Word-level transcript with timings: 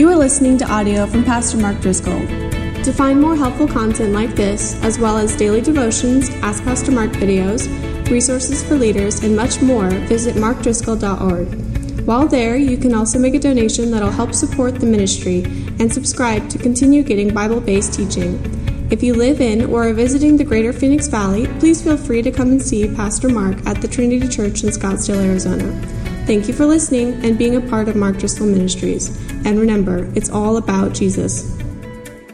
You 0.00 0.08
are 0.08 0.16
listening 0.16 0.56
to 0.56 0.64
audio 0.66 1.06
from 1.06 1.24
Pastor 1.24 1.58
Mark 1.58 1.78
Driscoll. 1.82 2.26
To 2.84 2.90
find 2.90 3.20
more 3.20 3.36
helpful 3.36 3.68
content 3.68 4.14
like 4.14 4.34
this, 4.34 4.82
as 4.82 4.98
well 4.98 5.18
as 5.18 5.36
daily 5.36 5.60
devotions, 5.60 6.30
Ask 6.40 6.64
Pastor 6.64 6.90
Mark 6.90 7.10
videos, 7.10 7.68
resources 8.08 8.66
for 8.66 8.76
leaders, 8.76 9.22
and 9.22 9.36
much 9.36 9.60
more, 9.60 9.90
visit 9.90 10.36
markdriscoll.org. 10.36 12.06
While 12.06 12.26
there, 12.26 12.56
you 12.56 12.78
can 12.78 12.94
also 12.94 13.18
make 13.18 13.34
a 13.34 13.38
donation 13.38 13.90
that'll 13.90 14.10
help 14.10 14.32
support 14.32 14.76
the 14.80 14.86
ministry 14.86 15.42
and 15.78 15.92
subscribe 15.92 16.48
to 16.48 16.56
continue 16.56 17.02
getting 17.02 17.34
Bible 17.34 17.60
based 17.60 17.92
teaching. 17.92 18.40
If 18.90 19.02
you 19.02 19.12
live 19.12 19.42
in 19.42 19.66
or 19.66 19.86
are 19.86 19.92
visiting 19.92 20.38
the 20.38 20.44
greater 20.44 20.72
Phoenix 20.72 21.08
Valley, 21.08 21.46
please 21.58 21.82
feel 21.82 21.98
free 21.98 22.22
to 22.22 22.30
come 22.30 22.52
and 22.52 22.62
see 22.62 22.88
Pastor 22.88 23.28
Mark 23.28 23.58
at 23.66 23.82
the 23.82 23.88
Trinity 23.88 24.28
Church 24.28 24.64
in 24.64 24.70
Scottsdale, 24.70 25.22
Arizona. 25.22 25.99
Thank 26.30 26.46
you 26.46 26.54
for 26.54 26.64
listening 26.64 27.24
and 27.24 27.36
being 27.36 27.56
a 27.56 27.60
part 27.60 27.88
of 27.88 27.96
Mark 27.96 28.18
Driscoll 28.18 28.46
Ministries. 28.46 29.08
And 29.44 29.58
remember, 29.58 30.08
it's 30.14 30.30
all 30.30 30.58
about 30.58 30.92
Jesus. 30.92 31.58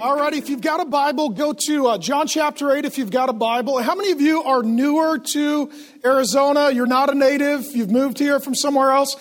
All 0.03 0.19
right, 0.19 0.35
if 0.35 0.51
you've 0.51 0.61
got 0.61 0.81
a 0.81 0.85
Bible, 0.85 1.31
go 1.31 1.55
to 1.67 1.87
uh, 1.87 1.97
John 1.97 2.27
chapter 2.27 2.77
8 2.77 2.85
if 2.85 2.99
you've 2.99 3.11
got 3.11 3.31
a 3.31 3.33
Bible. 3.33 3.79
How 3.79 3.95
many 3.95 4.13
of 4.13 4.21
you 4.21 4.43
are 4.43 4.63
newer 4.63 5.19
to 5.19 5.71
Arizona? 6.05 6.71
You're 6.73 6.87
not 6.87 7.09
a 7.09 7.15
native, 7.15 7.75
you've 7.75 7.91
moved 7.91 8.19
here 8.19 8.39
from 8.39 8.55
somewhere 8.55 8.91
else. 8.91 9.17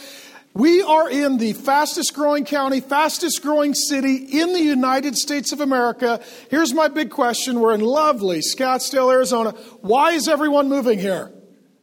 We 0.53 0.81
are 0.81 1.09
in 1.09 1.37
the 1.37 1.53
fastest 1.53 2.13
growing 2.13 2.43
county, 2.43 2.81
fastest 2.81 3.41
growing 3.41 3.75
city 3.75 4.15
in 4.17 4.51
the 4.51 4.61
United 4.61 5.15
States 5.15 5.53
of 5.53 5.61
America. 5.61 6.19
Here's 6.49 6.73
my 6.73 6.89
big 6.89 7.11
question. 7.11 7.61
We're 7.61 7.75
in 7.75 7.79
lovely 7.79 8.39
Scottsdale, 8.39 9.09
Arizona. 9.09 9.51
Why 9.79 10.11
is 10.11 10.27
everyone 10.27 10.67
moving 10.67 10.99
here? 10.99 11.31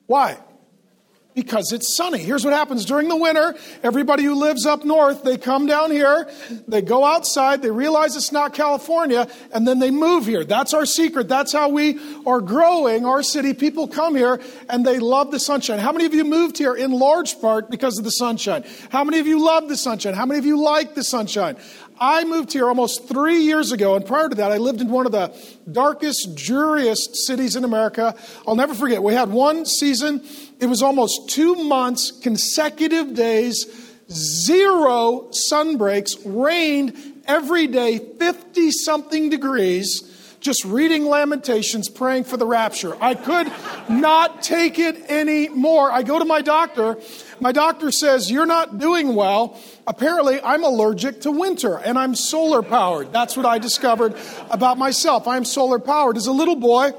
Why? 0.09 0.37
Because 1.35 1.73
it's 1.73 1.97
sunny. 1.97 2.19
Here's 2.19 2.45
what 2.45 2.53
happens 2.53 2.85
during 2.85 3.09
the 3.09 3.17
winter. 3.17 3.55
Everybody 3.83 4.23
who 4.25 4.35
lives 4.35 4.67
up 4.67 4.85
north, 4.85 5.23
they 5.23 5.39
come 5.39 5.67
down 5.67 5.91
here, 5.91 6.31
they 6.69 6.83
go 6.83 7.05
outside, 7.05 7.63
they 7.63 7.71
realize 7.71 8.17
it's 8.17 8.33
not 8.33 8.53
California, 8.53 9.27
and 9.53 9.67
then 9.67 9.79
they 9.79 9.91
move 9.91 10.27
here. 10.27 10.45
That's 10.45 10.75
our 10.75 10.85
secret. 10.85 11.29
That's 11.29 11.53
how 11.53 11.71
we 11.71 11.99
are 12.27 12.43
growing 12.43 13.07
our 13.07 13.23
city. 13.23 13.55
People 13.55 13.89
come 13.89 14.15
here 14.15 14.41
and 14.69 14.85
they 14.85 14.99
love 14.99 15.31
the 15.31 15.41
sunshine. 15.41 15.79
How 15.79 15.93
many 15.93 16.05
of 16.05 16.13
you 16.13 16.25
moved 16.25 16.59
here 16.59 16.75
in 16.75 16.91
large 16.91 17.41
part 17.41 17.71
because 17.71 17.97
of 17.97 18.05
the 18.05 18.11
sunshine? 18.11 18.65
How 18.91 19.03
many 19.03 19.19
of 19.19 19.27
you 19.27 19.43
love 19.43 19.69
the 19.69 19.77
sunshine? 19.77 20.13
How 20.13 20.27
many 20.27 20.39
of 20.39 20.45
you 20.45 20.61
like 20.61 20.95
the 20.95 21.05
sunshine? 21.05 21.57
I 22.01 22.25
moved 22.25 22.53
here 22.53 22.69
almost 22.69 23.09
three 23.09 23.43
years 23.43 23.73
ago, 23.73 23.95
and 23.95 24.05
prior 24.05 24.29
to 24.29 24.35
that, 24.37 24.53
I 24.53 24.59
lived 24.59 24.81
in 24.81 24.89
one 24.89 25.07
of 25.07 25.13
the 25.13 25.35
darkest, 25.71 26.35
dreariest 26.35 27.17
cities 27.27 27.57
in 27.57 27.65
America. 27.65 28.15
I'll 28.47 28.57
never 28.57 28.75
forget. 28.75 29.03
We 29.03 29.15
had 29.15 29.31
one 29.31 29.67
season, 29.67 30.23
it 30.61 30.67
was 30.67 30.83
almost 30.83 31.31
two 31.31 31.55
months, 31.55 32.11
consecutive 32.11 33.15
days, 33.15 33.67
zero 34.11 35.29
sun 35.33 35.77
breaks, 35.77 36.17
rained 36.25 37.23
every 37.27 37.67
day, 37.67 37.99
50 37.99 38.71
something 38.71 39.31
degrees 39.31 40.12
just 40.43 40.65
reading 40.65 41.07
Lamentations, 41.07 41.89
praying 41.89 42.25
for 42.25 42.37
the 42.37 42.45
rapture. 42.45 42.95
I 43.01 43.15
could 43.15 43.51
not 43.89 44.43
take 44.43 44.79
it 44.79 45.09
anymore. 45.09 45.91
I 45.91 46.03
go 46.03 46.19
to 46.19 46.25
my 46.25 46.43
doctor. 46.43 46.99
My 47.41 47.53
doctor 47.53 47.91
says, 47.93 48.31
You're 48.31 48.45
not 48.45 48.79
doing 48.79 49.15
well. 49.15 49.59
Apparently, 49.87 50.41
I'm 50.43 50.65
allergic 50.65 51.23
to 51.23 51.31
winter 51.31 51.79
and 51.79 51.97
I'm 51.99 52.15
solar 52.15 52.63
powered. 52.63 53.13
That's 53.13 53.37
what 53.37 53.47
I 53.47 53.59
discovered 53.59 54.15
about 54.51 54.79
myself. 54.79 55.27
I'm 55.27 55.45
solar 55.45 55.79
powered. 55.79 56.17
As 56.17 56.27
a 56.27 56.33
little 56.33 56.57
boy, 56.57 56.93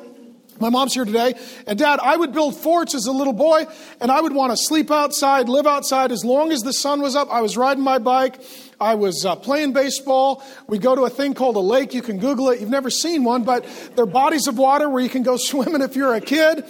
my 0.64 0.70
mom's 0.70 0.94
here 0.94 1.04
today. 1.04 1.34
And 1.68 1.78
dad, 1.78 2.00
I 2.02 2.16
would 2.16 2.32
build 2.32 2.56
forts 2.56 2.96
as 2.96 3.06
a 3.06 3.12
little 3.12 3.34
boy, 3.34 3.66
and 4.00 4.10
I 4.10 4.22
would 4.22 4.34
want 4.34 4.52
to 4.52 4.58
sleep 4.58 4.92
outside, 4.92 5.50
live 5.50 5.68
outside 5.68 6.12
as 6.12 6.24
long 6.24 6.52
as 6.54 6.62
the 6.62 6.72
sun 6.72 7.02
was 7.02 7.16
up. 7.16 7.28
I 7.30 7.42
was 7.42 7.58
riding 7.58 7.84
my 7.84 8.00
bike. 8.00 8.42
I 8.80 8.96
was 8.96 9.26
uh, 9.26 9.36
playing 9.36 9.74
baseball. 9.74 10.42
We 10.68 10.78
go 10.78 10.96
to 10.96 11.04
a 11.04 11.10
thing 11.10 11.34
called 11.34 11.58
a 11.58 11.60
lake. 11.60 11.94
You 11.94 12.02
can 12.02 12.18
Google 12.18 12.50
it. 12.50 12.62
You've 12.62 12.70
never 12.70 12.90
seen 12.90 13.24
one, 13.24 13.44
but 13.44 13.66
they're 13.96 14.06
bodies 14.06 14.48
of 14.48 14.58
water 14.58 14.90
where 14.90 15.04
you 15.04 15.10
can 15.10 15.24
go 15.24 15.38
swimming 15.38 15.82
if 15.82 15.96
you're 15.96 16.14
a 16.14 16.22
kid. 16.22 16.66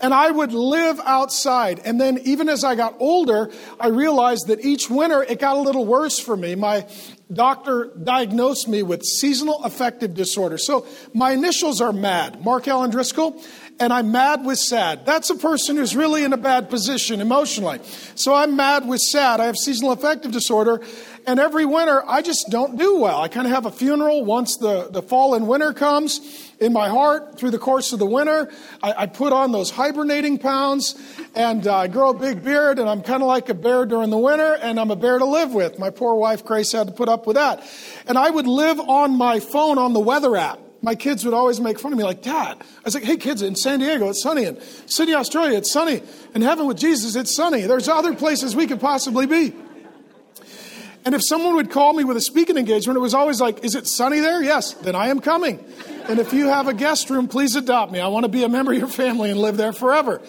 And 0.00 0.14
I 0.14 0.30
would 0.30 0.52
live 0.52 1.00
outside. 1.04 1.80
And 1.84 2.00
then, 2.00 2.18
even 2.18 2.48
as 2.48 2.64
I 2.64 2.74
got 2.74 2.94
older, 3.00 3.50
I 3.80 3.88
realized 3.88 4.46
that 4.46 4.64
each 4.64 4.88
winter 4.88 5.22
it 5.22 5.40
got 5.40 5.56
a 5.56 5.60
little 5.60 5.86
worse 5.86 6.18
for 6.18 6.36
me. 6.36 6.54
My 6.54 6.86
doctor 7.32 7.92
diagnosed 8.02 8.68
me 8.68 8.82
with 8.82 9.02
seasonal 9.02 9.62
affective 9.64 10.14
disorder. 10.14 10.58
So, 10.58 10.86
my 11.12 11.32
initials 11.32 11.80
are 11.80 11.92
MAD, 11.92 12.42
Mark 12.42 12.68
Allen 12.68 12.90
Driscoll 12.90 13.42
and 13.80 13.92
I'm 13.92 14.10
mad 14.10 14.44
with 14.44 14.58
sad. 14.58 15.06
That's 15.06 15.30
a 15.30 15.36
person 15.36 15.76
who's 15.76 15.94
really 15.94 16.24
in 16.24 16.32
a 16.32 16.36
bad 16.36 16.68
position 16.68 17.20
emotionally. 17.20 17.80
So 18.14 18.34
I'm 18.34 18.56
mad 18.56 18.88
with 18.88 19.00
sad. 19.00 19.40
I 19.40 19.46
have 19.46 19.56
seasonal 19.56 19.92
affective 19.92 20.32
disorder, 20.32 20.80
and 21.26 21.38
every 21.38 21.64
winter, 21.64 22.02
I 22.06 22.22
just 22.22 22.48
don't 22.50 22.78
do 22.78 23.00
well. 23.00 23.20
I 23.20 23.28
kind 23.28 23.46
of 23.46 23.52
have 23.52 23.66
a 23.66 23.70
funeral 23.70 24.24
once 24.24 24.56
the, 24.56 24.88
the 24.90 25.02
fall 25.02 25.34
and 25.34 25.46
winter 25.46 25.72
comes 25.72 26.20
in 26.58 26.72
my 26.72 26.88
heart 26.88 27.38
through 27.38 27.50
the 27.50 27.58
course 27.58 27.92
of 27.92 27.98
the 27.98 28.06
winter. 28.06 28.50
I, 28.82 28.94
I 29.02 29.06
put 29.06 29.32
on 29.32 29.52
those 29.52 29.70
hibernating 29.70 30.38
pounds 30.38 30.96
and 31.34 31.66
uh, 31.66 31.76
I 31.76 31.88
grow 31.88 32.10
a 32.10 32.14
big 32.14 32.42
beard, 32.42 32.78
and 32.78 32.88
I'm 32.88 33.02
kind 33.02 33.22
of 33.22 33.28
like 33.28 33.48
a 33.48 33.54
bear 33.54 33.86
during 33.86 34.10
the 34.10 34.18
winter, 34.18 34.54
and 34.54 34.80
I'm 34.80 34.90
a 34.90 34.96
bear 34.96 35.18
to 35.18 35.24
live 35.24 35.52
with. 35.52 35.78
My 35.78 35.90
poor 35.90 36.14
wife, 36.16 36.44
Grace, 36.44 36.72
had 36.72 36.88
to 36.88 36.92
put 36.92 37.08
up 37.08 37.26
with 37.26 37.36
that. 37.36 37.62
And 38.06 38.18
I 38.18 38.28
would 38.30 38.46
live 38.46 38.80
on 38.80 39.16
my 39.16 39.38
phone 39.38 39.78
on 39.78 39.92
the 39.92 40.00
weather 40.00 40.36
app 40.36 40.58
my 40.80 40.94
kids 40.94 41.24
would 41.24 41.34
always 41.34 41.60
make 41.60 41.78
fun 41.78 41.92
of 41.92 41.98
me, 41.98 42.04
like, 42.04 42.22
Dad. 42.22 42.56
I 42.60 42.64
was 42.84 42.94
like, 42.94 43.04
hey, 43.04 43.16
kids, 43.16 43.42
in 43.42 43.56
San 43.56 43.80
Diego, 43.80 44.08
it's 44.08 44.22
sunny. 44.22 44.44
In 44.44 44.60
Sydney, 44.86 45.14
Australia, 45.14 45.58
it's 45.58 45.72
sunny. 45.72 46.02
In 46.34 46.42
heaven 46.42 46.66
with 46.66 46.78
Jesus, 46.78 47.16
it's 47.16 47.34
sunny. 47.34 47.62
There's 47.62 47.88
other 47.88 48.14
places 48.14 48.54
we 48.54 48.66
could 48.66 48.80
possibly 48.80 49.26
be. 49.26 49.54
And 51.04 51.14
if 51.14 51.22
someone 51.24 51.54
would 51.56 51.70
call 51.70 51.94
me 51.94 52.04
with 52.04 52.16
a 52.16 52.20
speaking 52.20 52.56
engagement, 52.56 52.96
it 52.96 53.00
was 53.00 53.14
always 53.14 53.40
like, 53.40 53.64
Is 53.64 53.74
it 53.74 53.86
sunny 53.86 54.20
there? 54.20 54.42
Yes, 54.42 54.74
then 54.74 54.94
I 54.94 55.08
am 55.08 55.20
coming. 55.20 55.64
And 56.08 56.18
if 56.18 56.32
you 56.32 56.48
have 56.48 56.68
a 56.68 56.74
guest 56.74 57.10
room, 57.10 57.28
please 57.28 57.56
adopt 57.56 57.92
me. 57.92 58.00
I 58.00 58.08
want 58.08 58.24
to 58.24 58.28
be 58.28 58.44
a 58.44 58.48
member 58.48 58.72
of 58.72 58.78
your 58.78 58.88
family 58.88 59.30
and 59.30 59.40
live 59.40 59.56
there 59.56 59.72
forever. 59.72 60.20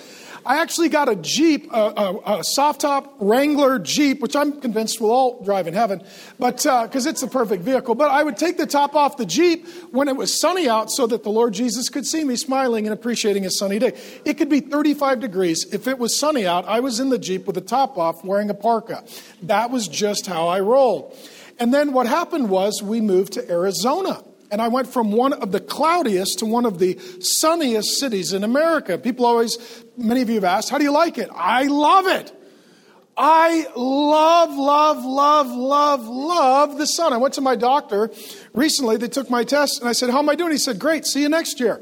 I 0.45 0.61
actually 0.61 0.89
got 0.89 1.09
a 1.09 1.15
Jeep, 1.15 1.71
a, 1.71 1.77
a, 1.77 2.39
a 2.39 2.43
soft 2.43 2.81
top 2.81 3.15
Wrangler 3.19 3.79
Jeep, 3.79 4.21
which 4.21 4.35
I'm 4.35 4.59
convinced 4.61 5.01
we'll 5.01 5.11
all 5.11 5.43
drive 5.43 5.67
in 5.67 5.73
heaven, 5.73 6.03
but 6.37 6.57
because 6.57 7.05
uh, 7.05 7.09
it's 7.09 7.21
the 7.21 7.27
perfect 7.27 7.63
vehicle. 7.63 7.95
But 7.95 8.11
I 8.11 8.23
would 8.23 8.37
take 8.37 8.57
the 8.57 8.65
top 8.65 8.95
off 8.95 9.17
the 9.17 9.25
Jeep 9.25 9.67
when 9.91 10.07
it 10.07 10.15
was 10.15 10.39
sunny 10.39 10.69
out 10.69 10.91
so 10.91 11.07
that 11.07 11.23
the 11.23 11.29
Lord 11.29 11.53
Jesus 11.53 11.89
could 11.89 12.05
see 12.05 12.23
me 12.23 12.35
smiling 12.35 12.85
and 12.85 12.93
appreciating 12.93 13.45
a 13.45 13.51
sunny 13.51 13.79
day. 13.79 13.97
It 14.25 14.35
could 14.35 14.49
be 14.49 14.59
35 14.59 15.19
degrees. 15.19 15.65
If 15.73 15.87
it 15.87 15.99
was 15.99 16.19
sunny 16.19 16.45
out, 16.45 16.65
I 16.65 16.79
was 16.79 16.99
in 16.99 17.09
the 17.09 17.19
Jeep 17.19 17.45
with 17.45 17.55
the 17.55 17.61
top 17.61 17.97
off 17.97 18.23
wearing 18.23 18.49
a 18.49 18.53
parka. 18.53 19.03
That 19.43 19.71
was 19.71 19.87
just 19.87 20.25
how 20.25 20.47
I 20.47 20.59
rolled. 20.59 21.15
And 21.59 21.73
then 21.73 21.91
what 21.91 22.07
happened 22.07 22.49
was 22.49 22.81
we 22.81 23.01
moved 23.01 23.33
to 23.33 23.51
Arizona. 23.51 24.23
And 24.51 24.61
I 24.61 24.67
went 24.67 24.87
from 24.87 25.11
one 25.11 25.33
of 25.33 25.51
the 25.51 25.59
cloudiest 25.59 26.39
to 26.39 26.45
one 26.45 26.65
of 26.65 26.79
the 26.79 26.97
sunniest 27.19 27.99
cities 27.99 28.33
in 28.33 28.43
America. 28.43 28.97
People 28.97 29.25
always, 29.25 29.57
many 29.99 30.21
of 30.21 30.29
you 30.29 30.35
have 30.35 30.43
asked, 30.43 30.69
how 30.69 30.77
do 30.77 30.83
you 30.83 30.91
like 30.91 31.17
it? 31.17 31.29
I 31.33 31.63
love 31.63 32.07
it. 32.07 32.33
I 33.21 33.67
love, 33.75 34.55
love, 34.55 35.03
love, 35.03 35.47
love, 35.47 36.07
love 36.07 36.77
the 36.77 36.85
sun. 36.85 37.11
I 37.11 37.17
went 37.17 37.33
to 37.33 37.41
my 37.41 37.57
doctor 37.57 38.09
recently. 38.53 38.95
They 38.95 39.09
took 39.09 39.29
my 39.29 39.43
test 39.43 39.81
and 39.81 39.89
I 39.89 39.91
said, 39.91 40.09
How 40.09 40.19
am 40.19 40.29
I 40.29 40.35
doing? 40.35 40.53
He 40.53 40.57
said, 40.57 40.79
Great, 40.79 41.05
see 41.05 41.23
you 41.23 41.29
next 41.29 41.59
year. 41.59 41.81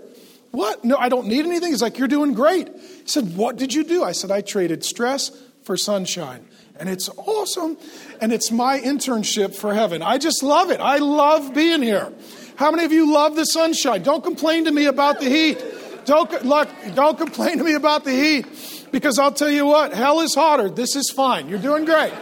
What? 0.50 0.84
No, 0.84 0.98
I 0.98 1.10
don't 1.10 1.28
need 1.28 1.46
anything. 1.46 1.70
He's 1.70 1.82
like, 1.84 2.00
You're 2.00 2.08
doing 2.08 2.34
great. 2.34 2.70
He 2.70 3.04
said, 3.08 3.38
What 3.38 3.56
did 3.56 3.72
you 3.72 3.84
do? 3.84 4.04
I 4.04 4.14
said, 4.14 4.32
I 4.32 4.42
traded 4.42 4.84
stress 4.84 5.30
for 5.62 5.78
sunshine. 5.78 6.44
And 6.80 6.90
it's 6.90 7.08
awesome. 7.18 7.78
And 8.20 8.34
it's 8.34 8.50
my 8.50 8.80
internship 8.80 9.56
for 9.56 9.76
heaven. 9.76 10.02
I 10.02 10.18
just 10.18 10.42
love 10.42 10.72
it. 10.72 10.80
I 10.80 10.98
love 10.98 11.54
being 11.54 11.84
here. 11.84 12.12
How 12.56 12.72
many 12.72 12.84
of 12.84 12.92
you 12.92 13.14
love 13.14 13.36
the 13.36 13.46
sunshine? 13.46 14.02
Don't 14.02 14.24
complain 14.24 14.66
to 14.66 14.72
me 14.72 14.86
about 14.86 15.20
the 15.20 15.30
heat. 15.30 15.64
Don't, 16.08 16.46
look, 16.46 16.70
don't 16.96 17.18
complain 17.18 17.58
to 17.58 17.66
me 17.66 17.74
about 17.74 18.06
the 18.06 18.14
heat 18.14 18.88
because 18.94 19.20
I'll 19.20 19.34
tell 19.34 19.50
you 19.50 19.66
what, 19.66 19.94
hell 19.94 20.22
is 20.22 20.34
hotter. 20.34 20.70
This 20.70 20.96
is 20.96 21.12
fine. 21.12 21.50
You're 21.50 21.60
doing 21.60 21.84
great. 21.84 22.14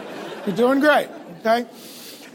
You're 0.44 0.56
doing 0.56 0.80
great. 0.80 1.08
Okay? 1.38 1.66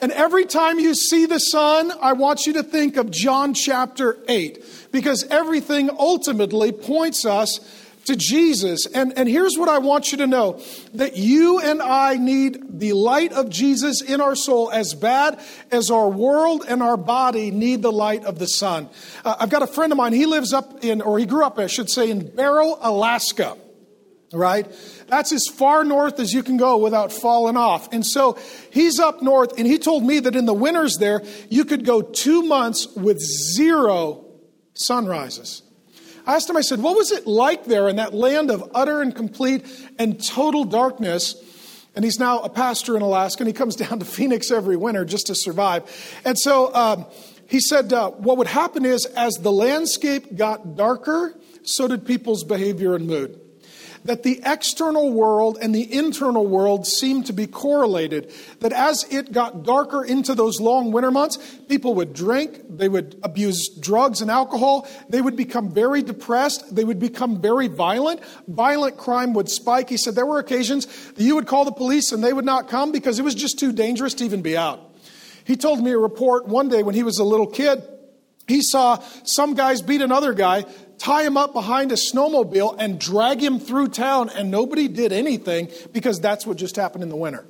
And 0.01 0.13
every 0.13 0.45
time 0.45 0.79
you 0.79 0.95
see 0.95 1.25
the 1.25 1.39
sun, 1.39 1.91
I 2.01 2.13
want 2.13 2.47
you 2.47 2.53
to 2.53 2.63
think 2.63 2.95
of 2.95 3.11
John 3.11 3.53
chapter 3.53 4.17
8 4.29 4.89
because 4.93 5.25
everything 5.25 5.89
ultimately 5.89 6.71
points 6.71 7.25
us 7.25 7.59
to 8.05 8.15
Jesus. 8.15 8.85
And, 8.87 9.17
and 9.17 9.27
here's 9.27 9.57
what 9.57 9.69
I 9.69 9.77
want 9.79 10.11
you 10.11 10.19
to 10.19 10.27
know 10.27 10.61
that 10.93 11.17
you 11.17 11.59
and 11.59 11.81
I 11.81 12.15
need 12.15 12.79
the 12.79 12.93
light 12.93 13.33
of 13.33 13.49
Jesus 13.49 14.01
in 14.01 14.21
our 14.21 14.35
soul 14.35 14.71
as 14.71 14.93
bad 14.93 15.39
as 15.71 15.91
our 15.91 16.09
world 16.09 16.65
and 16.67 16.81
our 16.81 16.97
body 16.97 17.51
need 17.51 17.81
the 17.81 17.91
light 17.91 18.25
of 18.25 18.39
the 18.39 18.47
sun. 18.47 18.89
Uh, 19.23 19.35
I've 19.39 19.49
got 19.49 19.61
a 19.61 19.67
friend 19.67 19.91
of 19.91 19.97
mine, 19.97 20.13
he 20.13 20.25
lives 20.25 20.53
up 20.53 20.83
in, 20.83 21.01
or 21.01 21.19
he 21.19 21.25
grew 21.25 21.43
up, 21.43 21.59
I 21.59 21.67
should 21.67 21.89
say, 21.89 22.09
in 22.09 22.35
Barrow, 22.35 22.77
Alaska. 22.81 23.57
Right? 24.33 24.65
That's 25.07 25.33
as 25.33 25.45
far 25.47 25.83
north 25.83 26.21
as 26.21 26.33
you 26.33 26.41
can 26.41 26.55
go 26.55 26.77
without 26.77 27.11
falling 27.11 27.57
off. 27.57 27.91
And 27.91 28.05
so 28.05 28.37
he's 28.71 28.97
up 28.97 29.21
north, 29.21 29.57
and 29.57 29.67
he 29.67 29.77
told 29.77 30.05
me 30.05 30.21
that 30.21 30.37
in 30.37 30.45
the 30.45 30.53
winters 30.53 30.95
there, 30.97 31.21
you 31.49 31.65
could 31.65 31.85
go 31.85 32.01
two 32.01 32.43
months 32.43 32.87
with 32.95 33.19
zero 33.19 34.25
sunrises. 34.73 35.63
I 36.25 36.35
asked 36.35 36.49
him, 36.49 36.57
I 36.57 36.61
said, 36.61 36.81
what 36.81 36.95
was 36.95 37.11
it 37.11 37.27
like 37.27 37.65
there 37.65 37.89
in 37.89 37.97
that 37.97 38.13
land 38.13 38.51
of 38.51 38.71
utter 38.73 39.01
and 39.01 39.15
complete 39.15 39.65
and 39.97 40.23
total 40.23 40.63
darkness? 40.63 41.35
And 41.95 42.05
he's 42.05 42.19
now 42.19 42.39
a 42.39 42.49
pastor 42.49 42.95
in 42.95 43.01
Alaska, 43.01 43.41
and 43.41 43.47
he 43.47 43.53
comes 43.53 43.75
down 43.83 43.99
to 43.99 44.05
Phoenix 44.05 44.51
every 44.51 44.77
winter 44.77 45.03
just 45.03 45.27
to 45.27 45.35
survive. 45.35 45.83
And 46.23 46.37
so 46.37 46.73
um, 46.73 47.05
he 47.47 47.59
said, 47.59 47.91
uh, 47.91 48.11
what 48.11 48.37
would 48.37 48.47
happen 48.47 48.85
is 48.85 49.05
as 49.05 49.33
the 49.41 49.51
landscape 49.51 50.37
got 50.37 50.75
darker, 50.77 51.35
so 51.63 51.87
did 51.87 52.05
people's 52.05 52.43
behavior 52.43 52.95
and 52.95 53.07
mood 53.07 53.40
that 54.05 54.23
the 54.23 54.41
external 54.43 55.11
world 55.11 55.57
and 55.61 55.73
the 55.73 55.93
internal 55.93 56.45
world 56.45 56.87
seemed 56.87 57.27
to 57.27 57.33
be 57.33 57.47
correlated. 57.47 58.31
That 58.59 58.73
as 58.73 59.05
it 59.09 59.31
got 59.31 59.63
darker 59.63 60.03
into 60.03 60.33
those 60.33 60.59
long 60.59 60.91
winter 60.91 61.11
months, 61.11 61.37
people 61.69 61.95
would 61.95 62.13
drink, 62.13 62.61
they 62.69 62.89
would 62.89 63.19
abuse 63.23 63.69
drugs 63.79 64.21
and 64.21 64.31
alcohol, 64.31 64.87
they 65.09 65.21
would 65.21 65.35
become 65.35 65.71
very 65.71 66.01
depressed, 66.01 66.75
they 66.75 66.83
would 66.83 66.99
become 66.99 67.41
very 67.41 67.67
violent. 67.67 68.21
Violent 68.47 68.97
crime 68.97 69.33
would 69.33 69.49
spike. 69.49 69.89
He 69.89 69.97
said 69.97 70.15
there 70.15 70.25
were 70.25 70.39
occasions 70.39 70.85
that 71.13 71.23
you 71.23 71.35
would 71.35 71.47
call 71.47 71.65
the 71.65 71.71
police 71.71 72.11
and 72.11 72.23
they 72.23 72.33
would 72.33 72.45
not 72.45 72.67
come 72.67 72.91
because 72.91 73.19
it 73.19 73.23
was 73.23 73.35
just 73.35 73.59
too 73.59 73.71
dangerous 73.71 74.13
to 74.15 74.25
even 74.25 74.41
be 74.41 74.57
out. 74.57 74.79
He 75.43 75.55
told 75.55 75.83
me 75.83 75.91
a 75.91 75.97
report 75.97 76.47
one 76.47 76.69
day 76.69 76.83
when 76.83 76.95
he 76.95 77.03
was 77.03 77.19
a 77.19 77.23
little 77.23 77.47
kid. 77.47 77.83
He 78.47 78.61
saw 78.61 78.99
some 79.23 79.53
guys 79.53 79.81
beat 79.81 80.01
another 80.01 80.33
guy 80.33 80.65
tie 81.01 81.23
him 81.23 81.35
up 81.35 81.51
behind 81.51 81.91
a 81.91 81.95
snowmobile 81.95 82.75
and 82.77 82.99
drag 82.99 83.41
him 83.41 83.59
through 83.59 83.87
town, 83.87 84.29
and 84.29 84.51
nobody 84.51 84.87
did 84.87 85.11
anything 85.11 85.69
because 85.91 86.19
that's 86.19 86.45
what 86.45 86.57
just 86.57 86.75
happened 86.75 87.03
in 87.03 87.09
the 87.09 87.15
winter. 87.15 87.45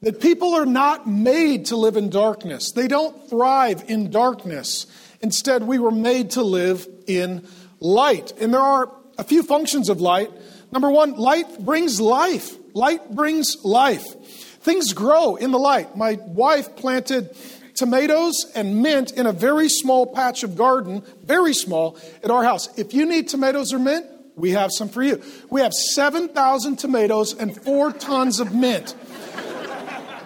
That 0.00 0.20
people 0.20 0.54
are 0.54 0.66
not 0.66 1.06
made 1.06 1.66
to 1.66 1.76
live 1.76 1.96
in 1.96 2.08
darkness, 2.10 2.72
they 2.72 2.88
don't 2.88 3.28
thrive 3.28 3.84
in 3.88 4.10
darkness. 4.10 4.86
Instead, 5.20 5.62
we 5.62 5.78
were 5.78 5.92
made 5.92 6.30
to 6.30 6.42
live 6.42 6.88
in 7.06 7.46
light. 7.78 8.32
And 8.40 8.52
there 8.52 8.60
are 8.60 8.90
a 9.16 9.22
few 9.22 9.44
functions 9.44 9.88
of 9.88 10.00
light. 10.00 10.30
Number 10.72 10.90
one, 10.90 11.14
light 11.14 11.64
brings 11.64 12.00
life. 12.00 12.56
Light 12.74 13.14
brings 13.14 13.62
life. 13.64 14.16
Things 14.62 14.92
grow 14.92 15.36
in 15.36 15.52
the 15.52 15.58
light. 15.58 15.96
My 15.96 16.18
wife 16.26 16.74
planted 16.74 17.36
tomatoes 17.74 18.50
and 18.54 18.82
mint 18.82 19.12
in 19.12 19.26
a 19.26 19.32
very 19.32 19.68
small 19.68 20.06
patch 20.06 20.42
of 20.42 20.56
garden, 20.56 21.02
very 21.24 21.54
small, 21.54 21.98
at 22.22 22.30
our 22.30 22.44
house. 22.44 22.68
If 22.78 22.94
you 22.94 23.06
need 23.06 23.28
tomatoes 23.28 23.72
or 23.72 23.78
mint, 23.78 24.06
we 24.36 24.50
have 24.50 24.70
some 24.72 24.88
for 24.88 25.02
you. 25.02 25.22
We 25.50 25.60
have 25.60 25.72
7,000 25.72 26.76
tomatoes 26.76 27.34
and 27.34 27.54
four 27.54 27.92
tons 27.92 28.40
of 28.40 28.54
mint. 28.54 28.94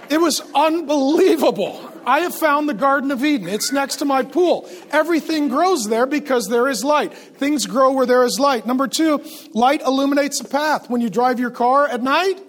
It 0.08 0.20
was 0.20 0.40
unbelievable. 0.54 1.92
I 2.06 2.20
have 2.20 2.34
found 2.34 2.68
the 2.68 2.74
Garden 2.74 3.10
of 3.10 3.24
Eden. 3.24 3.48
It's 3.48 3.72
next 3.72 3.96
to 3.96 4.04
my 4.04 4.22
pool. 4.22 4.70
Everything 4.92 5.48
grows 5.48 5.88
there 5.88 6.06
because 6.06 6.46
there 6.46 6.68
is 6.68 6.84
light. 6.84 7.12
Things 7.12 7.66
grow 7.66 7.90
where 7.92 8.06
there 8.06 8.22
is 8.22 8.38
light. 8.38 8.64
Number 8.64 8.86
two, 8.86 9.24
light 9.52 9.82
illuminates 9.82 10.38
the 10.38 10.48
path. 10.48 10.88
When 10.88 11.00
you 11.00 11.10
drive 11.10 11.40
your 11.40 11.50
car 11.50 11.88
at 11.88 12.00
night, 12.04 12.40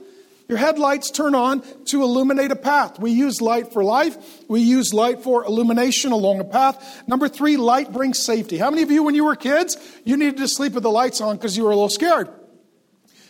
your 0.47 0.57
headlights 0.57 1.11
turn 1.11 1.35
on 1.35 1.61
to 1.85 2.03
illuminate 2.03 2.51
a 2.51 2.55
path. 2.55 2.99
We 2.99 3.11
use 3.11 3.41
light 3.41 3.73
for 3.73 3.83
life. 3.83 4.17
We 4.47 4.61
use 4.61 4.93
light 4.93 5.21
for 5.21 5.43
illumination 5.43 6.13
along 6.13 6.39
a 6.39 6.45
path. 6.45 7.03
Number 7.07 7.27
three, 7.27 7.57
light 7.57 7.91
brings 7.91 8.19
safety. 8.19 8.57
How 8.57 8.69
many 8.69 8.81
of 8.81 8.91
you, 8.91 9.03
when 9.03 9.13
you 9.13 9.25
were 9.25 9.35
kids, 9.35 9.77
you 10.05 10.15
needed 10.15 10.37
to 10.37 10.47
sleep 10.47 10.73
with 10.73 10.83
the 10.83 10.91
lights 10.91 11.19
on 11.19 11.35
because 11.35 11.57
you 11.57 11.65
were 11.65 11.71
a 11.71 11.75
little 11.75 11.89
scared? 11.89 12.29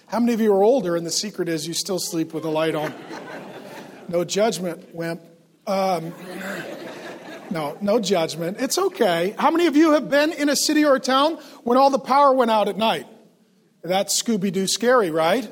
How 0.07 0.19
many 0.19 0.33
of 0.33 0.41
you 0.41 0.53
are 0.53 0.63
older 0.63 0.95
and 0.95 1.05
the 1.05 1.11
secret 1.11 1.49
is 1.49 1.67
you 1.67 1.73
still 1.73 1.99
sleep 1.99 2.33
with 2.33 2.43
the 2.43 2.51
light 2.51 2.75
on? 2.75 2.93
No 4.09 4.23
judgment, 4.23 4.95
wimp. 4.95 5.21
Um, 5.65 6.13
no, 7.49 7.77
no 7.81 7.99
judgment. 7.99 8.55
It's 8.57 8.77
okay. 8.77 9.35
How 9.37 9.51
many 9.51 9.67
of 9.67 9.75
you 9.75 9.91
have 9.91 10.09
been 10.09 10.31
in 10.31 10.47
a 10.47 10.55
city 10.55 10.85
or 10.85 10.95
a 10.95 10.99
town 11.01 11.35
when 11.63 11.77
all 11.77 11.89
the 11.89 11.99
power 11.99 12.31
went 12.31 12.49
out 12.49 12.69
at 12.69 12.77
night? 12.77 13.05
That's 13.83 14.21
Scooby 14.21 14.51
Doo 14.51 14.65
scary, 14.65 15.11
right? 15.11 15.49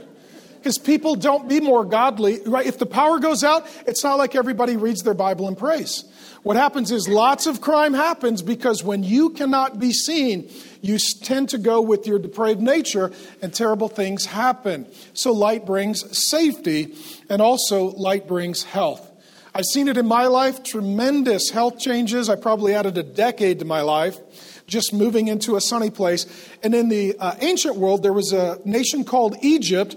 Because 0.65 0.79
people 0.79 1.13
don't 1.13 1.47
be 1.47 1.59
more 1.59 1.85
godly, 1.85 2.39
right? 2.43 2.65
If 2.65 2.79
the 2.79 2.87
power 2.87 3.19
goes 3.19 3.43
out, 3.43 3.67
it's 3.85 4.03
not 4.03 4.17
like 4.17 4.33
everybody 4.33 4.77
reads 4.77 5.03
their 5.03 5.13
Bible 5.13 5.47
and 5.47 5.55
prays. 5.55 6.05
What 6.41 6.57
happens 6.57 6.91
is 6.91 7.07
lots 7.07 7.45
of 7.45 7.61
crime 7.61 7.93
happens 7.93 8.41
because 8.41 8.83
when 8.83 9.03
you 9.03 9.29
cannot 9.29 9.77
be 9.77 9.91
seen, 9.91 10.49
you 10.81 10.97
tend 10.97 11.49
to 11.49 11.59
go 11.59 11.81
with 11.81 12.07
your 12.07 12.17
depraved 12.17 12.61
nature 12.61 13.11
and 13.43 13.53
terrible 13.53 13.89
things 13.89 14.25
happen. 14.25 14.87
So 15.13 15.33
light 15.33 15.67
brings 15.67 16.03
safety 16.17 16.95
and 17.29 17.43
also 17.43 17.91
light 17.91 18.27
brings 18.27 18.63
health. 18.63 19.07
I've 19.53 19.65
seen 19.65 19.87
it 19.87 19.97
in 19.97 20.07
my 20.07 20.25
life, 20.25 20.63
tremendous 20.63 21.51
health 21.51 21.77
changes. 21.77 22.27
I 22.27 22.37
probably 22.37 22.73
added 22.73 22.97
a 22.97 23.03
decade 23.03 23.59
to 23.59 23.65
my 23.65 23.81
life 23.81 24.19
just 24.67 24.93
moving 24.93 25.27
into 25.27 25.55
a 25.55 25.61
sunny 25.61 25.89
place. 25.89 26.25
And 26.63 26.73
in 26.73 26.89
the 26.89 27.15
uh, 27.19 27.35
ancient 27.41 27.75
world, 27.75 28.03
there 28.03 28.13
was 28.13 28.33
a 28.33 28.59
nation 28.65 29.03
called 29.03 29.37
Egypt, 29.41 29.95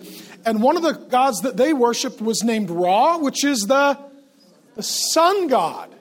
and 0.49 0.63
one 0.63 0.79
of 0.79 0.83
the 0.83 0.93
gods 0.93 1.43
that 1.43 1.59
they 1.59 1.75
worshiped 1.75 2.23
was 2.23 2.43
named 2.43 2.71
Ra, 2.71 3.19
which 3.19 3.45
is 3.45 3.67
the, 3.67 3.99
the 4.77 4.83
sun 4.83 5.49
god. 5.49 5.95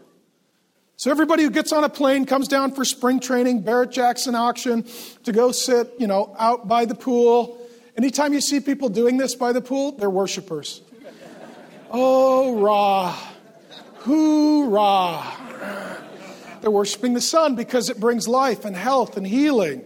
So 0.95 1.11
everybody 1.11 1.43
who 1.43 1.49
gets 1.49 1.73
on 1.73 1.83
a 1.83 1.89
plane 1.89 2.25
comes 2.25 2.47
down 2.47 2.71
for 2.71 2.85
spring 2.85 3.19
training, 3.19 3.63
Barrett 3.63 3.91
Jackson 3.91 4.35
auction, 4.35 4.85
to 5.25 5.33
go 5.33 5.51
sit, 5.51 5.91
you 5.99 6.07
know, 6.07 6.33
out 6.39 6.65
by 6.65 6.85
the 6.85 6.95
pool. 6.95 7.61
Anytime 7.97 8.33
you 8.33 8.39
see 8.39 8.61
people 8.61 8.87
doing 8.87 9.17
this 9.17 9.35
by 9.35 9.51
the 9.51 9.59
pool, 9.59 9.91
they're 9.91 10.09
worshipers. 10.09 10.81
Oh, 11.91 12.61
Ra. 12.61 13.17
Hoorah. 13.99 15.23
They're 16.61 16.71
worshiping 16.71 17.13
the 17.13 17.21
sun 17.21 17.55
because 17.55 17.89
it 17.89 17.99
brings 17.99 18.29
life 18.29 18.63
and 18.63 18.77
health 18.77 19.17
and 19.17 19.27
healing. 19.27 19.83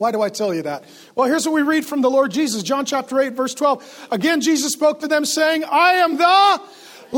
Why 0.00 0.12
do 0.12 0.22
I 0.22 0.30
tell 0.30 0.54
you 0.54 0.62
that? 0.62 0.84
Well, 1.14 1.28
here's 1.28 1.44
what 1.44 1.52
we 1.52 1.60
read 1.60 1.84
from 1.84 2.00
the 2.00 2.08
Lord 2.10 2.30
Jesus, 2.30 2.62
John 2.62 2.86
chapter 2.86 3.20
8, 3.20 3.34
verse 3.34 3.52
12. 3.52 4.08
Again, 4.10 4.40
Jesus 4.40 4.72
spoke 4.72 5.00
to 5.00 5.08
them, 5.08 5.26
saying, 5.26 5.62
I 5.62 5.96
am 5.96 6.16
the 6.16 6.24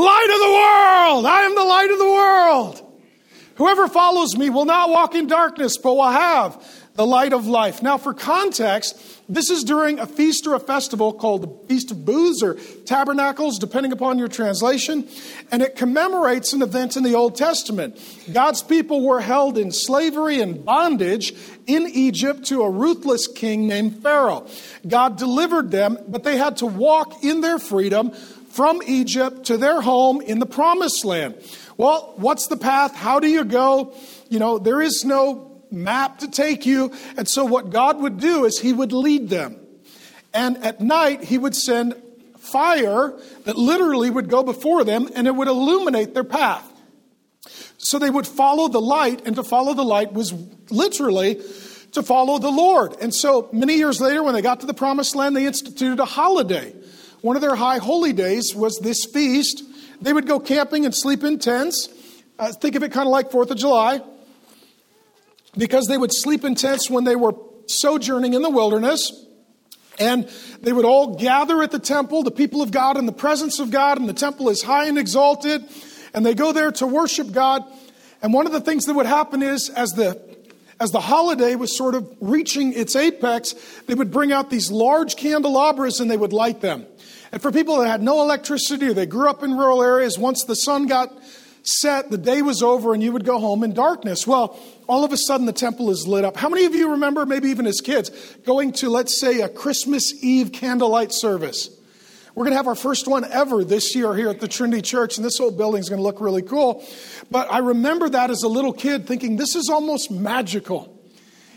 light 0.01 0.31
of 0.35 0.41
the 0.41 1.15
world. 1.15 1.25
I 1.25 1.43
am 1.43 1.55
the 1.55 1.63
light 1.63 1.91
of 1.93 1.99
the 2.01 2.05
world. 2.05 2.93
Whoever 3.55 3.87
follows 3.87 4.37
me 4.37 4.51
will 4.51 4.65
not 4.65 4.91
walk 4.91 5.15
in 5.15 5.29
darkness, 5.29 5.77
but 5.77 5.95
will 5.95 6.11
have 6.11 6.61
the 6.95 7.07
light 7.07 7.33
of 7.33 7.47
life. 7.47 7.83
Now, 7.83 7.97
for 7.97 8.13
context, 8.13 9.01
this 9.29 9.49
is 9.49 9.65
during 9.65 9.99
a 9.99 10.07
feast 10.07 10.47
or 10.47 10.55
a 10.55 10.61
festival 10.61 11.13
called 11.13 11.43
the 11.43 11.69
Feast 11.69 11.91
of 11.91 12.05
Booths 12.05 12.43
or 12.43 12.55
Tabernacles, 12.85 13.59
depending 13.59 13.93
upon 13.93 14.19
your 14.19 14.29
translation, 14.29 15.09
and 15.51 15.63
it 15.63 15.77
commemorates 15.77 16.53
an 16.53 16.61
event 16.61 16.97
in 16.97 17.03
the 17.03 17.15
Old 17.15 17.37
Testament. 17.37 17.99
God's 18.31 18.63
people 18.63 19.07
were 19.07 19.21
held 19.21 19.57
in 19.57 19.73
slavery 19.73 20.41
and 20.41 20.65
bondage 20.65 21.35
in 21.67 21.89
Egypt 21.89 22.45
to 22.47 22.63
a 22.63 22.71
ruthless 22.71 23.27
king 23.27 23.67
named 23.67 24.03
Pharaoh. 24.03 24.47
God 24.87 25.17
delivered 25.17 25.71
them, 25.71 25.99
but 26.09 26.25
they 26.25 26.37
had 26.37 26.59
to 26.59 26.67
walk 26.67 27.25
in 27.25 27.41
their 27.41 27.59
freedom 27.59 28.11
from 28.51 28.83
Egypt 28.87 29.47
to 29.47 29.57
their 29.57 29.81
home 29.81 30.21
in 30.21 30.39
the 30.39 30.47
promised 30.47 31.07
land. 31.07 31.37
Well, 31.79 32.13
what's 32.17 32.49
the 32.49 32.59
path? 32.59 32.95
How 32.95 33.19
do 33.19 33.29
you 33.29 33.45
go? 33.45 33.95
You 34.29 34.39
know, 34.39 34.59
there 34.59 34.83
is 34.83 35.07
no 35.07 35.52
map 35.73 36.19
to 36.19 36.31
take 36.31 36.67
you. 36.67 36.93
And 37.17 37.29
so, 37.29 37.45
what 37.45 37.71
God 37.71 38.01
would 38.01 38.19
do 38.19 38.45
is 38.45 38.59
He 38.59 38.73
would 38.73 38.93
lead 38.93 39.29
them. 39.29 39.57
And 40.35 40.59
at 40.59 40.81
night, 40.81 41.25
He 41.25 41.39
would 41.39 41.55
send 41.55 41.95
fire 42.39 43.19
that 43.45 43.57
literally 43.57 44.11
would 44.11 44.29
go 44.29 44.43
before 44.43 44.85
them 44.85 45.09
and 45.15 45.27
it 45.27 45.35
would 45.35 45.49
illuminate 45.49 46.13
their 46.13 46.25
path. 46.25 46.69
So 47.79 47.99
they 47.99 48.11
would 48.11 48.29
follow 48.29 48.69
the 48.69 48.81
light, 48.81 49.27
and 49.27 49.35
to 49.37 49.43
follow 49.43 49.75
the 49.75 49.85
light 49.85 50.13
was 50.13 50.33
literally 50.71 51.43
to 51.93 52.03
follow 52.03 52.39
the 52.39 52.51
Lord. 52.51 52.95
And 53.01 53.13
so 53.13 53.49
many 53.53 53.75
years 53.75 54.01
later, 54.01 54.23
when 54.23 54.35
they 54.35 54.43
got 54.43 54.61
to 54.61 54.67
the 54.67 54.75
promised 54.75 55.17
land, 55.17 55.35
they 55.35 55.47
instituted 55.47 55.99
a 56.01 56.05
holiday. 56.05 56.73
One 57.23 57.37
of 57.37 57.43
their 57.43 57.57
high 57.57 57.79
holy 57.79 58.13
days 58.13 58.55
was 58.55 58.79
this 58.79 59.05
feast. 59.05 59.65
They 60.01 60.13
would 60.13 60.27
go 60.27 60.39
camping 60.39 60.85
and 60.85 60.95
sleep 60.95 61.25
in 61.25 61.41
tents. 61.41 61.89
Uh, 62.39 62.53
think 62.53 62.77
of 62.77 62.85
it 62.85 62.93
kind 62.93 63.07
of 63.07 63.13
like 63.13 63.31
Fourth 63.33 63.51
of 63.51 63.59
July 63.59 64.01
because 65.57 65.87
they 65.87 65.99
would 65.99 66.13
sleep 66.13 66.45
in 66.45 66.55
tents 66.55 66.91
when 66.91 67.05
they 67.05 67.17
were 67.17 67.35
sojourning 67.67 68.35
in 68.35 68.43
the 68.43 68.51
wilderness. 68.51 69.11
And 69.99 70.29
they 70.61 70.73
would 70.73 70.85
all 70.85 71.17
gather 71.17 71.63
at 71.63 71.71
the 71.71 71.79
temple, 71.79 72.23
the 72.23 72.31
people 72.31 72.63
of 72.63 72.71
God 72.71 72.97
in 72.97 73.07
the 73.07 73.13
presence 73.13 73.59
of 73.59 73.71
God, 73.71 73.99
and 73.99 74.09
the 74.09 74.15
temple 74.15 74.49
is 74.49 74.63
high 74.63 74.87
and 74.87 74.99
exalted. 74.99 75.63
And 76.15 76.25
they 76.25 76.35
go 76.35 76.53
there 76.53 76.73
to 76.73 76.87
worship 76.87 77.33
God. 77.33 77.63
And 78.23 78.33
one 78.33 78.47
of 78.47 78.53
the 78.53 78.61
things 78.61 78.87
that 78.87 78.95
would 78.95 79.07
happen 79.07 79.43
is, 79.43 79.69
as 79.69 79.93
the 79.93 80.21
as 80.81 80.91
the 80.91 81.01
holiday 81.01 81.55
was 81.55 81.77
sort 81.77 81.95
of 81.95 82.13
reaching 82.21 82.73
its 82.73 82.97
apex, 82.97 83.55
they 83.87 83.95
would 83.95 84.11
bring 84.11 84.33
out 84.33 84.51
these 84.51 84.69
large 84.69 85.15
candelabras 85.15 86.01
and 86.01 86.11
they 86.11 86.17
would 86.17 86.33
light 86.33 86.61
them. 86.61 86.87
And 87.31 87.41
for 87.41 87.53
people 87.53 87.77
that 87.79 87.87
had 87.87 88.03
no 88.03 88.21
electricity 88.21 88.89
or 88.89 88.93
they 88.93 89.07
grew 89.07 89.29
up 89.29 89.45
in 89.45 89.57
rural 89.57 89.81
areas, 89.81 90.19
once 90.19 90.45
the 90.45 90.57
sun 90.57 90.87
got 90.87 91.13
set, 91.63 92.11
the 92.11 92.19
day 92.19 92.43
was 92.43 92.63
over, 92.63 92.95
and 92.95 93.03
you 93.03 93.13
would 93.13 93.25
go 93.25 93.39
home 93.39 93.63
in 93.63 93.73
darkness. 93.73 94.27
Well, 94.27 94.59
all 94.89 95.05
of 95.05 95.13
a 95.13 95.17
sudden 95.17 95.47
the 95.47 95.53
temple 95.53 95.91
is 95.91 96.07
lit 96.07 96.25
up. 96.25 96.37
How 96.37 96.49
many 96.49 96.65
of 96.65 96.75
you 96.75 96.91
remember, 96.91 97.25
maybe 97.25 97.49
even 97.49 97.67
as 97.67 97.81
kids, 97.81 98.11
going 98.45 98.73
to, 98.73 98.91
let's 98.91 99.21
say, 99.21 99.41
a 99.41 99.49
Christmas 99.49 100.13
Eve 100.23 100.53
candlelight 100.53 101.13
service? 101.13 101.71
We're 102.35 102.45
going 102.45 102.53
to 102.53 102.57
have 102.57 102.67
our 102.67 102.75
first 102.75 103.07
one 103.09 103.25
ever 103.31 103.63
this 103.63 103.95
year 103.95 104.15
here 104.15 104.31
at 104.31 104.41
the 104.41 104.49
Trinity 104.49 104.81
Church, 104.81 105.19
and 105.19 105.25
this 105.25 105.37
whole 105.37 105.51
building 105.51 105.81
is 105.81 105.91
going 105.91 105.99
to 105.99 106.03
look 106.03 106.21
really 106.21 106.41
cool. 106.41 106.83
But 107.31 107.53
I 107.53 107.59
remember 107.59 108.09
that 108.09 108.31
as 108.31 108.43
a 108.43 108.49
little 108.49 108.73
kid 108.73 109.07
thinking, 109.07 109.37
this 109.37 109.55
is 109.55 109.69
almost 109.69 110.11
magical. 110.11 110.99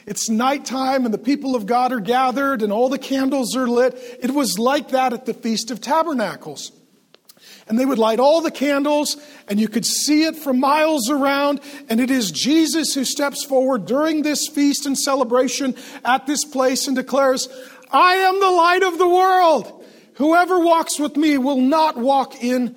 it's 0.05 0.29
nighttime 0.29 1.05
and 1.05 1.13
the 1.13 1.19
people 1.19 1.55
of 1.55 1.65
God 1.65 1.91
are 1.91 1.99
gathered 1.99 2.61
and 2.61 2.71
all 2.71 2.89
the 2.89 2.99
candles 2.99 3.55
are 3.55 3.67
lit. 3.67 3.97
It 4.21 4.31
was 4.31 4.59
like 4.59 4.89
that 4.89 5.13
at 5.13 5.25
the 5.25 5.33
Feast 5.33 5.71
of 5.71 5.81
Tabernacles. 5.81 6.71
And 7.67 7.79
they 7.79 7.85
would 7.85 7.97
light 7.97 8.19
all 8.19 8.41
the 8.41 8.51
candles, 8.51 9.17
and 9.47 9.59
you 9.59 9.67
could 9.67 9.85
see 9.85 10.23
it 10.23 10.35
from 10.35 10.59
miles 10.59 11.09
around. 11.09 11.61
And 11.89 11.99
it 11.99 12.11
is 12.11 12.29
Jesus 12.29 12.93
who 12.93 13.03
steps 13.03 13.43
forward 13.43 13.85
during 13.85 14.21
this 14.21 14.47
feast 14.47 14.85
and 14.85 14.97
celebration 14.97 15.75
at 16.03 16.27
this 16.27 16.45
place 16.45 16.87
and 16.87 16.95
declares, 16.95 17.49
I 17.89 18.15
am 18.15 18.39
the 18.39 18.51
light 18.51 18.83
of 18.83 18.97
the 18.99 19.09
world. 19.09 19.83
Whoever 20.15 20.59
walks 20.59 20.99
with 20.99 21.17
me 21.17 21.37
will 21.37 21.59
not 21.59 21.97
walk 21.97 22.43
in 22.43 22.75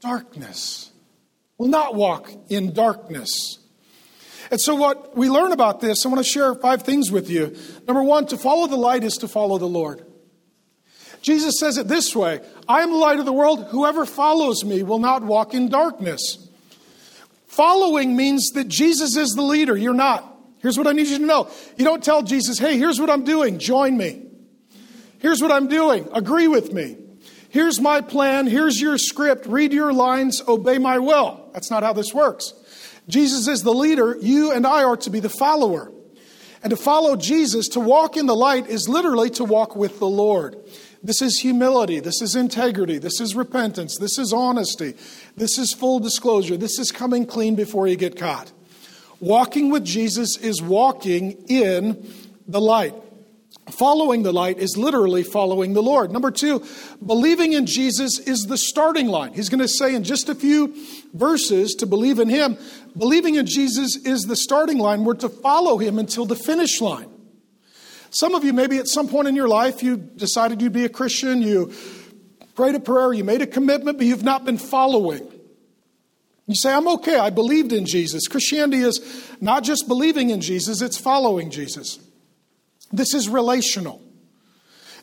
darkness. 0.00 0.90
Will 1.58 1.68
not 1.68 1.94
walk 1.94 2.30
in 2.48 2.72
darkness. 2.72 3.58
And 4.50 4.60
so, 4.60 4.74
what 4.74 5.16
we 5.16 5.30
learn 5.30 5.52
about 5.52 5.80
this, 5.80 6.04
I 6.04 6.10
want 6.10 6.18
to 6.18 6.30
share 6.30 6.54
five 6.54 6.82
things 6.82 7.10
with 7.10 7.30
you. 7.30 7.56
Number 7.86 8.02
one, 8.02 8.26
to 8.26 8.36
follow 8.36 8.66
the 8.66 8.76
light 8.76 9.02
is 9.02 9.14
to 9.18 9.28
follow 9.28 9.58
the 9.58 9.66
Lord. 9.66 10.04
Jesus 11.22 11.58
says 11.58 11.78
it 11.78 11.88
this 11.88 12.14
way 12.14 12.40
I 12.68 12.82
am 12.82 12.90
the 12.90 12.96
light 12.96 13.18
of 13.18 13.24
the 13.24 13.32
world. 13.32 13.66
Whoever 13.70 14.04
follows 14.04 14.64
me 14.64 14.82
will 14.82 14.98
not 14.98 15.22
walk 15.22 15.54
in 15.54 15.68
darkness. 15.68 16.48
Following 17.46 18.16
means 18.16 18.50
that 18.50 18.68
Jesus 18.68 19.16
is 19.16 19.30
the 19.30 19.42
leader. 19.42 19.76
You're 19.76 19.94
not. 19.94 20.28
Here's 20.58 20.78
what 20.78 20.86
I 20.86 20.92
need 20.92 21.08
you 21.08 21.18
to 21.18 21.26
know. 21.26 21.50
You 21.76 21.84
don't 21.84 22.02
tell 22.02 22.22
Jesus, 22.22 22.58
hey, 22.58 22.78
here's 22.78 23.00
what 23.00 23.10
I'm 23.10 23.24
doing. 23.24 23.58
Join 23.58 23.96
me. 23.96 24.26
Here's 25.18 25.42
what 25.42 25.52
I'm 25.52 25.68
doing. 25.68 26.08
Agree 26.14 26.48
with 26.48 26.72
me. 26.72 26.96
Here's 27.50 27.80
my 27.80 28.00
plan. 28.00 28.46
Here's 28.46 28.80
your 28.80 28.96
script. 28.96 29.46
Read 29.46 29.72
your 29.72 29.92
lines. 29.92 30.40
Obey 30.48 30.78
my 30.78 30.98
will. 30.98 31.50
That's 31.52 31.70
not 31.70 31.82
how 31.82 31.92
this 31.92 32.14
works. 32.14 32.54
Jesus 33.08 33.48
is 33.48 33.62
the 33.62 33.74
leader. 33.74 34.16
You 34.20 34.52
and 34.52 34.66
I 34.66 34.84
are 34.84 34.96
to 34.98 35.10
be 35.10 35.20
the 35.20 35.28
follower. 35.28 35.92
And 36.62 36.70
to 36.70 36.76
follow 36.76 37.16
Jesus, 37.16 37.68
to 37.70 37.80
walk 37.80 38.16
in 38.16 38.26
the 38.26 38.36
light, 38.36 38.68
is 38.68 38.88
literally 38.88 39.30
to 39.30 39.44
walk 39.44 39.76
with 39.76 39.98
the 39.98 40.08
Lord. 40.08 40.56
This 41.02 41.20
is 41.20 41.40
humility. 41.40 42.00
This 42.00 42.22
is 42.22 42.36
integrity. 42.36 42.98
This 42.98 43.20
is 43.20 43.34
repentance. 43.34 43.98
This 43.98 44.18
is 44.18 44.32
honesty. 44.32 44.94
This 45.36 45.58
is 45.58 45.72
full 45.72 45.98
disclosure. 45.98 46.56
This 46.56 46.78
is 46.78 46.92
coming 46.92 47.26
clean 47.26 47.56
before 47.56 47.88
you 47.88 47.96
get 47.96 48.16
caught. 48.16 48.52
Walking 49.18 49.70
with 49.70 49.84
Jesus 49.84 50.36
is 50.36 50.62
walking 50.62 51.32
in 51.48 52.08
the 52.46 52.60
light. 52.60 52.94
Following 53.70 54.24
the 54.24 54.32
light 54.32 54.58
is 54.58 54.76
literally 54.76 55.22
following 55.22 55.72
the 55.72 55.82
Lord. 55.82 56.10
Number 56.10 56.32
two, 56.32 56.64
believing 57.04 57.52
in 57.52 57.64
Jesus 57.64 58.18
is 58.18 58.46
the 58.46 58.58
starting 58.58 59.06
line. 59.06 59.32
He's 59.32 59.48
going 59.48 59.60
to 59.60 59.68
say 59.68 59.94
in 59.94 60.02
just 60.02 60.28
a 60.28 60.34
few 60.34 60.74
verses 61.14 61.74
to 61.76 61.86
believe 61.86 62.18
in 62.18 62.28
Him. 62.28 62.58
Believing 62.96 63.36
in 63.36 63.46
Jesus 63.46 63.96
is 64.04 64.22
the 64.22 64.34
starting 64.34 64.78
line. 64.78 65.04
We're 65.04 65.14
to 65.14 65.28
follow 65.28 65.78
Him 65.78 66.00
until 66.00 66.26
the 66.26 66.34
finish 66.34 66.80
line. 66.80 67.11
Some 68.12 68.34
of 68.34 68.44
you, 68.44 68.52
maybe 68.52 68.76
at 68.76 68.88
some 68.88 69.08
point 69.08 69.26
in 69.26 69.34
your 69.34 69.48
life, 69.48 69.82
you 69.82 69.96
decided 69.96 70.60
you'd 70.60 70.74
be 70.74 70.84
a 70.84 70.90
Christian, 70.90 71.40
you 71.40 71.72
prayed 72.54 72.74
a 72.74 72.80
prayer, 72.80 73.12
you 73.14 73.24
made 73.24 73.40
a 73.40 73.46
commitment, 73.46 73.96
but 73.96 74.06
you've 74.06 74.22
not 74.22 74.44
been 74.44 74.58
following. 74.58 75.26
You 76.46 76.54
say, 76.54 76.74
I'm 76.74 76.86
okay, 76.88 77.16
I 77.16 77.30
believed 77.30 77.72
in 77.72 77.86
Jesus. 77.86 78.28
Christianity 78.28 78.82
is 78.82 79.00
not 79.40 79.64
just 79.64 79.88
believing 79.88 80.28
in 80.28 80.42
Jesus, 80.42 80.82
it's 80.82 80.98
following 80.98 81.50
Jesus. 81.50 81.98
This 82.92 83.14
is 83.14 83.30
relational. 83.30 84.02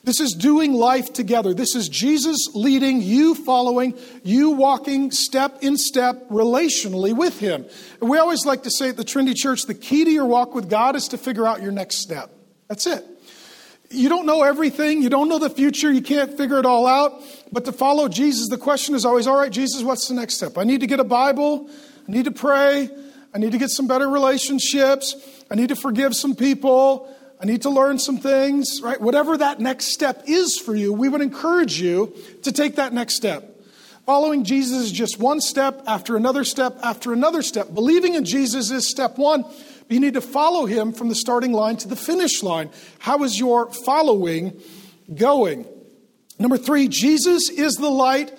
This 0.04 0.20
is 0.20 0.34
doing 0.34 0.74
life 0.74 1.12
together. 1.12 1.54
This 1.56 1.76
is 1.76 1.90
Jesus 1.90 2.50
leading, 2.54 3.02
you 3.02 3.34
following, 3.34 3.98
you 4.24 4.52
walking 4.52 5.10
step 5.12 5.58
in 5.62 5.78
step 5.78 6.30
relationally 6.30 7.14
with 7.14 7.40
Him. 7.40 7.66
And 8.00 8.10
we 8.10 8.20
always 8.20 8.46
like 8.46 8.64
to 8.64 8.72
say 8.72 8.90
at 8.90 8.98
the 8.98 9.04
Trinity 9.04 9.34
Church 9.34 9.64
the 9.64 9.74
key 9.74 10.06
to 10.06 10.12
your 10.12 10.28
walk 10.28 10.54
with 10.54 10.70
God 10.70 10.96
is 10.96 11.08
to 11.10 11.18
figure 11.18 11.48
out 11.48 11.64
your 11.64 11.72
next 11.72 11.98
step. 11.98 12.32
That's 12.70 12.86
it. 12.86 13.04
You 13.90 14.08
don't 14.08 14.28
know 14.28 14.44
everything, 14.44 15.02
you 15.02 15.10
don't 15.10 15.28
know 15.28 15.40
the 15.40 15.50
future, 15.50 15.92
you 15.92 16.04
can't 16.04 16.38
figure 16.38 16.60
it 16.60 16.66
all 16.68 16.86
out. 16.86 17.24
But 17.52 17.66
to 17.66 17.72
follow 17.72 18.08
Jesus, 18.08 18.48
the 18.48 18.60
question 18.60 18.94
is 18.94 19.04
always 19.04 19.26
all 19.26 19.36
right, 19.36 19.52
Jesus, 19.52 19.82
what's 19.82 20.08
the 20.08 20.14
next 20.14 20.36
step? 20.36 20.56
I 20.56 20.64
need 20.64 20.82
to 20.82 20.88
get 20.88 21.00
a 21.00 21.04
Bible, 21.04 21.68
I 22.08 22.12
need 22.12 22.26
to 22.26 22.32
pray, 22.32 22.88
I 23.34 23.38
need 23.40 23.52
to 23.54 23.58
get 23.58 23.72
some 23.72 23.88
better 23.88 24.08
relationships, 24.08 25.16
I 25.50 25.56
need 25.56 25.70
to 25.70 25.76
forgive 25.76 26.16
some 26.16 26.36
people. 26.36 27.14
I 27.42 27.46
need 27.46 27.62
to 27.62 27.70
learn 27.70 28.00
some 28.00 28.18
things, 28.18 28.82
right? 28.84 29.00
Whatever 29.00 29.38
that 29.38 29.62
next 29.62 29.94
step 29.94 30.24
is 30.28 30.60
for 30.60 30.76
you, 30.76 30.92
we 30.92 31.08
would 31.08 31.22
encourage 31.22 31.80
you 31.80 32.14
to 32.44 32.52
take 32.52 32.76
that 32.76 32.92
next 32.92 33.16
step. 33.16 33.62
Following 34.06 34.44
Jesus 34.44 34.80
is 34.80 34.92
just 34.92 35.20
one 35.20 35.40
step 35.40 35.82
after 35.88 36.18
another 36.18 36.44
step 36.44 36.78
after 36.84 37.14
another 37.14 37.42
step. 37.42 37.74
Believing 37.74 38.16
in 38.16 38.26
Jesus 38.26 38.72
is 38.72 38.90
step 38.90 39.18
one, 39.18 39.46
you 39.90 40.00
need 40.00 40.14
to 40.14 40.22
follow 40.22 40.66
him 40.66 40.94
from 40.94 41.10
the 41.10 41.16
starting 41.16 41.52
line 41.52 41.78
to 41.78 41.88
the 41.88 41.96
finish 41.96 42.44
line. 42.44 42.70
How 43.00 43.24
is 43.24 43.40
your 43.40 43.72
following 43.72 44.62
going? 45.14 45.66
Number 46.38 46.58
three, 46.58 46.88
Jesus 46.88 47.50
is 47.50 47.74
the 47.74 47.90
light 47.90 48.32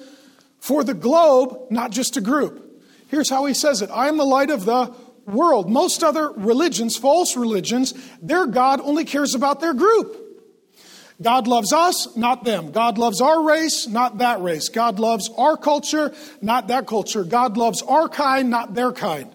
for 0.60 0.84
the 0.84 0.94
globe, 0.94 1.70
not 1.70 1.90
just 1.90 2.16
a 2.16 2.20
group. 2.20 2.66
Here's 3.08 3.28
how 3.28 3.44
he 3.46 3.54
says 3.54 3.82
it 3.82 3.90
I 3.90 4.08
am 4.08 4.16
the 4.16 4.24
light 4.24 4.50
of 4.50 4.64
the 4.64 4.94
world. 5.26 5.68
Most 5.68 6.02
other 6.04 6.30
religions, 6.30 6.96
false 6.96 7.36
religions, 7.36 7.94
their 8.22 8.46
God 8.46 8.80
only 8.80 9.04
cares 9.04 9.34
about 9.34 9.60
their 9.60 9.74
group. 9.74 10.16
God 11.20 11.46
loves 11.46 11.72
us, 11.72 12.16
not 12.16 12.44
them. 12.44 12.72
God 12.72 12.96
loves 12.96 13.20
our 13.20 13.42
race, 13.42 13.86
not 13.86 14.18
that 14.18 14.40
race. 14.40 14.70
God 14.70 14.98
loves 14.98 15.28
our 15.36 15.56
culture, 15.56 16.14
not 16.40 16.68
that 16.68 16.86
culture. 16.86 17.24
God 17.24 17.58
loves 17.58 17.82
our 17.82 18.08
kind, 18.08 18.48
not 18.48 18.74
their 18.74 18.92
kind. 18.92 19.30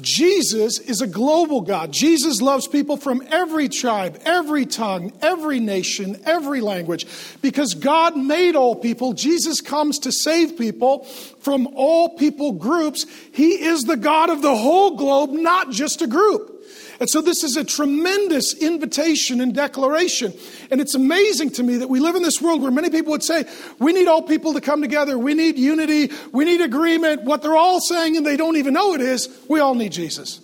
Jesus 0.00 0.78
is 0.78 1.00
a 1.00 1.06
global 1.06 1.62
God. 1.62 1.90
Jesus 1.90 2.42
loves 2.42 2.68
people 2.68 2.96
from 2.96 3.22
every 3.30 3.68
tribe, 3.68 4.20
every 4.24 4.66
tongue, 4.66 5.12
every 5.22 5.58
nation, 5.58 6.20
every 6.24 6.60
language. 6.60 7.06
Because 7.40 7.74
God 7.74 8.16
made 8.16 8.56
all 8.56 8.76
people, 8.76 9.14
Jesus 9.14 9.60
comes 9.60 9.98
to 10.00 10.12
save 10.12 10.58
people 10.58 11.04
from 11.40 11.68
all 11.74 12.16
people 12.16 12.52
groups. 12.52 13.06
He 13.32 13.64
is 13.64 13.84
the 13.84 13.96
God 13.96 14.28
of 14.28 14.42
the 14.42 14.54
whole 14.54 14.96
globe, 14.96 15.30
not 15.30 15.70
just 15.70 16.02
a 16.02 16.06
group. 16.06 16.55
And 16.98 17.10
so 17.10 17.20
this 17.20 17.44
is 17.44 17.56
a 17.56 17.64
tremendous 17.64 18.54
invitation 18.54 19.40
and 19.40 19.54
declaration. 19.54 20.32
And 20.70 20.80
it's 20.80 20.94
amazing 20.94 21.50
to 21.50 21.62
me 21.62 21.76
that 21.78 21.88
we 21.88 22.00
live 22.00 22.14
in 22.14 22.22
this 22.22 22.40
world 22.40 22.62
where 22.62 22.70
many 22.70 22.90
people 22.90 23.10
would 23.12 23.22
say, 23.22 23.44
we 23.78 23.92
need 23.92 24.08
all 24.08 24.22
people 24.22 24.54
to 24.54 24.60
come 24.60 24.80
together. 24.80 25.18
We 25.18 25.34
need 25.34 25.58
unity. 25.58 26.10
We 26.32 26.44
need 26.44 26.60
agreement. 26.60 27.24
What 27.24 27.42
they're 27.42 27.56
all 27.56 27.80
saying, 27.80 28.16
and 28.16 28.24
they 28.24 28.36
don't 28.36 28.56
even 28.56 28.74
know 28.74 28.94
it 28.94 29.00
is, 29.00 29.28
we 29.48 29.60
all 29.60 29.74
need 29.74 29.92
Jesus. 29.92 30.40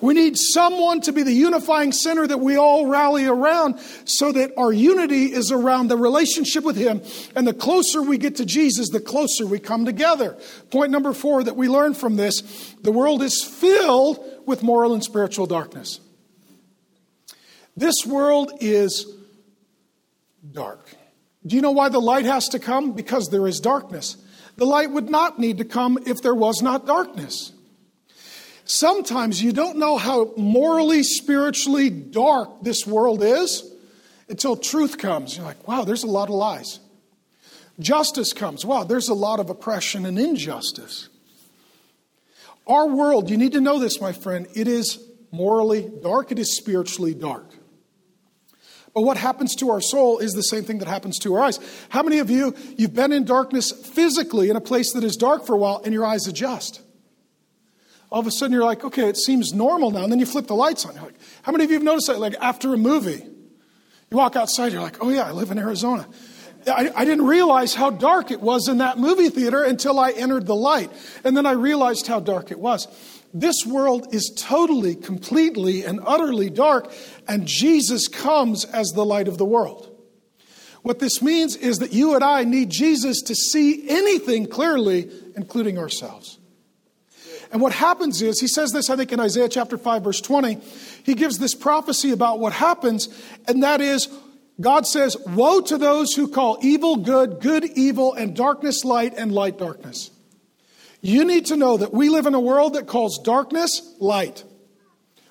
We 0.00 0.14
need 0.14 0.36
someone 0.36 1.00
to 1.02 1.12
be 1.12 1.22
the 1.22 1.32
unifying 1.32 1.92
center 1.92 2.26
that 2.26 2.38
we 2.38 2.56
all 2.56 2.86
rally 2.86 3.26
around 3.26 3.80
so 4.04 4.32
that 4.32 4.52
our 4.56 4.72
unity 4.72 5.32
is 5.32 5.50
around 5.50 5.88
the 5.88 5.96
relationship 5.96 6.64
with 6.64 6.76
Him. 6.76 7.02
And 7.34 7.46
the 7.46 7.54
closer 7.54 8.02
we 8.02 8.18
get 8.18 8.36
to 8.36 8.44
Jesus, 8.44 8.90
the 8.90 9.00
closer 9.00 9.46
we 9.46 9.58
come 9.58 9.84
together. 9.84 10.36
Point 10.70 10.92
number 10.92 11.12
four 11.12 11.42
that 11.44 11.56
we 11.56 11.68
learn 11.68 11.94
from 11.94 12.16
this 12.16 12.42
the 12.82 12.92
world 12.92 13.22
is 13.22 13.42
filled 13.42 14.24
with 14.46 14.62
moral 14.62 14.94
and 14.94 15.02
spiritual 15.02 15.46
darkness. 15.46 16.00
This 17.76 18.06
world 18.06 18.52
is 18.60 19.06
dark. 20.52 20.88
Do 21.46 21.56
you 21.56 21.62
know 21.62 21.70
why 21.70 21.88
the 21.88 22.00
light 22.00 22.24
has 22.24 22.48
to 22.50 22.58
come? 22.58 22.92
Because 22.92 23.28
there 23.28 23.46
is 23.46 23.60
darkness. 23.60 24.16
The 24.56 24.66
light 24.66 24.90
would 24.90 25.08
not 25.08 25.38
need 25.38 25.58
to 25.58 25.64
come 25.64 25.98
if 26.04 26.20
there 26.20 26.34
was 26.34 26.60
not 26.62 26.86
darkness. 26.86 27.52
Sometimes 28.68 29.42
you 29.42 29.52
don't 29.52 29.78
know 29.78 29.96
how 29.96 30.30
morally, 30.36 31.02
spiritually 31.02 31.88
dark 31.88 32.62
this 32.62 32.86
world 32.86 33.22
is 33.22 33.64
until 34.28 34.56
truth 34.56 34.98
comes. 34.98 35.38
You're 35.38 35.46
like, 35.46 35.66
wow, 35.66 35.84
there's 35.84 36.04
a 36.04 36.06
lot 36.06 36.28
of 36.28 36.34
lies. 36.34 36.78
Justice 37.80 38.34
comes. 38.34 38.66
Wow, 38.66 38.84
there's 38.84 39.08
a 39.08 39.14
lot 39.14 39.40
of 39.40 39.48
oppression 39.48 40.04
and 40.04 40.18
injustice. 40.18 41.08
Our 42.66 42.86
world, 42.86 43.30
you 43.30 43.38
need 43.38 43.52
to 43.52 43.62
know 43.62 43.78
this, 43.78 44.02
my 44.02 44.12
friend, 44.12 44.46
it 44.54 44.68
is 44.68 45.02
morally 45.30 45.90
dark, 46.02 46.30
it 46.30 46.38
is 46.38 46.54
spiritually 46.54 47.14
dark. 47.14 47.46
But 48.92 49.00
what 49.00 49.16
happens 49.16 49.54
to 49.56 49.70
our 49.70 49.80
soul 49.80 50.18
is 50.18 50.34
the 50.34 50.42
same 50.42 50.64
thing 50.64 50.80
that 50.80 50.88
happens 50.88 51.18
to 51.20 51.34
our 51.36 51.44
eyes. 51.44 51.58
How 51.88 52.02
many 52.02 52.18
of 52.18 52.28
you, 52.28 52.54
you've 52.76 52.94
been 52.94 53.12
in 53.12 53.24
darkness 53.24 53.72
physically 53.72 54.50
in 54.50 54.56
a 54.56 54.60
place 54.60 54.92
that 54.92 55.04
is 55.04 55.16
dark 55.16 55.46
for 55.46 55.54
a 55.54 55.58
while 55.58 55.80
and 55.82 55.94
your 55.94 56.04
eyes 56.04 56.26
adjust? 56.26 56.82
All 58.10 58.20
of 58.20 58.26
a 58.26 58.30
sudden 58.30 58.52
you're 58.52 58.64
like, 58.64 58.84
okay, 58.84 59.08
it 59.08 59.16
seems 59.16 59.52
normal 59.52 59.90
now. 59.90 60.02
And 60.02 60.12
then 60.12 60.18
you 60.18 60.26
flip 60.26 60.46
the 60.46 60.54
lights 60.54 60.86
on. 60.86 60.94
You're 60.94 61.04
like, 61.04 61.16
how 61.42 61.52
many 61.52 61.64
of 61.64 61.70
you 61.70 61.76
have 61.76 61.84
noticed 61.84 62.06
that? 62.06 62.18
Like 62.18 62.34
after 62.40 62.72
a 62.72 62.78
movie, 62.78 63.22
you 64.10 64.16
walk 64.16 64.36
outside, 64.36 64.72
you're 64.72 64.82
like, 64.82 65.02
oh 65.02 65.10
yeah, 65.10 65.24
I 65.24 65.32
live 65.32 65.50
in 65.50 65.58
Arizona. 65.58 66.08
I, 66.66 66.90
I, 66.94 67.04
didn't 67.04 67.26
realize 67.26 67.74
how 67.74 67.90
dark 67.90 68.30
it 68.30 68.40
was 68.40 68.68
in 68.68 68.78
that 68.78 68.98
movie 68.98 69.28
theater 69.28 69.62
until 69.62 69.98
I 69.98 70.10
entered 70.10 70.46
the 70.46 70.56
light. 70.56 70.90
And 71.24 71.36
then 71.36 71.46
I 71.46 71.52
realized 71.52 72.06
how 72.06 72.20
dark 72.20 72.50
it 72.50 72.58
was. 72.58 72.88
This 73.32 73.64
world 73.66 74.14
is 74.14 74.32
totally, 74.36 74.94
completely, 74.94 75.84
and 75.84 76.00
utterly 76.04 76.50
dark, 76.50 76.92
and 77.26 77.46
Jesus 77.46 78.08
comes 78.08 78.64
as 78.64 78.88
the 78.88 79.04
light 79.04 79.28
of 79.28 79.38
the 79.38 79.44
world. 79.44 79.94
What 80.82 80.98
this 80.98 81.20
means 81.20 81.54
is 81.56 81.78
that 81.78 81.92
you 81.92 82.14
and 82.14 82.24
I 82.24 82.44
need 82.44 82.70
Jesus 82.70 83.20
to 83.22 83.34
see 83.34 83.88
anything 83.88 84.46
clearly, 84.46 85.10
including 85.36 85.78
ourselves. 85.78 86.38
And 87.50 87.62
what 87.62 87.72
happens 87.72 88.20
is, 88.20 88.40
he 88.40 88.48
says 88.48 88.72
this, 88.72 88.90
I 88.90 88.96
think, 88.96 89.12
in 89.12 89.20
Isaiah 89.20 89.48
chapter 89.48 89.78
5, 89.78 90.04
verse 90.04 90.20
20. 90.20 90.58
He 91.02 91.14
gives 91.14 91.38
this 91.38 91.54
prophecy 91.54 92.12
about 92.12 92.38
what 92.40 92.52
happens, 92.52 93.08
and 93.46 93.62
that 93.62 93.80
is, 93.80 94.08
God 94.60 94.86
says, 94.86 95.16
Woe 95.26 95.60
to 95.62 95.78
those 95.78 96.12
who 96.12 96.28
call 96.28 96.58
evil 96.60 96.96
good, 96.96 97.40
good 97.40 97.64
evil, 97.64 98.12
and 98.12 98.36
darkness 98.36 98.84
light, 98.84 99.14
and 99.16 99.32
light 99.32 99.58
darkness. 99.58 100.10
You 101.00 101.24
need 101.24 101.46
to 101.46 101.56
know 101.56 101.76
that 101.76 101.92
we 101.92 102.08
live 102.08 102.26
in 102.26 102.34
a 102.34 102.40
world 102.40 102.74
that 102.74 102.86
calls 102.86 103.20
darkness 103.22 103.94
light. 104.00 104.44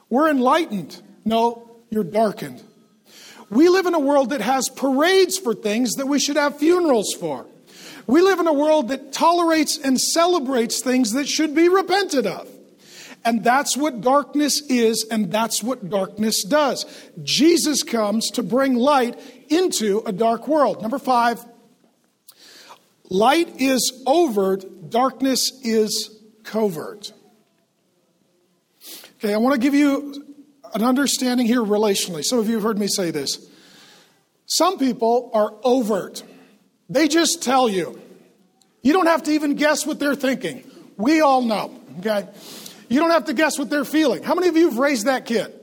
We're 0.10 0.30
enlightened. 0.30 1.02
No, 1.26 1.78
you're 1.90 2.06
darkened. 2.06 2.64
We 3.50 3.70
live 3.70 3.86
in 3.86 3.94
a 3.94 4.00
world 4.00 4.32
that 4.32 4.42
has 4.42 4.70
parades 4.70 5.38
for 5.38 5.54
things 5.54 5.96
that 5.96 6.08
we 6.08 6.20
should 6.20 6.38
have 6.38 6.58
funerals 6.58 7.14
for. 7.14 7.46
We 8.08 8.22
live 8.22 8.40
in 8.40 8.48
a 8.48 8.54
world 8.54 8.88
that 8.88 9.12
tolerates 9.12 9.78
and 9.78 10.00
celebrates 10.00 10.82
things 10.82 11.12
that 11.12 11.28
should 11.28 11.54
be 11.54 11.68
repented 11.68 12.26
of. 12.26 12.50
And 13.26 13.44
that's 13.44 13.76
what 13.76 14.00
darkness 14.00 14.62
is, 14.70 15.06
and 15.12 15.30
that's 15.30 15.62
what 15.62 15.90
darkness 15.90 16.46
does. 16.46 16.86
Jesus 17.22 17.84
comes 17.84 18.32
to 18.32 18.44
bring 18.44 18.76
light 18.76 19.20
into 19.50 20.02
a 20.06 20.14
dark 20.14 20.48
world. 20.48 20.82
Number 20.82 20.98
five, 20.98 21.46
light 23.10 23.60
is 23.60 24.02
overt, 24.08 24.90
darkness 24.90 25.52
is 25.64 26.18
covert. 26.44 27.12
Okay, 29.18 29.34
I 29.34 29.38
want 29.38 29.56
to 29.56 29.60
give 29.60 29.74
you 29.74 30.24
an 30.74 30.84
understanding 30.84 31.48
here 31.48 31.62
relationally. 31.62 32.24
Some 32.24 32.40
of 32.40 32.48
you 32.48 32.56
have 32.56 32.64
heard 32.64 32.78
me 32.78 32.88
say 32.88 33.12
this. 33.12 33.46
Some 34.46 34.78
people 34.78 35.32
are 35.34 35.54
overt, 35.64 36.24
they 36.90 37.08
just 37.08 37.44
tell 37.44 37.68
you. 37.70 38.02
You 38.82 38.94
don't 38.94 39.08
have 39.08 39.24
to 39.24 39.32
even 39.32 39.56
guess 39.56 39.86
what 39.86 40.00
they're 40.00 40.16
thinking. 40.16 40.64
We 40.96 41.22
all 41.22 41.42
know, 41.42 41.78
okay? 42.00 42.28
You 42.90 43.00
don't 43.00 43.12
have 43.12 43.26
to 43.26 43.34
guess 43.34 43.60
what 43.60 43.70
they're 43.70 43.86
feeling. 43.86 44.24
How 44.24 44.34
many 44.34 44.48
of 44.48 44.56
you 44.56 44.70
have 44.70 44.78
raised 44.78 45.06
that 45.06 45.26
kid? 45.26 45.54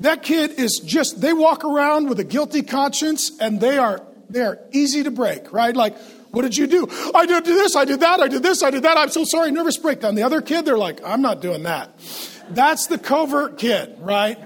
That 0.00 0.22
kid 0.22 0.52
is 0.52 0.80
just, 0.84 1.20
they 1.20 1.32
walk 1.32 1.64
around 1.64 2.08
with 2.08 2.20
a 2.20 2.24
guilty 2.24 2.62
conscience 2.62 3.32
and 3.40 3.60
they 3.60 3.78
are, 3.78 4.00
they 4.30 4.40
are 4.42 4.58
easy 4.72 5.02
to 5.02 5.10
break, 5.10 5.52
right? 5.52 5.74
Like, 5.74 5.98
what 6.30 6.42
did 6.42 6.56
you 6.56 6.66
do? 6.66 6.86
I 7.14 7.26
did 7.26 7.44
this, 7.44 7.74
I 7.74 7.84
did 7.84 8.00
that, 8.00 8.20
I 8.20 8.28
did 8.28 8.42
this, 8.42 8.62
I 8.62 8.70
did 8.70 8.82
that. 8.84 8.96
I'm 8.96 9.10
so 9.10 9.24
sorry, 9.24 9.50
nervous 9.50 9.76
breakdown. 9.76 10.14
The 10.14 10.22
other 10.22 10.40
kid, 10.40 10.64
they're 10.64 10.78
like, 10.78 11.04
I'm 11.04 11.22
not 11.22 11.40
doing 11.40 11.64
that. 11.64 11.90
That's 12.50 12.86
the 12.86 12.98
covert 12.98 13.58
kid, 13.58 13.96
right? 14.00 14.38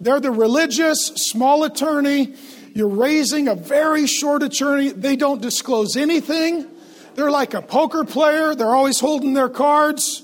They're 0.00 0.20
the 0.20 0.30
religious, 0.30 0.98
small 1.16 1.64
attorney. 1.64 2.34
You're 2.74 2.88
raising 2.88 3.48
a 3.48 3.54
very 3.54 4.06
short 4.06 4.42
attorney. 4.42 4.90
They 4.90 5.16
don't 5.16 5.42
disclose 5.42 5.96
anything. 5.96 6.66
They're 7.14 7.30
like 7.30 7.54
a 7.54 7.62
poker 7.62 8.04
player. 8.04 8.54
They're 8.54 8.74
always 8.74 9.00
holding 9.00 9.34
their 9.34 9.48
cards. 9.48 10.22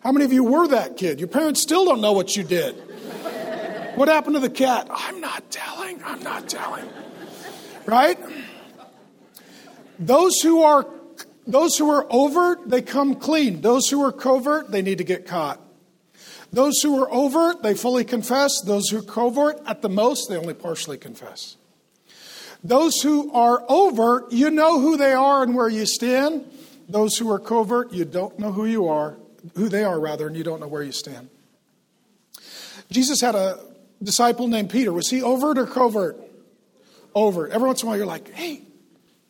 How 0.00 0.12
many 0.12 0.24
of 0.24 0.32
you 0.32 0.44
were 0.44 0.68
that 0.68 0.96
kid? 0.96 1.18
Your 1.18 1.28
parents 1.28 1.62
still 1.62 1.84
don't 1.84 2.00
know 2.00 2.12
what 2.12 2.36
you 2.36 2.44
did. 2.44 2.74
What 3.96 4.08
happened 4.08 4.34
to 4.34 4.40
the 4.40 4.50
cat? 4.50 4.88
I'm 4.90 5.20
not 5.20 5.50
telling. 5.50 6.02
I'm 6.04 6.22
not 6.22 6.48
telling. 6.48 6.84
Right? 7.86 8.18
Those 9.98 10.40
who 10.42 10.62
are 10.62 10.86
those 11.46 11.78
who 11.78 11.90
are 11.90 12.06
overt, 12.10 12.68
they 12.68 12.82
come 12.82 13.14
clean. 13.14 13.60
Those 13.60 13.88
who 13.88 14.04
are 14.04 14.12
covert, 14.12 14.70
they 14.70 14.82
need 14.82 14.98
to 14.98 15.04
get 15.04 15.26
caught. 15.26 15.60
Those 16.52 16.80
who 16.82 17.02
are 17.02 17.12
overt, 17.12 17.62
they 17.62 17.74
fully 17.74 18.04
confess. 18.04 18.60
Those 18.60 18.88
who 18.88 18.98
are 18.98 19.02
covert, 19.02 19.60
at 19.66 19.80
the 19.80 19.88
most, 19.88 20.28
they 20.28 20.36
only 20.36 20.54
partially 20.54 20.98
confess. 20.98 21.55
Those 22.64 23.00
who 23.00 23.32
are 23.32 23.64
overt, 23.68 24.32
you 24.32 24.50
know 24.50 24.80
who 24.80 24.96
they 24.96 25.12
are 25.12 25.42
and 25.42 25.54
where 25.54 25.68
you 25.68 25.86
stand. 25.86 26.44
Those 26.88 27.16
who 27.16 27.30
are 27.30 27.38
covert, 27.38 27.92
you 27.92 28.04
don't 28.04 28.38
know 28.38 28.52
who 28.52 28.66
you 28.66 28.88
are, 28.88 29.16
who 29.54 29.68
they 29.68 29.84
are 29.84 29.98
rather, 29.98 30.26
and 30.26 30.36
you 30.36 30.44
don't 30.44 30.60
know 30.60 30.68
where 30.68 30.82
you 30.82 30.92
stand. 30.92 31.28
Jesus 32.90 33.20
had 33.20 33.34
a 33.34 33.58
disciple 34.02 34.46
named 34.48 34.70
Peter. 34.70 34.92
Was 34.92 35.10
he 35.10 35.22
overt 35.22 35.58
or 35.58 35.66
covert? 35.66 36.16
Overt. 37.14 37.50
Every 37.50 37.66
once 37.66 37.82
in 37.82 37.86
a 37.86 37.90
while, 37.90 37.96
you're 37.96 38.06
like, 38.06 38.32
"Hey, 38.32 38.62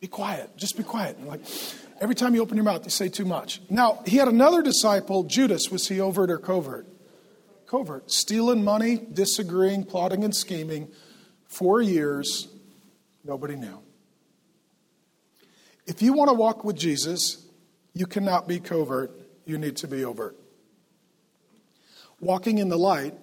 be 0.00 0.06
quiet. 0.06 0.56
Just 0.56 0.76
be 0.76 0.83
quiet." 0.83 1.25
Like 1.25 1.40
every 2.00 2.14
time 2.14 2.35
you 2.35 2.42
open 2.42 2.56
your 2.56 2.64
mouth, 2.64 2.85
you 2.85 2.90
say 2.90 3.09
too 3.09 3.25
much. 3.25 3.61
Now 3.71 4.02
he 4.06 4.16
had 4.16 4.28
another 4.28 4.61
disciple, 4.62 5.23
Judas. 5.25 5.71
Was 5.71 5.88
he 5.88 6.00
overt 6.00 6.30
or 6.30 6.38
covert? 6.38 6.86
Covert. 7.67 8.10
Stealing 8.10 8.62
money, 8.62 8.99
disagreeing, 9.12 9.84
plotting 9.84 10.25
and 10.25 10.34
scheming. 10.34 10.89
Four 11.47 11.80
years, 11.80 12.49
nobody 13.26 13.56
knew. 13.56 13.80
If 15.86 16.02
you 16.02 16.12
want 16.12 16.30
to 16.30 16.34
walk 16.34 16.65
with 16.65 16.76
Jesus, 16.76 17.47
you 17.95 18.06
cannot 18.06 18.49
be 18.49 18.58
covert, 18.58 19.12
you 19.45 19.58
need 19.58 19.76
to 19.76 19.89
be 19.89 20.04
overt. 20.04 20.36
Walking 22.21 22.58
in 22.58 22.69
the 22.69 22.78
light 22.78 23.15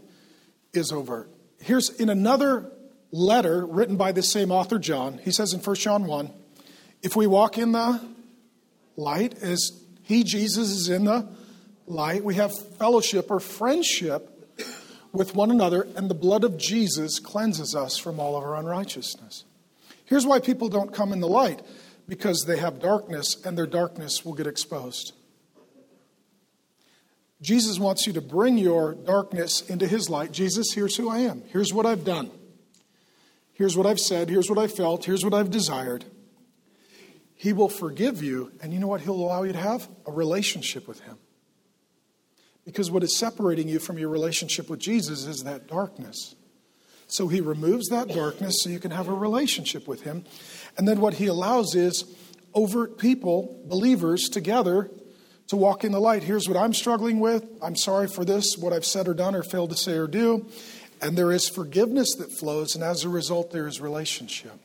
is 0.74 0.92
overt. 0.92 1.30
Here's 1.60 1.90
in 1.90 2.10
another 2.10 2.72
letter 3.12 3.66
written 3.66 3.98
by 3.98 4.12
the 4.12 4.24
same 4.24 4.52
author, 4.52 4.80
John, 4.80 5.20
he 5.20 5.32
says 5.32 5.54
in 5.54 5.60
1 5.60 5.76
John 5.76 6.06
1 6.06 6.32
if 7.04 7.18
we 7.18 7.28
walk 7.28 7.58
in 7.58 7.74
the 7.74 8.02
light 8.96 9.38
as 9.42 9.84
he, 10.04 10.24
Jesus, 10.24 10.70
is 10.70 10.90
in 10.90 11.04
the 11.04 11.28
light, 11.86 12.24
we 12.24 12.36
have 12.36 12.52
fellowship 12.78 13.30
or 13.30 13.40
friendship 13.42 14.30
with 15.12 15.36
one 15.36 15.52
another, 15.52 15.88
and 15.96 16.10
the 16.10 16.16
blood 16.16 16.44
of 16.44 16.58
Jesus 16.58 17.20
cleanses 17.20 17.76
us 17.76 17.98
from 17.98 18.20
all 18.20 18.38
of 18.38 18.44
our 18.44 18.56
unrighteousness. 18.56 19.44
Here's 20.06 20.26
why 20.26 20.40
people 20.40 20.70
don't 20.70 20.94
come 20.94 21.14
in 21.14 21.20
the 21.20 21.28
light 21.28 21.62
because 22.08 22.44
they 22.46 22.58
have 22.58 22.80
darkness, 22.80 23.38
and 23.46 23.58
their 23.58 23.68
darkness 23.68 24.26
will 24.26 24.34
get 24.34 24.48
exposed. 24.48 25.14
Jesus 27.42 27.80
wants 27.80 28.08
you 28.08 28.14
to 28.14 28.22
bring 28.22 28.58
your 28.58 28.94
darkness 28.94 29.62
into 29.70 29.88
his 29.88 30.10
light. 30.10 30.32
Jesus, 30.32 30.74
here's 30.74 30.96
who 30.96 31.10
I 31.10 31.20
am. 31.20 31.44
Here's 31.50 31.74
what 31.74 31.86
I've 31.86 32.06
done. 32.06 32.32
Here's 33.54 33.78
what 33.78 33.86
I've 33.86 34.00
said. 34.00 34.30
Here's 34.30 34.50
what 34.50 34.60
I 34.60 34.68
felt. 34.68 35.06
Here's 35.06 35.24
what 35.24 35.34
I've 35.34 35.52
desired. 35.52 36.06
He 37.36 37.52
will 37.52 37.70
forgive 37.70 38.24
you, 38.24 38.52
and 38.62 38.74
you 38.74 38.80
know 38.80 38.88
what 38.88 39.02
he'll 39.02 39.16
allow 39.16 39.44
you 39.44 39.52
to 39.52 39.60
have? 39.60 39.88
A 40.08 40.12
relationship 40.12 40.88
with 40.88 41.02
him. 41.02 41.18
Because 42.66 42.90
what 42.90 43.04
is 43.04 43.18
separating 43.18 43.68
you 43.68 43.80
from 43.80 43.98
your 43.98 44.10
relationship 44.10 44.70
with 44.70 44.80
Jesus 44.80 45.26
is 45.26 45.44
that 45.44 45.68
darkness. 45.68 46.36
So 47.14 47.28
he 47.28 47.42
removes 47.42 47.90
that 47.90 48.08
darkness 48.08 48.64
so 48.64 48.72
you 48.72 48.80
can 48.80 48.90
have 48.90 49.08
a 49.08 49.14
relationship 49.14 49.88
with 49.88 50.02
him. 50.02 50.26
And 50.78 50.88
then 50.88 51.00
what 51.00 51.14
he 51.14 51.28
allows 51.28 51.76
is 51.76 52.06
overt 52.56 52.98
people, 52.98 53.62
believers, 53.68 54.30
together 54.30 54.90
to 55.50 55.56
walk 55.56 55.84
in 55.84 55.92
the 55.92 56.00
light. 56.00 56.24
Here's 56.24 56.48
what 56.48 56.58
I'm 56.58 56.74
struggling 56.74 57.20
with. 57.20 57.46
I'm 57.62 57.76
sorry 57.76 58.08
for 58.08 58.26
this, 58.26 58.58
what 58.58 58.74
I've 58.74 58.84
said 58.84 59.08
or 59.08 59.14
done 59.14 59.36
or 59.36 59.44
failed 59.44 59.70
to 59.70 59.76
say 59.76 59.94
or 59.94 60.08
do. 60.08 60.48
And 61.04 61.16
there 61.16 61.32
is 61.32 61.48
forgiveness 61.48 62.16
that 62.16 62.32
flows, 62.32 62.74
and 62.74 62.84
as 62.84 63.04
a 63.04 63.10
result, 63.10 63.52
there 63.52 63.68
is 63.68 63.80
relationship. 63.80 64.60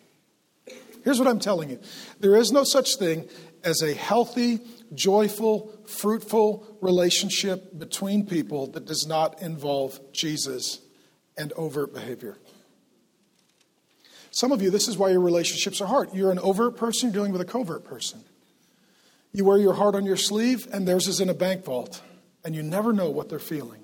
Here's 1.04 1.18
what 1.18 1.28
I'm 1.28 1.40
telling 1.40 1.68
you 1.68 1.80
there 2.18 2.34
is 2.34 2.50
no 2.50 2.64
such 2.64 2.96
thing 2.96 3.28
as 3.62 3.82
a 3.82 3.92
healthy, 3.92 4.60
joyful, 4.94 5.70
fruitful 5.86 6.78
relationship 6.80 7.78
between 7.78 8.24
people 8.24 8.68
that 8.68 8.86
does 8.86 9.06
not 9.06 9.42
involve 9.42 10.00
Jesus 10.12 10.80
and 11.38 11.52
overt 11.52 11.94
behavior. 11.94 12.36
Some 14.30 14.52
of 14.52 14.60
you, 14.60 14.70
this 14.70 14.88
is 14.88 14.98
why 14.98 15.10
your 15.10 15.20
relationships 15.20 15.80
are 15.80 15.86
hard. 15.86 16.10
You're 16.12 16.30
an 16.30 16.38
overt 16.38 16.76
person, 16.76 17.08
you're 17.08 17.14
dealing 17.14 17.32
with 17.32 17.40
a 17.40 17.46
covert 17.46 17.84
person. 17.84 18.22
You 19.32 19.44
wear 19.44 19.58
your 19.58 19.74
heart 19.74 19.94
on 19.94 20.04
your 20.04 20.16
sleeve, 20.16 20.66
and 20.72 20.86
theirs 20.86 21.06
is 21.06 21.20
in 21.20 21.28
a 21.28 21.34
bank 21.34 21.64
vault, 21.64 22.02
and 22.44 22.54
you 22.54 22.62
never 22.62 22.92
know 22.92 23.10
what 23.10 23.28
they're 23.28 23.38
feeling. 23.38 23.80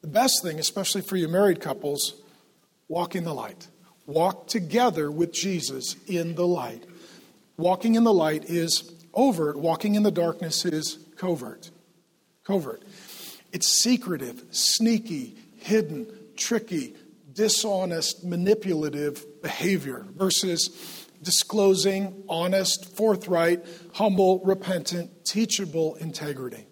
The 0.00 0.08
best 0.08 0.42
thing, 0.42 0.58
especially 0.58 1.02
for 1.02 1.16
you 1.16 1.28
married 1.28 1.60
couples, 1.60 2.14
walk 2.88 3.16
in 3.16 3.24
the 3.24 3.34
light. 3.34 3.68
Walk 4.06 4.46
together 4.46 5.10
with 5.10 5.32
Jesus 5.32 5.96
in 6.06 6.36
the 6.36 6.46
light. 6.46 6.84
Walking 7.56 7.96
in 7.96 8.04
the 8.04 8.14
light 8.14 8.44
is 8.44 8.92
overt, 9.14 9.58
walking 9.58 9.94
in 9.94 10.04
the 10.04 10.10
darkness 10.10 10.64
is 10.64 10.98
covert. 11.16 11.70
Covert. 12.44 12.82
It's 13.52 13.82
secretive, 13.82 14.44
sneaky, 14.50 15.36
hidden, 15.66 16.06
tricky, 16.36 16.94
dishonest, 17.32 18.24
manipulative 18.24 19.42
behavior 19.42 20.06
versus 20.16 20.70
disclosing, 21.22 22.24
honest, 22.28 22.96
forthright, 22.96 23.64
humble, 23.94 24.40
repentant, 24.44 25.24
teachable 25.24 25.96
integrity. 25.96 26.66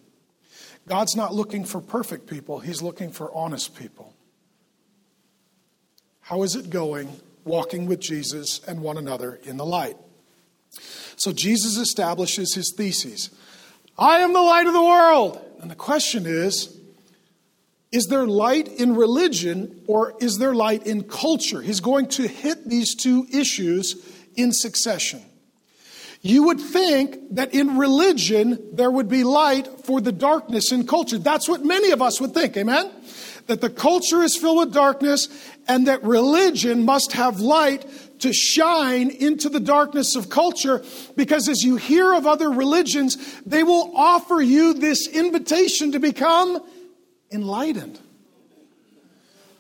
God's 0.87 1.17
not 1.17 1.35
looking 1.35 1.65
for 1.65 1.81
perfect 1.81 2.29
people, 2.29 2.61
He's 2.61 2.83
looking 2.83 3.11
for 3.11 3.35
honest 3.35 3.77
people. 3.77 4.15
How 6.21 6.43
is 6.43 6.55
it 6.55 6.71
going 6.71 7.09
walking 7.45 7.87
with 7.87 8.01
Jesus 8.01 8.61
and 8.67 8.81
one 8.81 8.97
another 8.97 9.41
in 9.43 9.57
the 9.57 9.67
light? 9.67 9.97
So 11.17 11.33
Jesus 11.33 11.77
establishes 11.77 12.55
his 12.55 12.73
theses. 12.77 13.31
I 13.99 14.19
am 14.21 14.33
the 14.33 14.41
light 14.41 14.67
of 14.67 14.73
the 14.73 14.83
world. 14.83 15.41
And 15.61 15.71
the 15.71 15.77
question 15.77 16.27
is 16.27 16.81
is 17.95 18.07
there 18.07 18.27
light 18.27 18.67
in 18.67 18.97
religion 18.97 19.85
or 19.87 20.15
is 20.21 20.39
there 20.39 20.53
light 20.53 20.85
in 20.85 21.05
culture? 21.05 21.63
He's 21.63 21.79
going 21.79 22.09
to 22.09 22.27
hit 22.27 22.69
these 22.69 22.97
two 22.97 23.25
issues 23.33 23.95
in 24.35 24.53
succession. 24.53 25.23
you 26.21 26.43
would 26.45 26.61
think 26.61 27.19
that 27.37 27.55
in 27.55 27.77
religion 27.77 28.59
there 28.73 28.91
would 28.91 29.09
be 29.09 29.23
light 29.23 29.69
for 29.85 30.01
the 30.01 30.11
darkness 30.11 30.73
in 30.73 30.87
culture. 30.87 31.19
That's 31.19 31.49
what 31.49 31.65
many 31.65 31.93
of 31.93 32.03
us 32.03 32.21
would 32.21 32.35
think, 32.35 32.57
amen? 32.57 32.91
That 33.47 33.61
the 33.61 33.71
culture 33.71 34.23
is 34.23 34.37
filled 34.37 34.59
with 34.59 34.73
darkness 34.73 35.29
and 35.69 35.87
that 35.87 36.03
religion 36.03 36.85
must 36.85 37.13
have 37.13 37.39
light 37.41 37.87
to 38.21 38.33
shine 38.33 39.11
into 39.11 39.49
the 39.49 39.61
darkness 39.61 40.17
of 40.17 40.31
culture 40.31 40.83
because 41.15 41.49
as 41.49 41.63
you 41.63 41.77
hear 41.77 42.13
of 42.13 42.27
other 42.27 42.51
religions, 42.51 43.19
they 43.45 43.63
will 43.63 43.93
offer 43.95 44.41
you 44.41 44.75
this 44.75 45.07
invitation 45.07 45.93
to 45.93 46.01
become 46.01 46.61
enlightened. 47.35 48.01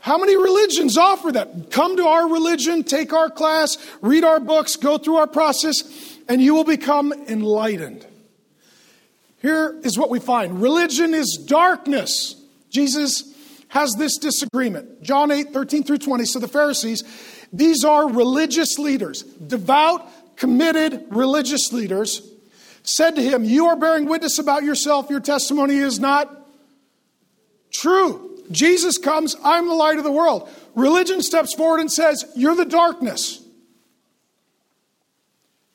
How 0.04 0.18
many 0.18 0.36
religions 0.36 0.98
offer 0.98 1.32
that? 1.32 1.70
Come 1.70 1.96
to 1.96 2.06
our 2.06 2.28
religion, 2.28 2.84
take 2.84 3.12
our 3.12 3.30
class, 3.30 3.78
read 4.02 4.22
our 4.22 4.38
books, 4.38 4.76
go 4.76 4.98
through 4.98 5.16
our 5.16 5.26
process, 5.26 6.18
and 6.28 6.42
you 6.42 6.54
will 6.54 6.64
become 6.64 7.12
enlightened. 7.26 8.06
Here 9.40 9.80
is 9.82 9.98
what 9.98 10.10
we 10.10 10.20
find 10.20 10.60
religion 10.60 11.14
is 11.14 11.42
darkness. 11.46 12.34
Jesus 12.70 13.34
has 13.68 13.94
this 13.98 14.18
disagreement. 14.18 15.02
John 15.02 15.30
8, 15.30 15.52
13 15.52 15.84
through 15.84 15.98
20. 15.98 16.24
So 16.26 16.38
the 16.38 16.48
Pharisees, 16.48 17.02
these 17.52 17.82
are 17.82 18.08
religious 18.08 18.78
leaders, 18.78 19.22
devout, 19.22 20.06
committed 20.36 21.06
religious 21.10 21.72
leaders, 21.72 22.20
said 22.82 23.16
to 23.16 23.22
him, 23.22 23.42
You 23.42 23.66
are 23.66 23.76
bearing 23.76 24.04
witness 24.04 24.38
about 24.38 24.64
yourself, 24.64 25.08
your 25.08 25.20
testimony 25.20 25.76
is 25.76 25.98
not 25.98 26.43
true. 27.74 28.42
Jesus 28.50 28.98
comes, 28.98 29.36
I'm 29.44 29.68
the 29.68 29.74
light 29.74 29.98
of 29.98 30.04
the 30.04 30.12
world. 30.12 30.48
Religion 30.74 31.22
steps 31.22 31.54
forward 31.54 31.80
and 31.80 31.90
says, 31.90 32.24
You're 32.36 32.56
the 32.56 32.64
darkness. 32.64 33.42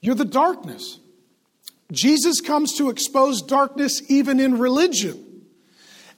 You're 0.01 0.15
the 0.15 0.25
darkness. 0.25 0.99
Jesus 1.91 2.39
comes 2.41 2.77
to 2.77 2.89
expose 2.89 3.41
darkness 3.41 4.01
even 4.09 4.39
in 4.39 4.59
religion. 4.59 5.25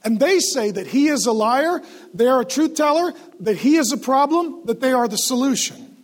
And 0.04 0.20
they 0.20 0.40
say 0.40 0.72
that 0.72 0.88
he 0.88 1.08
is 1.08 1.26
a 1.26 1.32
liar, 1.32 1.82
they 2.14 2.28
are 2.28 2.42
a 2.42 2.46
truth 2.46 2.76
teller, 2.76 3.14
that 3.42 3.58
he 3.58 3.78
is 3.78 3.92
a 3.92 3.98
problem, 3.98 4.66
that 4.66 4.82
they 4.82 4.92
are 4.92 5.08
the 5.08 5.18
solution. 5.18 5.96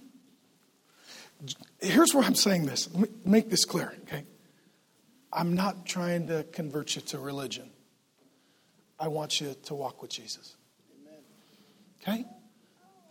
Here's 1.80 2.13
where 2.13 2.24
I'm 2.24 2.36
saying 2.36 2.66
this. 2.66 2.90
Let 2.94 3.02
me 3.02 3.10
make 3.26 3.50
this 3.50 3.66
clear, 3.66 3.94
okay? 4.04 4.24
I'm 5.32 5.56
not 5.56 5.86
trying 5.86 6.28
to 6.28 6.46
convert 6.52 6.96
you 6.96 7.02
to 7.04 7.20
religion. 7.20 7.70
I 9.00 9.08
want 9.08 9.40
you 9.40 9.56
to 9.66 9.76
walk 9.76 10.02
with 10.02 10.12
Jesus. 10.12 10.56
Okay? 12.02 12.26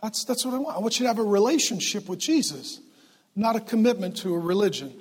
That's, 0.01 0.25
that's 0.25 0.45
what 0.45 0.53
I 0.53 0.57
want. 0.57 0.77
I 0.77 0.79
want 0.79 0.99
you 0.99 1.03
to 1.03 1.07
have 1.07 1.19
a 1.19 1.23
relationship 1.23 2.07
with 2.09 2.19
Jesus 2.19 2.81
not 3.37 3.55
a 3.55 3.59
commitment 3.61 4.17
to 4.17 4.33
a 4.33 4.39
religion. 4.39 4.91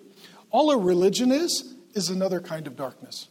All 0.51 0.71
a 0.71 0.79
religion 0.79 1.33
is, 1.33 1.75
is 1.95 2.11
another 2.11 2.39
kind 2.39 2.67
of 2.67 2.77
darkness. 2.77 3.29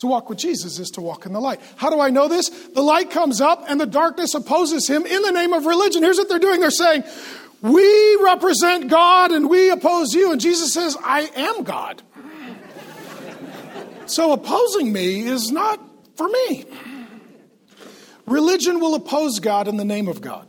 To 0.00 0.06
walk 0.06 0.30
with 0.30 0.38
Jesus 0.38 0.78
is 0.78 0.88
to 0.90 1.00
walk 1.00 1.26
in 1.26 1.32
the 1.32 1.40
light. 1.40 1.60
How 1.76 1.90
do 1.90 2.00
I 2.00 2.10
know 2.10 2.28
this? 2.28 2.48
The 2.48 2.80
light 2.80 3.10
comes 3.10 3.40
up 3.40 3.64
and 3.68 3.80
the 3.80 3.86
darkness 3.86 4.34
opposes 4.34 4.88
him 4.88 5.04
in 5.04 5.22
the 5.22 5.32
name 5.32 5.52
of 5.52 5.66
religion. 5.66 6.02
Here's 6.02 6.16
what 6.16 6.28
they're 6.28 6.38
doing 6.38 6.60
they're 6.60 6.70
saying, 6.70 7.04
We 7.60 8.18
represent 8.22 8.88
God 8.88 9.32
and 9.32 9.50
we 9.50 9.70
oppose 9.70 10.14
you. 10.14 10.32
And 10.32 10.40
Jesus 10.40 10.72
says, 10.72 10.96
I 11.04 11.30
am 11.36 11.64
God. 11.64 12.00
so 14.06 14.32
opposing 14.32 14.92
me 14.92 15.22
is 15.26 15.50
not 15.50 15.80
for 16.18 16.28
me. 16.28 16.64
Religion 18.26 18.80
will 18.80 18.94
oppose 18.94 19.38
God 19.38 19.68
in 19.68 19.76
the 19.76 19.84
name 19.84 20.08
of 20.08 20.20
God. 20.20 20.46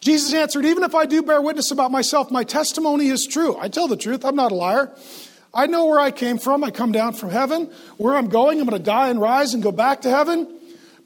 Jesus 0.00 0.34
answered, 0.34 0.64
Even 0.64 0.82
if 0.82 0.94
I 0.94 1.06
do 1.06 1.22
bear 1.22 1.40
witness 1.40 1.70
about 1.70 1.90
myself, 1.90 2.30
my 2.30 2.44
testimony 2.44 3.08
is 3.08 3.26
true. 3.26 3.56
I 3.56 3.68
tell 3.68 3.88
the 3.88 3.96
truth, 3.96 4.24
I'm 4.24 4.36
not 4.36 4.52
a 4.52 4.54
liar. 4.54 4.92
I 5.54 5.66
know 5.66 5.86
where 5.86 5.98
I 5.98 6.10
came 6.10 6.38
from. 6.38 6.62
I 6.62 6.70
come 6.70 6.92
down 6.92 7.14
from 7.14 7.30
heaven. 7.30 7.72
Where 7.96 8.16
I'm 8.16 8.28
going, 8.28 8.60
I'm 8.60 8.66
going 8.66 8.78
to 8.78 8.84
die 8.84 9.08
and 9.08 9.20
rise 9.20 9.54
and 9.54 9.62
go 9.62 9.72
back 9.72 10.02
to 10.02 10.10
heaven. 10.10 10.54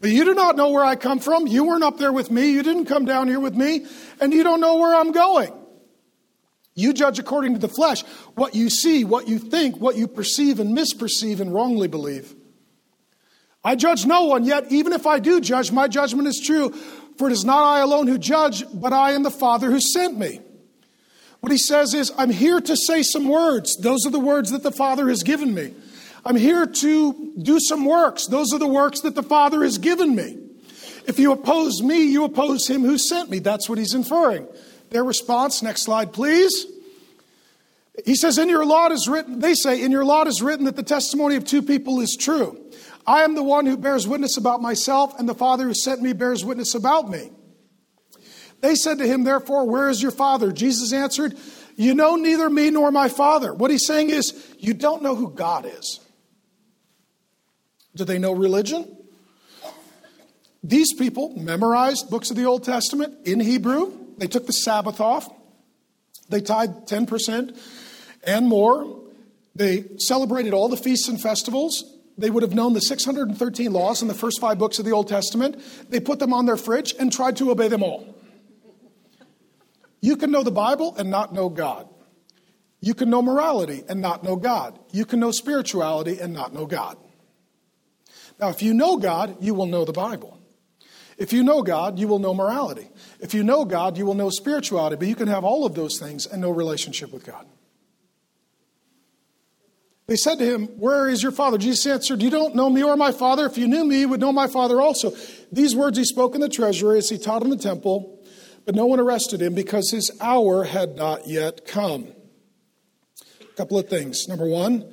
But 0.01 0.11
you 0.11 0.25
do 0.25 0.35
not 0.35 0.57
know 0.57 0.71
where 0.71 0.85
I 0.85 0.97
come 0.97 1.21
from. 1.21 1.47
You 1.47 1.65
weren't 1.65 1.85
up 1.85 1.99
there 1.99 2.13
with 2.13 2.31
me. 2.31 2.51
You 2.51 2.63
didn't 2.63 2.87
come 2.87 3.05
down 3.05 3.29
here 3.29 3.39
with 3.39 3.55
me. 3.55 3.87
And 4.21 4.33
you 4.33 4.43
don't 4.43 4.61
know 4.61 4.79
where 4.79 4.97
I'm 4.97 5.13
going. 5.13 5.53
You 6.75 6.93
judge 6.93 7.19
according 7.19 7.53
to 7.53 7.61
the 7.61 7.69
flesh 7.69 8.03
what 8.35 8.55
you 8.55 8.69
see, 8.71 9.05
what 9.05 9.29
you 9.29 9.39
think, 9.39 9.77
what 9.77 9.97
you 9.97 10.09
perceive 10.09 10.59
and 10.59 10.77
misperceive 10.77 11.39
and 11.41 11.53
wrongly 11.53 11.87
believe. 11.87 12.35
I 13.65 13.77
judge 13.77 14.07
no 14.07 14.25
one, 14.25 14.45
yet 14.45 14.71
even 14.71 14.93
if 14.93 15.07
I 15.07 15.19
do 15.19 15.41
judge, 15.41 15.71
my 15.71 15.89
judgment 15.89 16.29
is 16.29 16.41
true. 16.45 16.71
For 17.17 17.29
it 17.29 17.33
is 17.33 17.45
not 17.45 17.63
I 17.63 17.81
alone 17.81 18.07
who 18.09 18.19
judge, 18.19 18.65
but 18.73 18.93
I 18.93 19.13
and 19.13 19.25
the 19.25 19.31
Father 19.31 19.71
who 19.71 19.81
sent 19.81 20.19
me. 20.19 20.41
What 21.41 21.53
he 21.53 21.59
says 21.59 21.93
is, 21.95 22.13
I'm 22.17 22.31
here 22.31 22.61
to 22.61 22.77
say 22.77 23.03
some 23.03 23.29
words. 23.29 23.77
Those 23.77 24.07
are 24.07 24.11
the 24.11 24.21
words 24.21 24.51
that 24.51 24.63
the 24.63 24.73
Father 24.73 25.09
has 25.09 25.23
given 25.23 25.55
me. 25.55 25.75
I'm 26.25 26.37
here 26.37 26.67
to 26.67 27.33
do 27.41 27.59
some 27.61 27.85
works. 27.85 28.27
Those 28.27 28.53
are 28.53 28.59
the 28.59 28.67
works 28.67 29.01
that 29.01 29.15
the 29.15 29.23
Father 29.23 29.63
has 29.65 29.79
given 29.79 30.15
me. 30.15 30.39
If 31.07 31.19
you 31.19 31.33
oppose 31.33 31.83
me, 31.83 32.05
you 32.05 32.25
oppose 32.25 32.69
him 32.69 32.83
who 32.83 32.97
sent 32.97 33.29
me. 33.29 33.41
That's 33.41 33.69
what 33.69 33.79
he's 33.79 33.95
inferring. 33.95 34.47
Their 34.91 35.03
response, 35.03 35.63
next 35.63 35.83
slide, 35.83 36.13
please. 36.13 36.67
He 38.05 38.15
says, 38.15 38.39
In 38.39 38.49
your 38.49 38.65
lot 38.65 38.93
is 38.93 39.09
written, 39.09 39.41
they 39.41 39.55
say, 39.55 39.83
in 39.83 39.91
your 39.91 40.05
lot 40.05 40.27
is 40.27 40.43
written 40.43 40.67
that 40.67 40.77
the 40.77 40.83
testimony 40.83 41.37
of 41.37 41.45
two 41.45 41.63
people 41.63 42.01
is 42.01 42.17
true. 42.19 42.59
I 43.07 43.23
am 43.23 43.35
the 43.35 43.43
one 43.43 43.67
who 43.67 43.77
bears 43.77 44.07
witness 44.07 44.37
about 44.37 44.63
myself, 44.63 45.19
and 45.19 45.29
the 45.29 45.35
Father 45.35 45.65
who 45.65 45.75
sent 45.75 46.03
me 46.03 46.13
bears 46.13 46.45
witness 46.45 46.75
about 46.75 47.11
me. 47.11 47.31
They 48.61 48.77
said 48.77 48.99
to 48.99 49.07
him, 49.07 49.25
Therefore, 49.25 49.69
where 49.69 49.91
is 49.91 50.01
your 50.01 50.13
Father? 50.13 50.53
Jesus 50.53 50.93
answered, 50.93 51.37
You 51.77 51.95
know 51.95 52.17
neither 52.17 52.49
me 52.49 52.71
nor 52.71 52.93
my 52.93 53.09
Father. 53.09 53.53
What 53.53 53.71
he's 53.71 53.87
saying 53.87 54.11
is, 54.11 54.33
You 54.59 54.73
don't 54.73 55.03
know 55.03 55.17
who 55.17 55.31
God 55.31 55.67
is. 55.67 56.01
Do 57.95 58.05
they 58.05 58.19
know 58.19 58.33
religion? 58.33 58.97
These 60.63 60.95
people 60.95 61.35
memorized 61.37 62.09
books 62.09 62.31
of 62.31 62.37
the 62.37 62.45
Old 62.45 62.63
Testament 62.63 63.27
in 63.27 63.41
Hebrew. 63.41 63.93
They 64.17 64.29
took 64.29 64.47
the 64.47 64.53
Sabbath 64.53 65.01
off. 65.01 65.29
They 66.29 66.41
tied 66.41 66.87
10% 66.87 67.59
and 68.25 68.47
more. 68.47 69.01
They 69.57 69.85
celebrated 69.99 70.55
all 70.55 70.69
the 70.69 70.77
feasts 70.77 71.09
and 71.09 71.21
festivals. 71.21 71.85
They 72.23 72.31
would 72.31 72.45
have 72.45 72.55
known 72.55 72.73
the 72.73 72.81
613 72.81 73.73
laws 73.73 74.01
in 74.01 74.07
the 74.07 74.15
first 74.15 74.41
five 74.41 74.57
books 74.57 74.79
of 74.79 74.85
the 74.85 74.93
Old 74.93 75.09
Testament. 75.09 75.61
They 75.91 75.99
put 75.99 76.21
them 76.21 76.33
on 76.33 76.47
their 76.47 76.57
fridge 76.57 76.95
and 76.97 77.13
tried 77.13 77.37
to 77.39 77.51
obey 77.51 77.67
them 77.67 77.83
all. 77.83 78.15
You 80.01 80.17
can 80.17 80.31
know 80.31 80.45
the 80.45 80.53
Bible 80.53 80.95
and 80.97 81.11
not 81.11 81.35
know 81.35 81.49
God. 81.49 81.89
You 82.81 82.95
can 82.95 83.11
know 83.11 83.23
morality 83.23 83.83
and 83.89 84.01
not 84.01 84.23
know 84.23 84.37
God. 84.37 84.79
You 84.93 85.05
can 85.05 85.19
know 85.19 85.33
spirituality 85.33 86.21
and 86.21 86.33
not 86.33 86.55
know 86.55 86.65
God. 86.65 86.97
Now, 88.39 88.51
if 88.51 88.63
you 88.63 88.73
know 88.73 88.99
God, 88.99 89.39
you 89.41 89.53
will 89.53 89.67
know 89.67 89.85
the 89.85 89.93
Bible. 89.93 90.39
If 91.19 91.33
you 91.33 91.43
know 91.43 91.63
God, 91.63 91.99
you 91.99 92.07
will 92.07 92.21
know 92.21 92.35
morality. 92.35 92.89
If 93.19 93.35
you 93.35 93.43
know 93.43 93.65
God, 93.65 93.99
you 93.99 94.07
will 94.07 94.15
know 94.15 94.31
spirituality, 94.31 94.95
but 94.95 95.09
you 95.09 95.17
can 95.17 95.27
have 95.27 95.43
all 95.43 95.67
of 95.67 95.75
those 95.75 95.99
things 95.99 96.27
and 96.27 96.41
no 96.41 96.51
relationship 96.53 97.13
with 97.13 97.27
God. 97.27 97.47
They 100.13 100.17
said 100.17 100.41
to 100.41 100.45
him, 100.45 100.67
Where 100.79 101.09
is 101.09 101.23
your 101.23 101.33
father? 101.33 101.57
Jesus 101.57 101.87
answered, 101.87 102.21
You 102.21 102.29
don't 102.29 102.55
know 102.55 102.69
me 102.69 102.83
or 102.83 102.99
my 102.99 103.13
father. 103.13 103.47
If 103.47 103.57
you 103.57 103.67
knew 103.67 103.83
me, 103.83 104.01
you 104.01 104.11
would 104.11 104.21
know 104.21 104.31
my 104.31 104.47
father 104.47 104.79
also. 104.79 105.17
These 105.51 105.75
words 105.75 105.97
he 105.97 106.05
spoke 106.05 106.35
in 106.35 106.43
the 106.43 106.51
treasury 106.51 106.99
as 106.99 107.09
he 107.09 107.17
taught 107.17 107.43
in 107.43 107.49
the 107.49 107.57
temple, 107.57 108.23
but 108.67 108.75
no 108.75 108.85
one 108.85 109.01
arrested 109.01 109.41
him 109.41 109.55
because 109.55 109.91
his 109.91 110.11
hour 110.21 110.65
had 110.65 110.97
not 110.97 111.29
yet 111.29 111.65
come. 111.67 112.09
A 113.41 113.55
couple 113.57 113.79
of 113.79 113.89
things. 113.89 114.29
Number 114.29 114.45
one, 114.45 114.85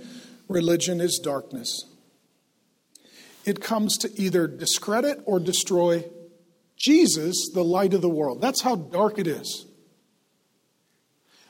religion 0.48 1.02
is 1.02 1.20
darkness. 1.22 1.84
It 3.44 3.60
comes 3.60 3.98
to 3.98 4.10
either 4.16 4.48
discredit 4.48 5.20
or 5.26 5.42
destroy 5.42 6.06
Jesus, 6.78 7.52
the 7.54 7.66
light 7.66 7.94
of 7.94 8.02
the 8.02 8.08
world. 8.08 8.40
That's 8.40 8.62
how 8.62 8.78
dark 8.78 9.20
it 9.20 9.28
is. 9.28 9.66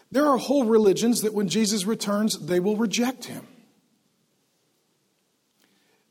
There 0.09 0.25
are 0.25 0.37
whole 0.37 0.65
religions 0.65 1.21
that 1.21 1.35
when 1.35 1.49
Jesus 1.49 1.85
returns, 1.85 2.39
they 2.39 2.59
will 2.59 2.75
reject 2.75 3.25
him. 3.25 3.45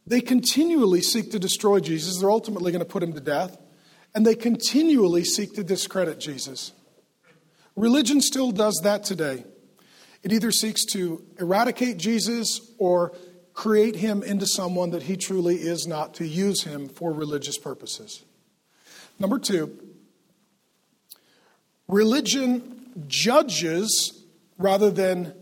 They 0.09 0.23
continually 0.23 1.03
seek 1.03 1.33
to 1.33 1.39
destroy 1.39 1.81
Jesus. 1.81 2.19
They're 2.19 2.31
ultimately 2.31 2.73
going 2.73 2.81
to 2.81 2.91
put 2.91 3.03
him 3.03 3.13
to 3.13 3.21
death. 3.21 3.59
And 4.15 4.25
they 4.25 4.35
continually 4.35 5.23
seek 5.23 5.55
to 5.57 5.63
discredit 5.63 6.19
Jesus. 6.19 6.73
Religion 7.77 8.23
still 8.23 8.51
does 8.51 8.81
that 8.85 9.05
today. 9.05 9.45
It 10.23 10.33
either 10.33 10.51
seeks 10.51 10.87
to 10.93 11.23
eradicate 11.39 11.99
Jesus 11.99 12.73
or 12.79 13.13
create 13.53 13.97
him 13.97 14.23
into 14.23 14.47
someone 14.47 14.91
that 14.91 15.03
he 15.03 15.17
truly 15.19 15.57
is 15.57 15.87
not, 15.87 16.15
to 16.15 16.27
use 16.27 16.63
him 16.65 16.89
for 16.89 17.13
religious 17.13 17.59
purposes. 17.59 18.25
Number 19.19 19.39
two, 19.39 19.79
religion 21.87 23.05
judges 23.09 24.25
rather 24.57 24.91
than 24.91 25.35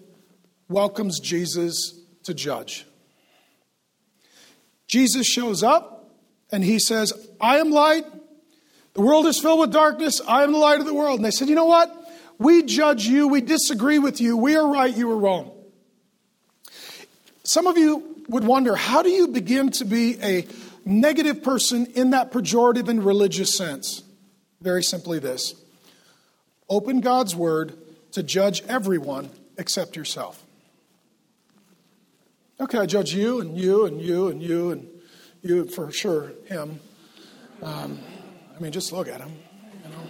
welcomes 0.69 1.21
Jesus 1.21 2.01
to 2.25 2.35
judge. 2.35 2.85
Jesus 4.87 5.27
shows 5.27 5.63
up 5.63 6.11
and 6.51 6.63
he 6.63 6.79
says, 6.79 7.13
I 7.41 7.59
am 7.59 7.71
light. 7.71 8.05
The 8.95 9.03
world 9.03 9.27
is 9.27 9.39
filled 9.39 9.61
with 9.61 9.73
darkness. 9.73 10.21
I 10.27 10.43
am 10.43 10.53
the 10.53 10.59
light 10.59 10.81
of 10.81 10.87
the 10.87 10.95
world. 10.95 11.19
And 11.19 11.25
they 11.25 11.31
said, 11.31 11.49
You 11.49 11.55
know 11.55 11.67
what? 11.67 11.95
We 12.39 12.63
judge 12.63 13.07
you. 13.07 13.29
We 13.29 13.41
disagree 13.41 13.99
with 13.99 14.21
you. 14.21 14.37
We 14.37 14.57
are 14.57 14.67
right. 14.67 14.95
You 14.95 15.11
are 15.11 15.17
wrong. 15.17 15.53
Some 17.45 17.67
of 17.67 17.79
you 17.79 18.25
would 18.29 18.45
wonder 18.45 18.75
how 18.75 19.03
do 19.03 19.11
you 19.11 19.29
begin 19.29 19.71
to 19.73 19.85
be 19.85 20.19
a 20.23 20.47
negative 20.85 21.43
person 21.43 21.87
in 21.95 22.11
that 22.11 22.33
pejorative 22.33 22.89
and 22.89 23.05
religious 23.05 23.57
sense? 23.57 24.03
Very 24.61 24.83
simply 24.83 25.19
this 25.19 25.55
open 26.69 27.01
God's 27.01 27.37
word 27.37 27.77
to 28.13 28.23
judge 28.23 28.63
everyone 28.63 29.31
except 29.59 29.97
yourself. 29.97 30.46
Okay, 32.59 32.79
I 32.79 32.87
judge 32.87 33.13
you 33.13 33.43
and 33.43 33.55
you 33.59 33.85
and 33.85 34.01
you 34.01 34.29
and 34.29 34.43
you 34.43 34.71
and 34.71 34.89
you 35.43 35.67
for 35.67 35.93
sure, 35.93 36.33
him. 36.47 36.81
Um, 37.63 37.99
I 38.57 38.61
mean, 38.61 38.73
just 38.73 38.93
look 38.93 39.09
at 39.09 39.21
him. 39.21 39.31
You 39.85 39.91
know, 39.91 40.01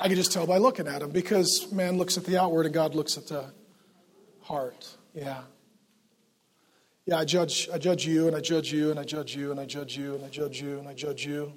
I 0.00 0.08
can 0.08 0.16
just 0.16 0.32
tell 0.32 0.48
by 0.48 0.58
looking 0.58 0.88
at 0.88 1.00
him 1.00 1.10
because 1.10 1.70
man 1.70 1.96
looks 1.96 2.18
at 2.18 2.24
the 2.24 2.40
outward 2.40 2.66
and 2.66 2.74
God 2.74 2.96
looks 2.96 3.16
at 3.16 3.28
the 3.28 3.52
heart. 4.40 4.96
Yeah. 5.14 5.42
Yeah, 7.06 7.18
I 7.18 7.24
judge, 7.24 7.68
I 7.72 7.78
judge 7.78 8.04
you 8.04 8.26
and 8.26 8.34
I 8.34 8.40
judge 8.40 8.72
you 8.72 8.90
and 8.90 8.98
I 8.98 9.04
judge 9.04 9.36
you 9.36 9.52
and 9.52 9.60
I 9.60 9.64
judge 9.64 9.96
you 9.96 10.14
and 10.16 10.24
I 10.24 10.28
judge 10.30 10.60
you 10.60 10.80
and 10.80 10.88
I 10.88 10.94
judge 10.94 11.24
you. 11.24 11.52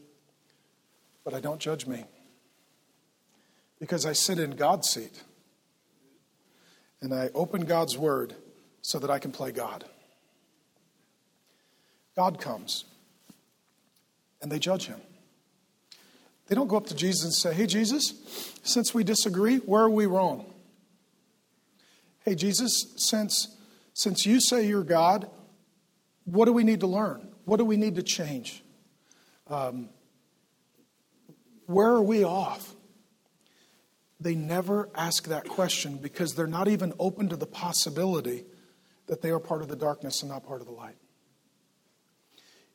But 1.23 1.33
I 1.33 1.39
don't 1.39 1.59
judge 1.59 1.87
me. 1.87 2.03
Because 3.79 4.05
I 4.05 4.13
sit 4.13 4.37
in 4.37 4.51
God's 4.51 4.87
seat. 4.87 5.23
And 7.01 7.15
I 7.15 7.31
open 7.33 7.65
God's 7.65 7.97
word 7.97 8.35
so 8.87 8.99
that 8.99 9.09
I 9.09 9.19
can 9.19 9.33
play 9.33 9.51
God. 9.51 9.83
God 12.15 12.39
comes 12.39 12.85
and 14.41 14.49
they 14.49 14.59
judge 14.59 14.87
him. 14.87 15.01
They 16.47 16.55
don't 16.55 16.69
go 16.69 16.77
up 16.77 16.87
to 16.87 16.95
Jesus 16.95 17.25
and 17.25 17.33
say, 17.33 17.53
Hey, 17.53 17.65
Jesus, 17.65 18.13
since 18.63 18.93
we 18.93 19.03
disagree, 19.03 19.57
where 19.57 19.83
are 19.83 19.89
we 19.89 20.05
wrong? 20.05 20.45
Hey, 22.23 22.33
Jesus, 22.33 22.93
since, 22.95 23.57
since 23.93 24.25
you 24.25 24.39
say 24.39 24.65
you're 24.65 24.85
God, 24.85 25.29
what 26.23 26.45
do 26.45 26.53
we 26.53 26.63
need 26.63 26.79
to 26.79 26.87
learn? 26.87 27.27
What 27.43 27.57
do 27.57 27.65
we 27.65 27.75
need 27.75 27.95
to 27.95 28.03
change? 28.03 28.63
Um, 29.47 29.89
where 31.65 31.89
are 31.89 32.01
we 32.01 32.23
off? 32.23 32.73
They 34.21 34.35
never 34.35 34.87
ask 34.95 35.25
that 35.25 35.49
question 35.49 35.97
because 35.97 36.35
they're 36.35 36.47
not 36.47 36.69
even 36.69 36.93
open 36.99 37.27
to 37.27 37.35
the 37.35 37.45
possibility 37.45 38.45
that 39.07 39.21
they 39.21 39.29
are 39.29 39.39
part 39.39 39.61
of 39.61 39.67
the 39.67 39.75
darkness 39.75 40.21
and 40.21 40.31
not 40.31 40.45
part 40.45 40.61
of 40.61 40.67
the 40.67 40.73
light. 40.73 40.95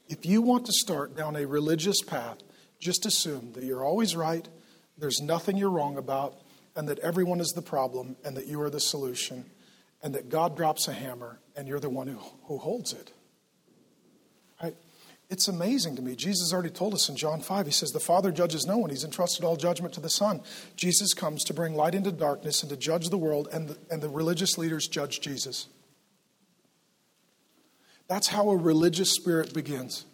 If 0.08 0.26
you 0.26 0.42
want 0.42 0.66
to 0.66 0.72
start 0.72 1.16
down 1.16 1.36
a 1.36 1.46
religious 1.46 2.02
path, 2.02 2.38
just 2.78 3.06
assume 3.06 3.52
that 3.52 3.64
you're 3.64 3.84
always 3.84 4.16
right, 4.16 4.46
there's 4.98 5.20
nothing 5.20 5.56
you're 5.56 5.70
wrong 5.70 5.96
about, 5.96 6.34
and 6.74 6.88
that 6.88 6.98
everyone 6.98 7.40
is 7.40 7.52
the 7.52 7.62
problem, 7.62 8.16
and 8.24 8.36
that 8.36 8.46
you 8.46 8.60
are 8.60 8.70
the 8.70 8.80
solution, 8.80 9.44
and 10.02 10.14
that 10.14 10.28
God 10.28 10.56
drops 10.56 10.88
a 10.88 10.92
hammer, 10.92 11.38
and 11.56 11.68
you're 11.68 11.80
the 11.80 11.90
one 11.90 12.08
who, 12.08 12.18
who 12.44 12.58
holds 12.58 12.92
it. 12.92 13.12
Right? 14.62 14.76
It's 15.30 15.48
amazing 15.48 15.96
to 15.96 16.02
me. 16.02 16.14
Jesus 16.14 16.52
already 16.52 16.70
told 16.70 16.92
us 16.92 17.08
in 17.08 17.16
John 17.16 17.40
5, 17.40 17.66
he 17.66 17.72
says, 17.72 17.90
The 17.90 18.00
Father 18.00 18.30
judges 18.30 18.66
no 18.66 18.78
one. 18.78 18.90
He's 18.90 19.04
entrusted 19.04 19.44
all 19.44 19.56
judgment 19.56 19.94
to 19.94 20.00
the 20.00 20.10
Son. 20.10 20.42
Jesus 20.76 21.14
comes 21.14 21.44
to 21.44 21.54
bring 21.54 21.74
light 21.74 21.94
into 21.94 22.12
darkness 22.12 22.62
and 22.62 22.68
to 22.70 22.76
judge 22.76 23.08
the 23.08 23.18
world, 23.18 23.48
and 23.52 23.68
the, 23.68 23.78
and 23.90 24.02
the 24.02 24.10
religious 24.10 24.58
leaders 24.58 24.88
judge 24.88 25.20
Jesus. 25.20 25.68
That's 28.12 28.28
how 28.28 28.50
a 28.50 28.56
religious 28.58 29.10
spirit 29.10 29.54
begins. 29.54 30.04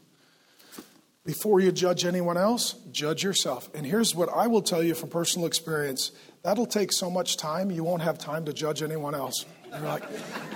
Before 1.24 1.58
you 1.58 1.72
judge 1.72 2.04
anyone 2.04 2.36
else, 2.36 2.74
judge 2.92 3.24
yourself. 3.24 3.68
And 3.74 3.84
here's 3.84 4.14
what 4.14 4.28
I 4.28 4.46
will 4.46 4.62
tell 4.62 4.84
you 4.84 4.94
from 4.94 5.08
personal 5.08 5.48
experience 5.48 6.12
that'll 6.44 6.64
take 6.64 6.92
so 6.92 7.10
much 7.10 7.38
time, 7.38 7.72
you 7.72 7.82
won't 7.82 8.02
have 8.02 8.16
time 8.16 8.44
to 8.44 8.52
judge 8.52 8.84
anyone 8.84 9.16
else. 9.16 9.44
You're 9.72 9.80
like, 9.80 10.04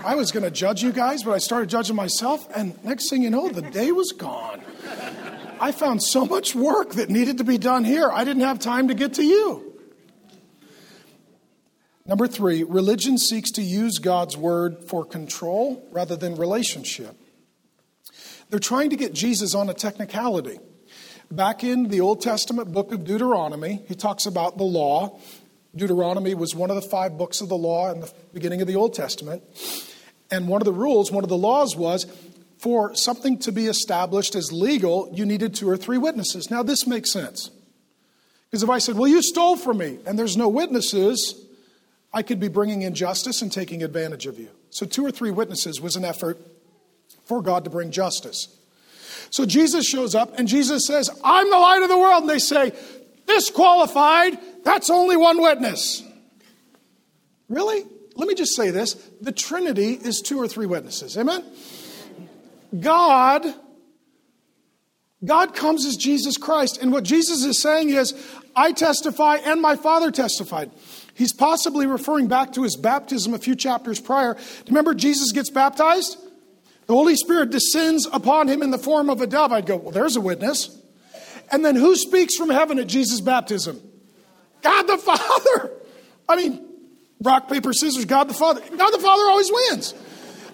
I 0.04 0.14
was 0.14 0.30
going 0.30 0.44
to 0.44 0.52
judge 0.52 0.84
you 0.84 0.92
guys, 0.92 1.24
but 1.24 1.32
I 1.32 1.38
started 1.38 1.68
judging 1.68 1.96
myself, 1.96 2.46
and 2.54 2.80
next 2.84 3.10
thing 3.10 3.22
you 3.22 3.30
know, 3.30 3.48
the 3.48 3.62
day 3.62 3.90
was 3.90 4.12
gone. 4.12 4.62
I 5.60 5.72
found 5.72 6.00
so 6.00 6.24
much 6.24 6.54
work 6.54 6.90
that 6.90 7.10
needed 7.10 7.38
to 7.38 7.44
be 7.44 7.58
done 7.58 7.82
here, 7.82 8.08
I 8.08 8.22
didn't 8.22 8.44
have 8.44 8.60
time 8.60 8.86
to 8.86 8.94
get 8.94 9.14
to 9.14 9.24
you. 9.24 9.74
Number 12.06 12.28
three, 12.28 12.62
religion 12.62 13.18
seeks 13.18 13.50
to 13.52 13.62
use 13.62 13.98
God's 13.98 14.36
word 14.36 14.84
for 14.84 15.04
control 15.04 15.84
rather 15.90 16.14
than 16.14 16.36
relationship. 16.36 17.16
They're 18.52 18.60
trying 18.60 18.90
to 18.90 18.96
get 18.96 19.14
Jesus 19.14 19.54
on 19.54 19.70
a 19.70 19.74
technicality. 19.74 20.58
Back 21.30 21.64
in 21.64 21.88
the 21.88 22.02
Old 22.02 22.20
Testament 22.20 22.70
book 22.70 22.92
of 22.92 23.02
Deuteronomy, 23.02 23.82
he 23.88 23.94
talks 23.94 24.26
about 24.26 24.58
the 24.58 24.64
law 24.64 25.18
Deuteronomy 25.74 26.34
was 26.34 26.54
one 26.54 26.68
of 26.68 26.76
the 26.76 26.82
five 26.82 27.16
books 27.16 27.40
of 27.40 27.48
the 27.48 27.56
law 27.56 27.90
in 27.90 28.00
the 28.00 28.12
beginning 28.34 28.60
of 28.60 28.66
the 28.66 28.76
Old 28.76 28.92
Testament. 28.92 29.42
And 30.30 30.46
one 30.46 30.60
of 30.60 30.66
the 30.66 30.72
rules, 30.72 31.10
one 31.10 31.24
of 31.24 31.30
the 31.30 31.36
laws 31.38 31.74
was 31.74 32.04
for 32.58 32.94
something 32.94 33.38
to 33.38 33.52
be 33.52 33.68
established 33.68 34.34
as 34.34 34.52
legal, 34.52 35.10
you 35.14 35.24
needed 35.24 35.54
two 35.54 35.70
or 35.70 35.78
three 35.78 35.96
witnesses. 35.96 36.50
Now, 36.50 36.62
this 36.62 36.86
makes 36.86 37.10
sense. 37.10 37.50
Because 38.50 38.62
if 38.62 38.68
I 38.68 38.76
said, 38.76 38.96
Well, 38.96 39.08
you 39.08 39.22
stole 39.22 39.56
from 39.56 39.78
me, 39.78 39.98
and 40.04 40.18
there's 40.18 40.36
no 40.36 40.50
witnesses, 40.50 41.42
I 42.12 42.22
could 42.22 42.38
be 42.38 42.48
bringing 42.48 42.82
injustice 42.82 43.40
and 43.40 43.50
taking 43.50 43.82
advantage 43.82 44.26
of 44.26 44.38
you. 44.38 44.50
So, 44.68 44.84
two 44.84 45.06
or 45.06 45.10
three 45.10 45.30
witnesses 45.30 45.80
was 45.80 45.96
an 45.96 46.04
effort 46.04 46.38
for 47.24 47.42
God 47.42 47.64
to 47.64 47.70
bring 47.70 47.90
justice. 47.90 48.56
So, 49.30 49.46
Jesus 49.46 49.86
shows 49.86 50.14
up, 50.14 50.38
and 50.38 50.46
Jesus 50.46 50.86
says, 50.86 51.08
I'm 51.24 51.50
the 51.50 51.58
light 51.58 51.82
of 51.82 51.88
the 51.88 51.98
world. 51.98 52.22
And 52.22 52.30
they 52.30 52.38
say, 52.38 52.72
Disqualified 53.26 54.38
that's 54.64 54.90
only 54.90 55.16
one 55.16 55.40
witness. 55.40 56.02
Really? 57.48 57.84
Let 58.14 58.28
me 58.28 58.34
just 58.34 58.54
say 58.54 58.70
this 58.70 58.94
the 59.20 59.32
Trinity 59.32 59.92
is 59.92 60.20
two 60.20 60.38
or 60.38 60.48
three 60.48 60.66
witnesses. 60.66 61.16
Amen? 61.16 61.44
God. 62.78 63.46
God 65.24 65.54
comes 65.54 65.86
as 65.86 65.96
Jesus 65.96 66.36
Christ. 66.36 66.82
And 66.82 66.90
what 66.92 67.04
Jesus 67.04 67.44
is 67.44 67.60
saying 67.60 67.90
is, 67.90 68.12
I 68.56 68.72
testify 68.72 69.36
and 69.36 69.62
my 69.62 69.76
Father 69.76 70.10
testified. 70.10 70.70
He's 71.14 71.32
possibly 71.32 71.86
referring 71.86 72.26
back 72.26 72.54
to 72.54 72.62
his 72.62 72.76
baptism 72.76 73.32
a 73.32 73.38
few 73.38 73.54
chapters 73.54 74.00
prior. 74.00 74.36
Remember, 74.66 74.94
Jesus 74.94 75.30
gets 75.30 75.48
baptized? 75.48 76.18
The 76.86 76.94
Holy 76.94 77.16
Spirit 77.16 77.50
descends 77.50 78.06
upon 78.12 78.48
him 78.48 78.62
in 78.62 78.70
the 78.70 78.78
form 78.78 79.08
of 79.08 79.20
a 79.20 79.26
dove. 79.26 79.52
I'd 79.52 79.66
go, 79.66 79.76
well, 79.76 79.92
there's 79.92 80.16
a 80.16 80.20
witness. 80.20 80.76
And 81.50 81.64
then 81.64 81.76
who 81.76 81.96
speaks 81.96 82.36
from 82.36 82.50
heaven 82.50 82.78
at 82.78 82.86
Jesus' 82.86 83.20
baptism? 83.20 83.80
God 84.62 84.82
the 84.84 84.98
Father. 84.98 85.70
I 86.28 86.36
mean, 86.36 86.66
rock, 87.20 87.48
paper, 87.48 87.72
scissors, 87.72 88.04
God 88.04 88.28
the 88.28 88.34
Father. 88.34 88.60
God 88.60 88.90
the 88.90 88.98
Father 88.98 89.22
always 89.24 89.50
wins. 89.52 89.94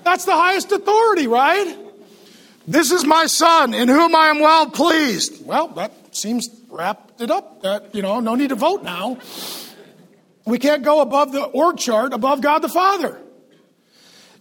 That's 0.05 0.25
the 0.25 0.35
highest 0.35 0.73
authority, 0.73 1.27
right? 1.27 1.77
This 2.67 2.93
is 2.93 3.05
my 3.05 3.27
son 3.27 3.73
in 3.73 3.89
whom 3.89 4.15
I 4.15 4.27
am 4.27 4.41
well 4.41 4.69
pleased. 4.71 5.45
Well, 5.47 5.69
that 5.69 6.15
seems 6.15 6.49
wrapped 6.69 7.21
it 7.21 7.31
up. 7.31 7.63
That, 7.63 7.95
you 7.95 8.03
know, 8.03 8.21
no 8.21 8.35
need 8.35 8.51
to 8.51 8.55
vote 8.55 8.83
now. 8.83 9.19
We 10.47 10.59
can't 10.59 10.83
go 10.83 11.01
above 11.01 11.33
the 11.33 11.45
org 11.45 11.79
chart, 11.79 12.13
above 12.13 12.41
God 12.41 12.61
the 12.61 12.69
Father. 12.69 13.21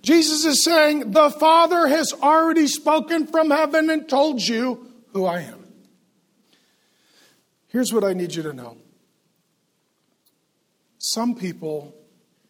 Jesus 0.07 0.45
is 0.45 0.63
saying, 0.63 1.11
The 1.11 1.29
Father 1.29 1.85
has 1.85 2.13
already 2.13 2.65
spoken 2.67 3.27
from 3.27 3.49
heaven 3.49 3.89
and 3.89 4.07
told 4.07 4.41
you 4.41 4.87
who 5.11 5.25
I 5.25 5.41
am. 5.41 5.67
Here's 7.67 7.91
what 7.91 8.05
I 8.05 8.13
need 8.13 8.33
you 8.33 8.41
to 8.43 8.53
know 8.53 8.77
some 10.97 11.35
people, 11.35 11.93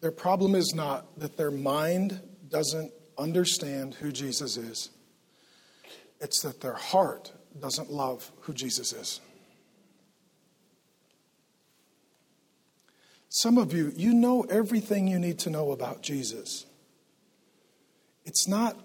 their 0.00 0.12
problem 0.12 0.54
is 0.54 0.72
not 0.72 1.18
that 1.18 1.36
their 1.36 1.50
mind 1.50 2.20
doesn't 2.48 2.92
understand 3.18 3.94
who 3.94 4.12
Jesus 4.12 4.56
is, 4.56 4.90
it's 6.20 6.40
that 6.42 6.60
their 6.60 6.74
heart 6.74 7.32
doesn't 7.58 7.90
love 7.90 8.30
who 8.42 8.52
Jesus 8.52 8.92
is. 8.92 9.20
Some 13.30 13.58
of 13.58 13.72
you, 13.72 13.92
you 13.96 14.14
know 14.14 14.42
everything 14.42 15.08
you 15.08 15.18
need 15.18 15.40
to 15.40 15.50
know 15.50 15.72
about 15.72 16.02
Jesus. 16.02 16.64
It's 18.28 18.46
not 18.46 18.76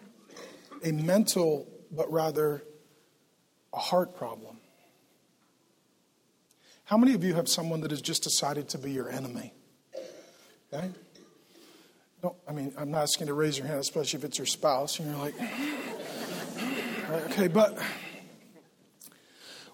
a 0.86 0.93
mental, 0.93 1.67
but 1.91 2.10
rather 2.10 2.63
a 3.73 3.77
heart 3.77 4.15
problem. 4.15 4.56
How 6.86 6.95
many 6.95 7.13
of 7.13 7.25
you 7.25 7.34
have 7.34 7.49
someone 7.49 7.82
that 7.82 7.91
has 7.91 8.01
just 8.01 8.23
decided 8.23 8.69
to 8.69 8.77
be 8.77 8.93
your 8.93 9.10
enemy? 9.10 9.53
Okay? 10.73 10.89
No, 12.23 12.38
I 12.47 12.53
mean, 12.53 12.73
I'm 12.77 12.91
not 12.91 13.01
asking 13.01 13.27
you 13.27 13.34
to 13.34 13.38
raise 13.38 13.58
your 13.58 13.67
hand, 13.67 13.82
especially 13.82 14.19
if 14.19 14.23
it's 14.23 14.38
your 14.38 14.47
spouse, 14.47 14.99
and 14.99 15.10
you're 15.10 15.19
like, 15.19 15.36
okay, 17.32 17.49
but 17.49 17.77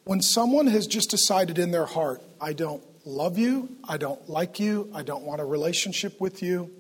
when 0.04 0.20
someone 0.20 0.66
has 0.66 0.88
just 0.88 1.12
decided 1.12 1.60
in 1.60 1.70
their 1.70 1.86
heart, 1.86 2.24
I 2.42 2.54
don't 2.54 2.82
love 3.06 3.38
you, 3.38 3.70
I 3.88 3.98
don't 3.98 4.28
like 4.28 4.60
you, 4.60 4.90
I 4.96 5.04
don't 5.04 5.26
want 5.26 5.42
a 5.42 5.46
relationship 5.46 6.20
with 6.20 6.42
you, 6.42 6.72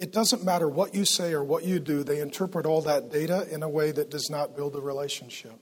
it 0.00 0.12
doesn't 0.12 0.42
matter 0.42 0.66
what 0.66 0.94
you 0.94 1.04
say 1.04 1.34
or 1.34 1.44
what 1.44 1.64
you 1.64 1.78
do, 1.78 2.02
they 2.02 2.20
interpret 2.20 2.64
all 2.64 2.80
that 2.82 3.12
data 3.12 3.46
in 3.52 3.62
a 3.62 3.68
way 3.68 3.92
that 3.92 4.10
does 4.10 4.30
not 4.30 4.56
build 4.56 4.74
a 4.74 4.80
relationship. 4.80 5.52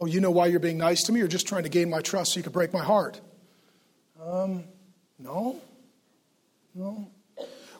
Oh, 0.00 0.06
you 0.06 0.20
know 0.20 0.32
why 0.32 0.46
you're 0.46 0.58
being 0.58 0.78
nice 0.78 1.04
to 1.04 1.12
me? 1.12 1.20
You're 1.20 1.28
just 1.28 1.46
trying 1.46 1.62
to 1.62 1.68
gain 1.68 1.88
my 1.88 2.00
trust 2.00 2.32
so 2.32 2.38
you 2.38 2.42
can 2.42 2.52
break 2.52 2.72
my 2.72 2.82
heart. 2.82 3.20
Um, 4.20 4.64
No. 5.18 5.60
No. 6.74 7.08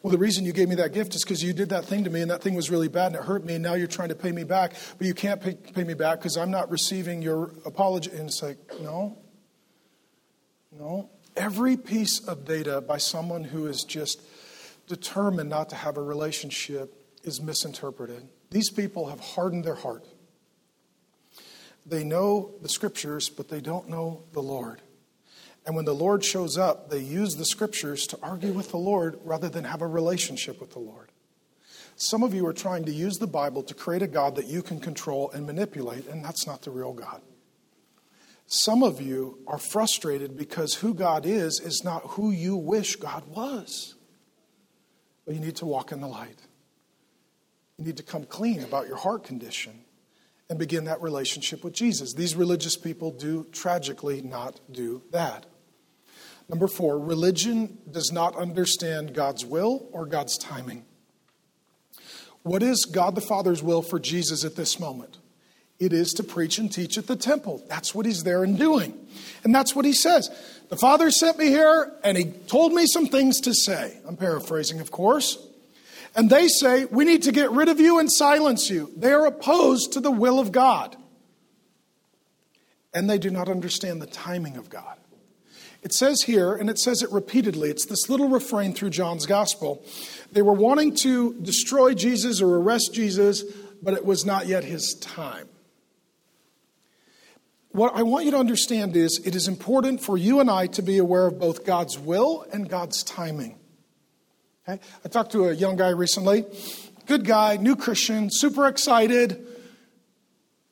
Well, 0.02 0.10
the 0.12 0.18
reason 0.18 0.44
you 0.44 0.52
gave 0.52 0.68
me 0.68 0.76
that 0.76 0.92
gift 0.92 1.14
is 1.16 1.24
because 1.24 1.42
you 1.42 1.52
did 1.52 1.70
that 1.70 1.84
thing 1.84 2.04
to 2.04 2.10
me 2.10 2.20
and 2.20 2.30
that 2.30 2.42
thing 2.42 2.54
was 2.54 2.70
really 2.70 2.88
bad 2.88 3.06
and 3.06 3.16
it 3.16 3.22
hurt 3.22 3.44
me 3.44 3.54
and 3.54 3.62
now 3.62 3.74
you're 3.74 3.86
trying 3.88 4.10
to 4.10 4.14
pay 4.14 4.30
me 4.30 4.44
back, 4.44 4.74
but 4.98 5.06
you 5.06 5.14
can't 5.14 5.40
pay, 5.40 5.54
pay 5.54 5.82
me 5.82 5.94
back 5.94 6.18
because 6.18 6.36
I'm 6.36 6.50
not 6.50 6.70
receiving 6.70 7.22
your 7.22 7.52
apology. 7.64 8.10
And 8.10 8.28
it's 8.28 8.42
like, 8.42 8.58
no. 8.80 9.18
No. 10.70 11.10
Every 11.36 11.76
piece 11.76 12.20
of 12.20 12.44
data 12.44 12.80
by 12.80 12.98
someone 12.98 13.42
who 13.44 13.66
is 13.66 13.82
just 13.82 14.20
determined 14.92 15.48
not 15.48 15.70
to 15.70 15.74
have 15.74 15.96
a 15.96 16.02
relationship 16.02 17.02
is 17.24 17.40
misinterpreted. 17.40 18.28
These 18.50 18.68
people 18.68 19.08
have 19.08 19.20
hardened 19.20 19.64
their 19.64 19.74
heart. 19.74 20.04
They 21.86 22.04
know 22.04 22.52
the 22.60 22.68
scriptures, 22.68 23.30
but 23.30 23.48
they 23.48 23.62
don't 23.62 23.88
know 23.88 24.24
the 24.32 24.42
Lord. 24.42 24.82
And 25.64 25.74
when 25.74 25.86
the 25.86 25.94
Lord 25.94 26.22
shows 26.22 26.58
up, 26.58 26.90
they 26.90 26.98
use 26.98 27.36
the 27.36 27.46
scriptures 27.46 28.06
to 28.08 28.18
argue 28.22 28.52
with 28.52 28.70
the 28.70 28.76
Lord 28.76 29.18
rather 29.24 29.48
than 29.48 29.64
have 29.64 29.80
a 29.80 29.86
relationship 29.86 30.60
with 30.60 30.72
the 30.72 30.78
Lord. 30.78 31.10
Some 31.96 32.22
of 32.22 32.34
you 32.34 32.46
are 32.46 32.52
trying 32.52 32.84
to 32.84 32.92
use 32.92 33.16
the 33.16 33.26
Bible 33.26 33.62
to 33.62 33.74
create 33.74 34.02
a 34.02 34.06
God 34.06 34.36
that 34.36 34.46
you 34.46 34.60
can 34.60 34.78
control 34.78 35.30
and 35.30 35.46
manipulate, 35.46 36.06
and 36.06 36.22
that's 36.22 36.46
not 36.46 36.60
the 36.60 36.70
real 36.70 36.92
God. 36.92 37.22
Some 38.46 38.82
of 38.82 39.00
you 39.00 39.38
are 39.46 39.56
frustrated 39.56 40.36
because 40.36 40.74
who 40.74 40.92
God 40.92 41.24
is 41.24 41.58
is 41.64 41.80
not 41.82 42.02
who 42.02 42.30
you 42.30 42.56
wish 42.56 42.96
God 42.96 43.26
was. 43.28 43.94
But 45.24 45.34
you 45.34 45.40
need 45.40 45.56
to 45.56 45.66
walk 45.66 45.92
in 45.92 46.00
the 46.00 46.08
light. 46.08 46.38
You 47.78 47.84
need 47.84 47.96
to 47.96 48.02
come 48.02 48.24
clean 48.24 48.62
about 48.62 48.86
your 48.86 48.96
heart 48.96 49.24
condition 49.24 49.84
and 50.50 50.58
begin 50.58 50.84
that 50.84 51.00
relationship 51.00 51.64
with 51.64 51.72
Jesus. 51.72 52.14
These 52.14 52.34
religious 52.34 52.76
people 52.76 53.10
do 53.10 53.46
tragically 53.52 54.20
not 54.20 54.60
do 54.70 55.02
that. 55.10 55.46
Number 56.48 56.68
four, 56.68 56.98
religion 56.98 57.78
does 57.90 58.12
not 58.12 58.36
understand 58.36 59.14
God's 59.14 59.44
will 59.44 59.88
or 59.92 60.04
God's 60.04 60.36
timing. 60.36 60.84
What 62.42 62.62
is 62.62 62.84
God 62.84 63.14
the 63.14 63.20
Father's 63.20 63.62
will 63.62 63.82
for 63.82 63.98
Jesus 63.98 64.44
at 64.44 64.56
this 64.56 64.78
moment? 64.78 65.18
It 65.82 65.92
is 65.92 66.12
to 66.12 66.22
preach 66.22 66.58
and 66.58 66.70
teach 66.70 66.96
at 66.96 67.08
the 67.08 67.16
temple. 67.16 67.60
That's 67.68 67.92
what 67.92 68.06
he's 68.06 68.22
there 68.22 68.44
and 68.44 68.56
doing. 68.56 68.96
And 69.42 69.52
that's 69.52 69.74
what 69.74 69.84
he 69.84 69.92
says. 69.92 70.30
The 70.68 70.76
Father 70.76 71.10
sent 71.10 71.38
me 71.38 71.48
here 71.48 71.92
and 72.04 72.16
he 72.16 72.26
told 72.46 72.72
me 72.72 72.86
some 72.86 73.06
things 73.06 73.40
to 73.40 73.52
say. 73.52 73.98
I'm 74.06 74.16
paraphrasing, 74.16 74.78
of 74.78 74.92
course. 74.92 75.44
And 76.14 76.30
they 76.30 76.46
say, 76.46 76.84
We 76.84 77.04
need 77.04 77.24
to 77.24 77.32
get 77.32 77.50
rid 77.50 77.68
of 77.68 77.80
you 77.80 77.98
and 77.98 78.12
silence 78.12 78.70
you. 78.70 78.92
They 78.96 79.10
are 79.10 79.26
opposed 79.26 79.94
to 79.94 80.00
the 80.00 80.12
will 80.12 80.38
of 80.38 80.52
God. 80.52 80.94
And 82.94 83.10
they 83.10 83.18
do 83.18 83.30
not 83.30 83.48
understand 83.48 84.00
the 84.00 84.06
timing 84.06 84.58
of 84.58 84.70
God. 84.70 84.98
It 85.82 85.92
says 85.92 86.22
here, 86.22 86.54
and 86.54 86.70
it 86.70 86.78
says 86.78 87.02
it 87.02 87.10
repeatedly, 87.10 87.70
it's 87.70 87.86
this 87.86 88.08
little 88.08 88.28
refrain 88.28 88.72
through 88.72 88.90
John's 88.90 89.26
gospel. 89.26 89.84
They 90.30 90.42
were 90.42 90.52
wanting 90.52 90.94
to 91.02 91.34
destroy 91.42 91.94
Jesus 91.94 92.40
or 92.40 92.58
arrest 92.58 92.94
Jesus, 92.94 93.42
but 93.82 93.94
it 93.94 94.04
was 94.04 94.24
not 94.24 94.46
yet 94.46 94.62
his 94.62 94.94
time. 95.00 95.48
What 97.72 97.96
I 97.96 98.02
want 98.02 98.26
you 98.26 98.32
to 98.32 98.38
understand 98.38 98.96
is 98.96 99.20
it 99.24 99.34
is 99.34 99.48
important 99.48 100.02
for 100.02 100.18
you 100.18 100.40
and 100.40 100.50
I 100.50 100.66
to 100.68 100.82
be 100.82 100.98
aware 100.98 101.26
of 101.26 101.38
both 101.38 101.64
God's 101.64 101.98
will 101.98 102.46
and 102.52 102.68
God's 102.68 103.02
timing. 103.02 103.58
Okay? 104.68 104.80
I 105.04 105.08
talked 105.08 105.32
to 105.32 105.48
a 105.48 105.54
young 105.54 105.76
guy 105.76 105.88
recently, 105.88 106.44
good 107.06 107.24
guy, 107.24 107.56
new 107.56 107.74
Christian, 107.74 108.30
super 108.30 108.66
excited, 108.66 109.46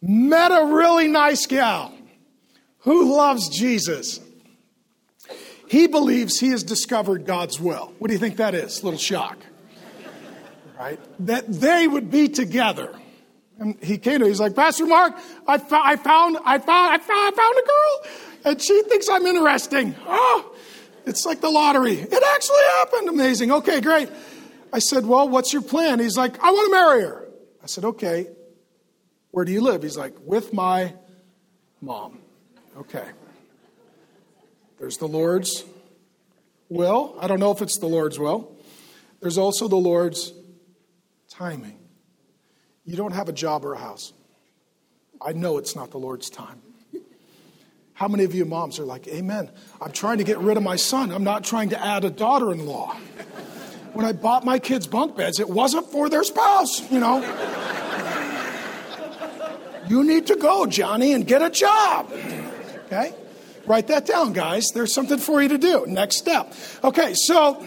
met 0.03 0.53
a 0.53 0.67
really 0.67 1.09
nice 1.09 1.47
gal 1.47 1.95
who 2.81 3.17
loves 3.17 3.49
Jesus. 3.49 4.21
He 5.69 5.87
believes 5.87 6.39
he 6.39 6.51
has 6.51 6.63
discovered 6.63 7.25
God's 7.25 7.59
will. 7.59 7.95
What 7.99 8.09
do 8.09 8.13
you 8.13 8.21
think 8.21 8.37
that 8.37 8.55
is? 8.55 8.85
Little 8.85 8.99
shock. 8.99 9.39
Right? 10.79 11.01
That 11.21 11.47
they 11.49 11.87
would 11.87 12.11
be 12.11 12.29
together. 12.29 12.95
And 13.61 13.77
he 13.83 13.99
came 13.99 14.21
to 14.21 14.25
me, 14.25 14.29
he's 14.29 14.41
like, 14.41 14.57
Pastor 14.57 14.87
Mark, 14.87 15.15
I, 15.47 15.59
found, 15.59 15.87
I 15.87 15.97
found, 15.97 16.39
I 16.47 16.59
found, 16.59 16.95
I 16.95 16.99
found, 16.99 17.11
I 17.11 17.31
found 17.37 17.59
a 17.59 17.67
girl, 17.67 18.53
and 18.53 18.63
she 18.63 18.83
thinks 18.85 19.07
I'm 19.11 19.27
interesting. 19.27 19.95
Oh, 20.07 20.57
it's 21.05 21.27
like 21.27 21.43
the 21.43 21.51
lottery. 21.51 21.93
It 21.93 22.25
actually 22.35 22.63
happened. 22.79 23.11
Amazing. 23.11 23.53
Okay, 23.53 23.83
great. 23.83 24.09
I 24.73 24.79
said, 24.79 25.05
Well, 25.05 25.29
what's 25.29 25.53
your 25.53 25.63
plan? 25.63 26.01
He's 26.01 26.17
like, 26.17 26.43
I 26.43 26.51
want 26.51 26.67
to 26.67 26.71
marry 26.71 27.03
her. 27.03 27.29
I 27.63 27.67
said, 27.67 27.85
Okay. 27.85 28.29
Where 29.31 29.45
do 29.45 29.53
you 29.53 29.61
live? 29.61 29.83
He's 29.83 29.97
like, 29.97 30.15
With 30.25 30.53
my 30.55 30.95
mom. 31.83 32.19
Okay. 32.79 33.07
There's 34.79 34.97
the 34.97 35.09
Lord's 35.09 35.65
will. 36.71 37.15
I 37.21 37.27
don't 37.27 37.41
know 37.41 37.51
if 37.51 37.61
it's 37.61 37.79
the 37.79 37.87
Lord's 37.87 38.19
will. 38.19 38.57
There's 39.21 39.37
also 39.37 39.69
the 39.69 39.77
Lord's 39.77 40.33
timing. 41.29 41.80
You 42.85 42.97
don't 42.97 43.13
have 43.13 43.29
a 43.29 43.33
job 43.33 43.65
or 43.65 43.75
a 43.75 43.79
house. 43.79 44.13
I 45.21 45.33
know 45.33 45.59
it's 45.59 45.77
not 45.77 45.91
the 45.91 45.99
Lord's 45.99 46.31
time. 46.31 46.63
How 47.93 48.09
many 48.09 48.25
of 48.25 48.35
you 48.35 48.47
moms 48.47 48.79
are 48.79 48.85
like, 48.85 49.07
Amen? 49.09 49.51
I'm 49.81 49.93
trying 49.93 50.19
to 50.19 50.25
get 50.25 50.39
rid 50.39 50.57
of 50.57 50.63
my 50.63 50.77
son. 50.77 51.13
I'm 51.13 51.25
not 51.25 51.45
trying 51.45 51.69
to 51.71 51.85
add 51.85 52.05
a 52.05 52.11
daughter 52.11 52.51
in 52.51 52.65
law. 52.65 52.97
When 53.93 54.07
I 54.07 54.13
bought 54.13 54.45
my 54.45 54.59
kids 54.59 54.87
bunk 54.87 55.17
beds, 55.17 55.39
it 55.41 55.51
wasn't 55.51 55.87
for 55.91 56.09
their 56.09 56.25
spouse, 56.25 56.91
you 56.91 57.01
know. 57.01 57.19
you 59.89 60.05
need 60.05 60.29
to 60.29 60.37
go, 60.37 60.65
Johnny, 60.65 61.13
and 61.13 61.27
get 61.27 61.43
a 61.43 61.51
job. 61.51 62.11
Okay? 62.87 63.13
Write 63.67 63.89
that 63.89 64.07
down, 64.07 64.33
guys. 64.33 64.69
There's 64.73 64.95
something 64.95 65.19
for 65.19 65.43
you 65.43 65.49
to 65.49 65.59
do. 65.59 65.85
Next 65.87 66.17
step. 66.17 66.55
Okay, 66.83 67.13
so 67.15 67.65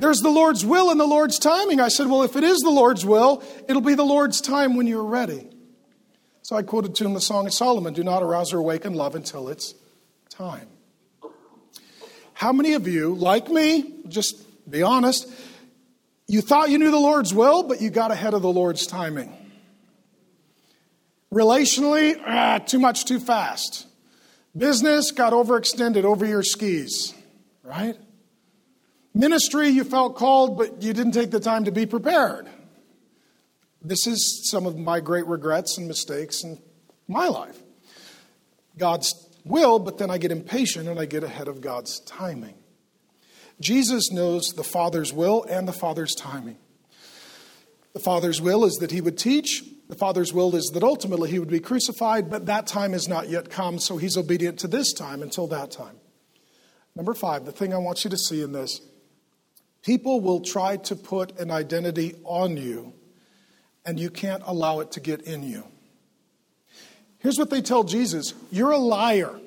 there's 0.00 0.20
the 0.20 0.30
Lord's 0.30 0.64
will 0.64 0.90
and 0.90 0.98
the 0.98 1.06
Lord's 1.06 1.38
timing. 1.38 1.80
I 1.80 1.88
said, 1.88 2.06
well, 2.06 2.22
if 2.22 2.34
it 2.36 2.44
is 2.44 2.58
the 2.58 2.70
Lord's 2.70 3.04
will, 3.04 3.42
it'll 3.68 3.82
be 3.82 3.94
the 3.94 4.04
Lord's 4.04 4.40
time 4.40 4.76
when 4.76 4.86
you're 4.86 5.04
ready. 5.04 5.46
So 6.42 6.56
I 6.56 6.62
quoted 6.62 6.94
to 6.96 7.04
him 7.04 7.14
the 7.14 7.20
Song 7.20 7.46
of 7.46 7.54
Solomon 7.54 7.94
Do 7.94 8.02
not 8.02 8.22
arouse 8.22 8.52
or 8.52 8.58
awaken 8.58 8.94
love 8.94 9.14
until 9.14 9.48
it's 9.48 9.74
time. 10.30 10.66
How 12.32 12.52
many 12.52 12.72
of 12.72 12.88
you, 12.88 13.14
like 13.14 13.50
me, 13.50 13.94
just 14.08 14.34
be 14.68 14.82
honest, 14.82 15.30
you 16.26 16.40
thought 16.40 16.70
you 16.70 16.78
knew 16.78 16.90
the 16.90 16.98
Lord's 16.98 17.34
will, 17.34 17.62
but 17.62 17.82
you 17.82 17.90
got 17.90 18.10
ahead 18.10 18.34
of 18.34 18.40
the 18.40 18.48
Lord's 18.48 18.86
timing? 18.86 19.36
Relationally, 21.32 22.20
ah, 22.26 22.58
too 22.58 22.78
much 22.78 23.04
too 23.04 23.20
fast. 23.20 23.86
Business 24.56 25.12
got 25.12 25.32
overextended 25.32 26.04
over 26.04 26.26
your 26.26 26.42
skis, 26.42 27.14
right? 27.62 27.96
Ministry, 29.12 29.68
you 29.68 29.84
felt 29.84 30.16
called, 30.16 30.56
but 30.56 30.82
you 30.82 30.92
didn't 30.92 31.12
take 31.12 31.30
the 31.30 31.40
time 31.40 31.64
to 31.64 31.72
be 31.72 31.86
prepared. 31.86 32.48
This 33.82 34.06
is 34.06 34.48
some 34.50 34.66
of 34.66 34.76
my 34.76 35.00
great 35.00 35.26
regrets 35.26 35.78
and 35.78 35.88
mistakes 35.88 36.44
in 36.44 36.60
my 37.08 37.28
life. 37.28 37.58
God's 38.78 39.14
will, 39.44 39.78
but 39.78 39.98
then 39.98 40.10
I 40.10 40.18
get 40.18 40.30
impatient 40.30 40.88
and 40.88 40.98
I 40.98 41.06
get 41.06 41.24
ahead 41.24 41.48
of 41.48 41.60
God's 41.60 42.00
timing. 42.00 42.54
Jesus 43.60 44.10
knows 44.10 44.48
the 44.54 44.64
Father's 44.64 45.12
will 45.12 45.44
and 45.44 45.66
the 45.66 45.72
Father's 45.72 46.14
timing. 46.14 46.56
The 47.92 48.00
Father's 48.00 48.40
will 48.40 48.64
is 48.64 48.76
that 48.76 48.90
he 48.90 49.00
would 49.00 49.18
teach. 49.18 49.64
The 49.88 49.96
Father's 49.96 50.32
will 50.32 50.54
is 50.54 50.70
that 50.74 50.82
ultimately 50.82 51.30
he 51.30 51.38
would 51.38 51.50
be 51.50 51.60
crucified, 51.60 52.30
but 52.30 52.46
that 52.46 52.66
time 52.66 52.92
has 52.92 53.08
not 53.08 53.28
yet 53.28 53.50
come, 53.50 53.78
so 53.78 53.96
he's 53.96 54.16
obedient 54.16 54.60
to 54.60 54.68
this 54.68 54.92
time 54.92 55.22
until 55.22 55.48
that 55.48 55.70
time. 55.70 55.96
Number 56.94 57.14
five, 57.14 57.44
the 57.44 57.52
thing 57.52 57.74
I 57.74 57.78
want 57.78 58.04
you 58.04 58.10
to 58.10 58.18
see 58.18 58.42
in 58.42 58.52
this 58.52 58.80
people 59.82 60.20
will 60.20 60.40
try 60.40 60.76
to 60.76 60.96
put 60.96 61.38
an 61.38 61.50
identity 61.50 62.14
on 62.24 62.56
you 62.56 62.92
and 63.84 63.98
you 63.98 64.10
can't 64.10 64.42
allow 64.46 64.80
it 64.80 64.92
to 64.92 65.00
get 65.00 65.22
in 65.22 65.42
you. 65.42 65.64
Here's 67.18 67.38
what 67.38 67.50
they 67.50 67.60
tell 67.60 67.84
Jesus 67.84 68.34
You're 68.50 68.72
a 68.72 68.78
liar. 68.78 69.38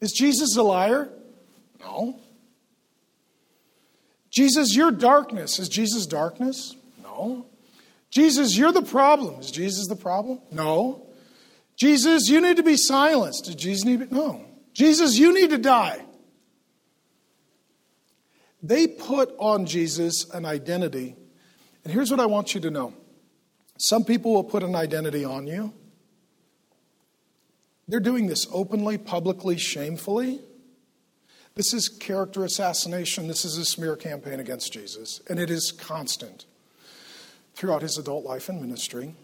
Is 0.00 0.12
Jesus 0.12 0.56
a 0.56 0.62
liar? 0.62 1.08
No. 1.80 2.20
Jesus, 4.30 4.76
you're 4.76 4.92
darkness. 4.92 5.58
Is 5.58 5.68
Jesus 5.68 6.06
darkness? 6.06 6.76
No. 7.02 7.46
Jesus, 8.10 8.56
you're 8.56 8.72
the 8.72 8.82
problem. 8.82 9.40
Is 9.40 9.50
Jesus 9.50 9.88
the 9.88 9.96
problem? 9.96 10.40
No. 10.52 11.06
Jesus, 11.76 12.28
you 12.28 12.40
need 12.40 12.56
to 12.56 12.62
be 12.62 12.76
silenced. 12.76 13.46
Does 13.46 13.54
Jesus 13.54 13.84
need 13.84 14.08
to? 14.08 14.14
No. 14.14 14.44
Jesus, 14.72 15.18
you 15.18 15.34
need 15.34 15.50
to 15.50 15.58
die. 15.58 16.04
They 18.62 18.86
put 18.86 19.34
on 19.38 19.66
Jesus 19.66 20.28
an 20.30 20.44
identity. 20.44 21.16
And 21.84 21.92
here's 21.92 22.10
what 22.10 22.20
I 22.20 22.26
want 22.26 22.54
you 22.54 22.60
to 22.62 22.70
know 22.70 22.94
some 23.78 24.04
people 24.04 24.34
will 24.34 24.44
put 24.44 24.62
an 24.62 24.74
identity 24.74 25.24
on 25.24 25.46
you. 25.46 25.72
They're 27.86 28.00
doing 28.00 28.26
this 28.26 28.46
openly, 28.52 28.98
publicly, 28.98 29.56
shamefully. 29.56 30.40
This 31.54 31.72
is 31.72 31.88
character 31.88 32.44
assassination. 32.44 33.26
This 33.26 33.44
is 33.44 33.56
a 33.56 33.64
smear 33.64 33.96
campaign 33.96 34.40
against 34.40 34.72
Jesus, 34.72 35.20
and 35.28 35.38
it 35.38 35.50
is 35.50 35.72
constant 35.72 36.44
throughout 37.54 37.82
his 37.82 37.98
adult 37.98 38.24
life 38.24 38.48
and 38.48 38.60
ministry. 38.60 39.14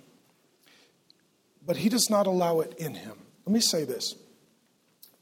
But 1.66 1.76
he 1.76 1.88
does 1.88 2.10
not 2.10 2.26
allow 2.26 2.60
it 2.60 2.74
in 2.78 2.94
him. 2.94 3.18
Let 3.46 3.52
me 3.52 3.60
say 3.60 3.84
this 3.84 4.14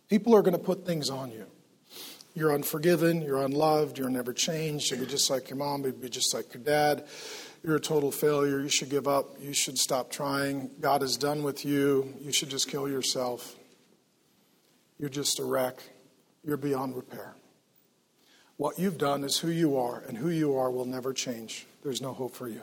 people 0.08 0.34
are 0.34 0.42
going 0.42 0.56
to 0.56 0.58
put 0.58 0.86
things 0.86 1.10
on 1.10 1.30
you. 1.30 1.46
You're 2.34 2.54
unforgiven, 2.54 3.20
you're 3.20 3.42
unloved, 3.42 3.98
you're 3.98 4.08
never 4.08 4.32
changed, 4.32 4.90
you'll 4.90 5.00
be 5.00 5.06
just 5.06 5.28
like 5.28 5.50
your 5.50 5.58
mom, 5.58 5.84
you'll 5.84 5.92
be 5.92 6.08
just 6.08 6.32
like 6.34 6.54
your 6.54 6.62
dad. 6.62 7.06
You're 7.64 7.76
a 7.76 7.80
total 7.80 8.10
failure. 8.10 8.60
You 8.60 8.68
should 8.68 8.90
give 8.90 9.06
up. 9.06 9.36
You 9.40 9.52
should 9.52 9.78
stop 9.78 10.10
trying. 10.10 10.70
God 10.80 11.02
is 11.02 11.16
done 11.16 11.44
with 11.44 11.64
you. 11.64 12.12
You 12.20 12.32
should 12.32 12.48
just 12.48 12.68
kill 12.68 12.88
yourself. 12.88 13.54
You're 14.98 15.08
just 15.08 15.38
a 15.38 15.44
wreck. 15.44 15.80
You're 16.44 16.56
beyond 16.56 16.96
repair. 16.96 17.34
What 18.56 18.78
you've 18.78 18.98
done 18.98 19.22
is 19.24 19.38
who 19.38 19.48
you 19.48 19.76
are, 19.76 20.02
and 20.08 20.18
who 20.18 20.28
you 20.28 20.56
are 20.56 20.70
will 20.70 20.84
never 20.84 21.12
change. 21.12 21.66
There's 21.82 22.00
no 22.00 22.12
hope 22.12 22.34
for 22.34 22.48
you. 22.48 22.62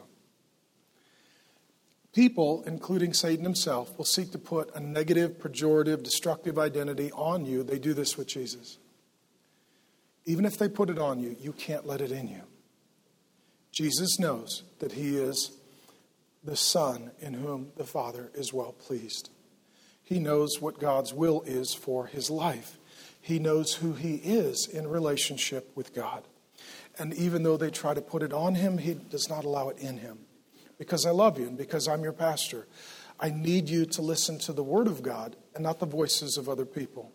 People, 2.13 2.63
including 2.65 3.13
Satan 3.13 3.45
himself, 3.45 3.97
will 3.97 4.05
seek 4.05 4.32
to 4.32 4.38
put 4.38 4.74
a 4.76 4.80
negative, 4.80 5.39
pejorative, 5.39 6.03
destructive 6.03 6.57
identity 6.57 7.11
on 7.13 7.45
you. 7.45 7.63
They 7.63 7.80
do 7.80 7.93
this 7.93 8.17
with 8.17 8.28
Jesus. 8.28 8.78
Even 10.26 10.45
if 10.45 10.57
they 10.57 10.70
put 10.70 10.89
it 10.89 10.99
on 10.99 11.20
you, 11.20 11.36
you 11.39 11.53
can't 11.53 11.86
let 11.86 12.01
it 12.01 12.11
in 12.11 12.28
you. 12.28 12.41
Jesus 13.72 14.20
knows 14.20 14.63
that 14.80 14.93
he 14.93 15.15
is 15.17 15.51
the 16.43 16.55
Son 16.55 17.11
in 17.20 17.34
whom 17.34 17.72
the 17.76 17.86
Father 17.86 18.32
is 18.34 18.53
well 18.53 18.74
pleased. 18.74 19.30
He 20.03 20.20
knows 20.20 20.59
what 20.59 20.80
God's 20.80 21.13
will 21.13 21.41
is 21.43 21.74
for 21.74 22.07
his 22.07 22.30
life. 22.30 22.78
He 23.22 23.38
knows 23.38 23.76
who 23.76 23.93
he 23.93 24.15
is 24.15 24.67
in 24.67 24.88
relationship 24.88 25.72
with 25.76 25.93
God. 25.93 26.24
And 26.97 27.13
even 27.13 27.43
though 27.43 27.57
they 27.57 27.70
try 27.70 27.93
to 27.93 28.01
put 28.01 28.24
it 28.24 28.34
on 28.34 28.55
him, 28.55 28.78
he 28.78 28.95
does 28.95 29.30
not 29.30 29.45
allow 29.45 29.70
it 29.70 29.78
in 29.78 29.97
him. 29.97 30.20
Because 30.78 31.05
I 31.05 31.11
love 31.11 31.38
you 31.38 31.47
and 31.47 31.57
because 31.57 31.88
I'm 31.88 32.03
your 32.03 32.13
pastor, 32.13 32.67
I 33.20 33.30
need 33.30 33.70
you 33.70 33.86
to 33.86 34.01
listen 34.01 34.39
to 34.39 34.53
the 34.53 34.63
Word 34.63 34.88
of 34.88 35.03
God 35.03 35.36
and 35.53 35.63
not 35.63 35.80
the 35.80 35.86
voices 35.86 36.38
of 36.38 36.49
other 36.49 36.65
people. 36.65 37.11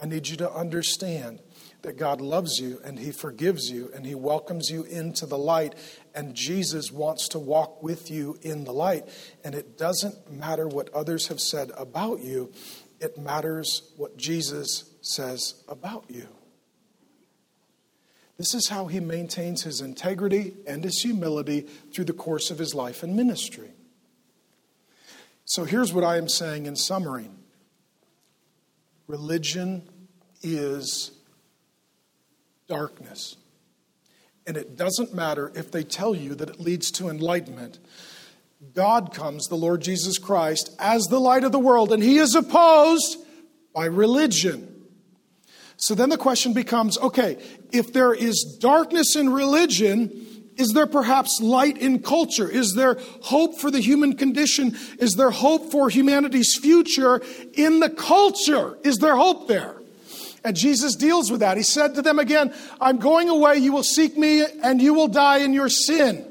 I 0.00 0.06
need 0.06 0.28
you 0.28 0.36
to 0.38 0.52
understand 0.52 1.40
that 1.84 1.96
God 1.96 2.20
loves 2.20 2.58
you 2.58 2.80
and 2.84 2.98
He 2.98 3.12
forgives 3.12 3.70
you 3.70 3.90
and 3.94 4.04
He 4.04 4.14
welcomes 4.14 4.68
you 4.70 4.82
into 4.84 5.26
the 5.26 5.38
light. 5.38 5.74
And 6.14 6.34
Jesus 6.34 6.90
wants 6.90 7.28
to 7.28 7.38
walk 7.38 7.82
with 7.82 8.10
you 8.10 8.38
in 8.42 8.64
the 8.64 8.72
light. 8.72 9.04
And 9.44 9.54
it 9.54 9.78
doesn't 9.78 10.30
matter 10.30 10.66
what 10.66 10.92
others 10.92 11.28
have 11.28 11.40
said 11.40 11.70
about 11.76 12.20
you, 12.20 12.52
it 13.00 13.18
matters 13.18 13.92
what 13.96 14.16
Jesus 14.16 14.90
says 15.02 15.62
about 15.68 16.04
you. 16.08 16.26
This 18.36 18.54
is 18.54 18.68
how 18.68 18.86
he 18.86 18.98
maintains 18.98 19.62
his 19.62 19.80
integrity 19.80 20.54
and 20.66 20.82
his 20.82 21.00
humility 21.02 21.60
through 21.92 22.06
the 22.06 22.12
course 22.12 22.50
of 22.50 22.58
his 22.58 22.74
life 22.74 23.02
and 23.02 23.14
ministry. 23.14 23.70
So 25.44 25.64
here's 25.64 25.92
what 25.92 26.02
I 26.02 26.16
am 26.16 26.28
saying 26.28 26.66
in 26.66 26.74
summary 26.74 27.30
religion 29.06 29.88
is 30.42 31.13
darkness. 32.66 33.36
And 34.46 34.56
it 34.56 34.76
doesn't 34.76 35.14
matter 35.14 35.50
if 35.54 35.70
they 35.70 35.82
tell 35.82 36.14
you 36.14 36.34
that 36.34 36.50
it 36.50 36.60
leads 36.60 36.90
to 36.92 37.08
enlightenment. 37.08 37.78
God 38.74 39.12
comes, 39.12 39.46
the 39.48 39.56
Lord 39.56 39.82
Jesus 39.82 40.18
Christ, 40.18 40.74
as 40.78 41.04
the 41.04 41.20
light 41.20 41.44
of 41.44 41.52
the 41.52 41.58
world, 41.58 41.92
and 41.92 42.02
he 42.02 42.18
is 42.18 42.34
opposed 42.34 43.18
by 43.74 43.86
religion. 43.86 44.70
So 45.76 45.94
then 45.94 46.08
the 46.08 46.18
question 46.18 46.52
becomes 46.52 46.96
okay, 46.98 47.42
if 47.72 47.92
there 47.92 48.14
is 48.14 48.56
darkness 48.60 49.16
in 49.16 49.30
religion, 49.30 50.26
is 50.56 50.72
there 50.72 50.86
perhaps 50.86 51.40
light 51.42 51.78
in 51.78 52.00
culture? 52.00 52.48
Is 52.48 52.74
there 52.74 52.96
hope 53.22 53.58
for 53.58 53.70
the 53.70 53.80
human 53.80 54.16
condition? 54.16 54.76
Is 54.98 55.14
there 55.14 55.30
hope 55.30 55.70
for 55.70 55.90
humanity's 55.90 56.56
future 56.56 57.20
in 57.54 57.80
the 57.80 57.90
culture? 57.90 58.78
Is 58.84 58.98
there 58.98 59.16
hope 59.16 59.48
there? 59.48 59.76
And 60.44 60.54
Jesus 60.54 60.94
deals 60.94 61.30
with 61.30 61.40
that. 61.40 61.56
He 61.56 61.62
said 61.62 61.94
to 61.94 62.02
them 62.02 62.18
again, 62.18 62.54
I'm 62.78 62.98
going 62.98 63.30
away, 63.30 63.56
you 63.56 63.72
will 63.72 63.82
seek 63.82 64.16
me, 64.18 64.44
and 64.62 64.80
you 64.80 64.92
will 64.92 65.08
die 65.08 65.38
in 65.38 65.54
your 65.54 65.70
sin. 65.70 66.30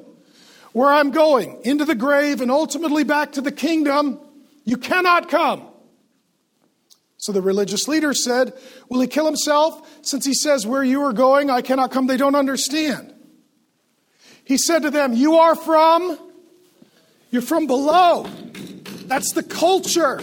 Where 0.71 0.89
I'm 0.89 1.09
going, 1.09 1.61
into 1.63 1.83
the 1.83 1.95
grave, 1.95 2.39
and 2.39 2.51
ultimately 2.51 3.03
back 3.03 3.33
to 3.33 3.41
the 3.41 3.51
kingdom, 3.51 4.19
you 4.63 4.77
cannot 4.77 5.29
come. 5.29 5.67
So 7.17 7.31
the 7.31 7.41
religious 7.41 7.87
leader 7.87 8.13
said, 8.13 8.53
Will 8.89 9.01
he 9.01 9.07
kill 9.07 9.25
himself? 9.25 9.87
Since 10.03 10.25
he 10.25 10.33
says, 10.33 10.67
Where 10.67 10.83
you 10.83 11.01
are 11.03 11.13
going, 11.13 11.49
I 11.49 11.61
cannot 11.61 11.91
come. 11.91 12.05
They 12.05 12.17
don't 12.17 12.35
understand. 12.35 13.13
He 14.45 14.57
said 14.57 14.83
to 14.83 14.91
them, 14.91 15.13
You 15.13 15.35
are 15.35 15.55
from, 15.55 16.19
you're 17.31 17.41
from 17.41 17.65
below. 17.65 18.27
That's 19.05 19.31
the 19.33 19.43
culture. 19.43 20.21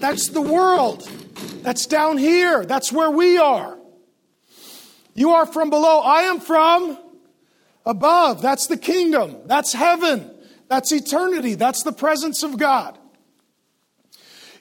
That's 0.00 0.28
the 0.28 0.40
world. 0.40 1.08
That's 1.62 1.86
down 1.86 2.18
here. 2.18 2.64
That's 2.64 2.92
where 2.92 3.10
we 3.10 3.38
are. 3.38 3.78
You 5.14 5.30
are 5.30 5.46
from 5.46 5.70
below. 5.70 6.00
I 6.00 6.22
am 6.22 6.40
from 6.40 6.98
above. 7.86 8.42
That's 8.42 8.66
the 8.66 8.76
kingdom. 8.76 9.36
That's 9.46 9.72
heaven. 9.72 10.30
That's 10.68 10.92
eternity. 10.92 11.54
That's 11.54 11.82
the 11.82 11.92
presence 11.92 12.42
of 12.42 12.58
God. 12.58 12.98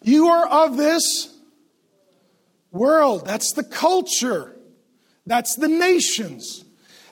You 0.02 0.28
are 0.28 0.48
of 0.48 0.78
this 0.78 1.34
world. 2.72 3.26
That's 3.26 3.54
the 3.54 3.64
culture. 3.64 4.56
That's 5.26 5.56
the 5.56 5.70
nations. 5.70 6.66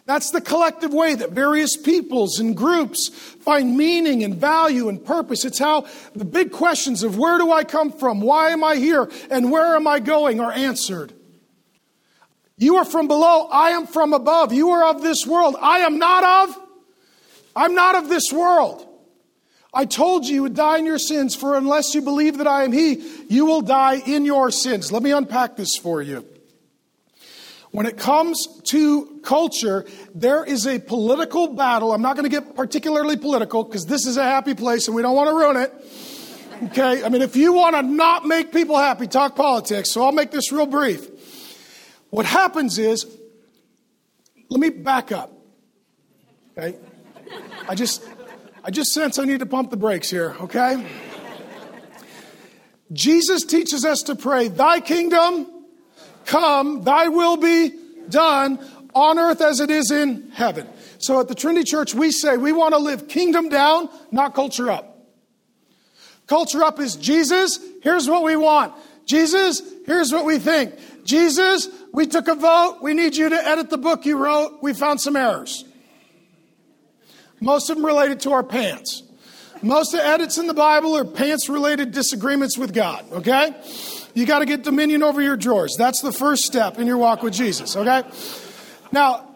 That's 0.05 0.31
the 0.31 0.41
collective 0.41 0.93
way 0.93 1.15
that 1.15 1.31
various 1.31 1.77
peoples 1.77 2.39
and 2.39 2.57
groups 2.57 3.09
find 3.09 3.77
meaning 3.77 4.23
and 4.23 4.35
value 4.35 4.89
and 4.89 5.03
purpose. 5.03 5.45
It's 5.45 5.59
how 5.59 5.85
the 6.15 6.25
big 6.25 6.51
questions 6.51 7.03
of 7.03 7.17
where 7.17 7.37
do 7.37 7.51
I 7.51 7.63
come 7.63 7.91
from, 7.91 8.19
why 8.19 8.49
am 8.49 8.63
I 8.63 8.75
here, 8.75 9.09
and 9.29 9.51
where 9.51 9.75
am 9.75 9.87
I 9.87 9.99
going 9.99 10.39
are 10.39 10.51
answered. 10.51 11.13
You 12.57 12.77
are 12.77 12.85
from 12.85 13.07
below, 13.07 13.47
I 13.51 13.71
am 13.71 13.87
from 13.87 14.13
above. 14.13 14.53
You 14.53 14.71
are 14.71 14.89
of 14.89 15.01
this 15.01 15.25
world. 15.25 15.55
I 15.59 15.79
am 15.79 15.97
not 15.97 16.49
of 16.49 16.57
I'm 17.55 17.75
not 17.75 17.95
of 17.95 18.09
this 18.09 18.31
world. 18.31 18.87
I 19.73 19.85
told 19.85 20.25
you 20.25 20.35
you 20.35 20.41
would 20.43 20.55
die 20.55 20.79
in 20.79 20.85
your 20.85 20.99
sins, 20.99 21.35
for 21.35 21.55
unless 21.55 21.95
you 21.95 22.01
believe 22.01 22.37
that 22.39 22.47
I 22.47 22.63
am 22.63 22.71
He, 22.71 23.01
you 23.29 23.45
will 23.45 23.61
die 23.61 24.01
in 24.05 24.25
your 24.25 24.51
sins. 24.51 24.91
Let 24.91 25.03
me 25.03 25.11
unpack 25.11 25.55
this 25.55 25.77
for 25.77 26.01
you. 26.01 26.25
When 27.71 27.85
it 27.85 27.97
comes 27.97 28.47
to 28.65 29.19
culture, 29.23 29.85
there 30.13 30.43
is 30.43 30.67
a 30.67 30.77
political 30.79 31.47
battle. 31.47 31.93
I'm 31.93 32.01
not 32.01 32.17
going 32.17 32.29
to 32.29 32.41
get 32.41 32.53
particularly 32.55 33.15
political 33.15 33.63
because 33.63 33.85
this 33.85 34.05
is 34.05 34.17
a 34.17 34.23
happy 34.23 34.53
place 34.53 34.87
and 34.87 34.95
we 34.95 35.01
don't 35.01 35.15
want 35.15 35.29
to 35.29 35.35
ruin 35.35 35.55
it. 35.57 35.73
Okay? 36.65 37.03
I 37.03 37.09
mean, 37.09 37.21
if 37.21 37.37
you 37.37 37.53
want 37.53 37.77
to 37.77 37.81
not 37.81 38.25
make 38.25 38.51
people 38.51 38.77
happy, 38.77 39.07
talk 39.07 39.37
politics. 39.37 39.89
So 39.89 40.03
I'll 40.03 40.11
make 40.11 40.31
this 40.31 40.51
real 40.51 40.65
brief. 40.65 41.09
What 42.09 42.25
happens 42.25 42.77
is, 42.77 43.05
let 44.49 44.59
me 44.59 44.69
back 44.69 45.13
up. 45.13 45.31
Okay? 46.57 46.77
I 47.69 47.75
just 47.75 48.03
I 48.65 48.69
just 48.69 48.91
sense 48.91 49.17
I 49.17 49.23
need 49.23 49.39
to 49.39 49.45
pump 49.45 49.71
the 49.71 49.77
brakes 49.77 50.09
here, 50.09 50.35
okay? 50.41 50.85
Jesus 52.91 53.43
teaches 53.43 53.85
us 53.85 54.01
to 54.03 54.15
pray, 54.15 54.49
Thy 54.49 54.81
kingdom 54.81 55.47
come, 56.25 56.83
Thy 56.83 57.07
will 57.07 57.37
be 57.37 57.73
done 58.09 58.59
on 58.93 59.19
earth 59.19 59.41
as 59.41 59.59
it 59.59 59.69
is 59.69 59.91
in 59.91 60.31
heaven. 60.31 60.67
So 60.99 61.19
at 61.19 61.27
the 61.27 61.35
Trinity 61.35 61.63
Church, 61.63 61.93
we 61.93 62.11
say 62.11 62.37
we 62.37 62.51
want 62.51 62.73
to 62.73 62.79
live 62.79 63.07
kingdom 63.07 63.49
down, 63.49 63.89
not 64.11 64.33
culture 64.33 64.69
up. 64.69 64.87
Culture 66.27 66.63
up 66.63 66.79
is 66.79 66.95
Jesus, 66.95 67.59
here's 67.83 68.07
what 68.07 68.23
we 68.23 68.35
want. 68.35 68.73
Jesus, 69.05 69.61
here's 69.85 70.11
what 70.11 70.25
we 70.25 70.39
think. 70.39 70.73
Jesus, 71.03 71.67
we 71.91 72.05
took 72.07 72.27
a 72.27 72.35
vote. 72.35 72.79
We 72.81 72.93
need 72.93 73.15
you 73.15 73.29
to 73.29 73.35
edit 73.35 73.69
the 73.69 73.77
book 73.77 74.05
you 74.05 74.17
wrote. 74.17 74.59
We 74.61 74.73
found 74.73 75.01
some 75.01 75.15
errors. 75.15 75.65
Most 77.41 77.69
of 77.69 77.77
them 77.77 77.85
related 77.85 78.21
to 78.21 78.31
our 78.33 78.43
pants. 78.43 79.03
Most 79.63 79.93
of 79.93 79.99
the 79.99 80.07
edits 80.07 80.37
in 80.37 80.47
the 80.47 80.53
Bible 80.53 80.95
are 80.95 81.05
pants 81.05 81.49
related 81.49 81.91
disagreements 81.91 82.57
with 82.57 82.73
God, 82.73 83.05
okay? 83.11 83.53
You 84.13 84.25
got 84.25 84.39
to 84.39 84.45
get 84.45 84.63
dominion 84.63 85.03
over 85.03 85.21
your 85.21 85.37
drawers. 85.37 85.75
That's 85.77 86.01
the 86.01 86.11
first 86.11 86.43
step 86.43 86.79
in 86.79 86.87
your 86.87 86.97
walk 86.97 87.23
with 87.23 87.33
Jesus, 87.33 87.75
okay? 87.75 88.03
Now, 88.91 89.31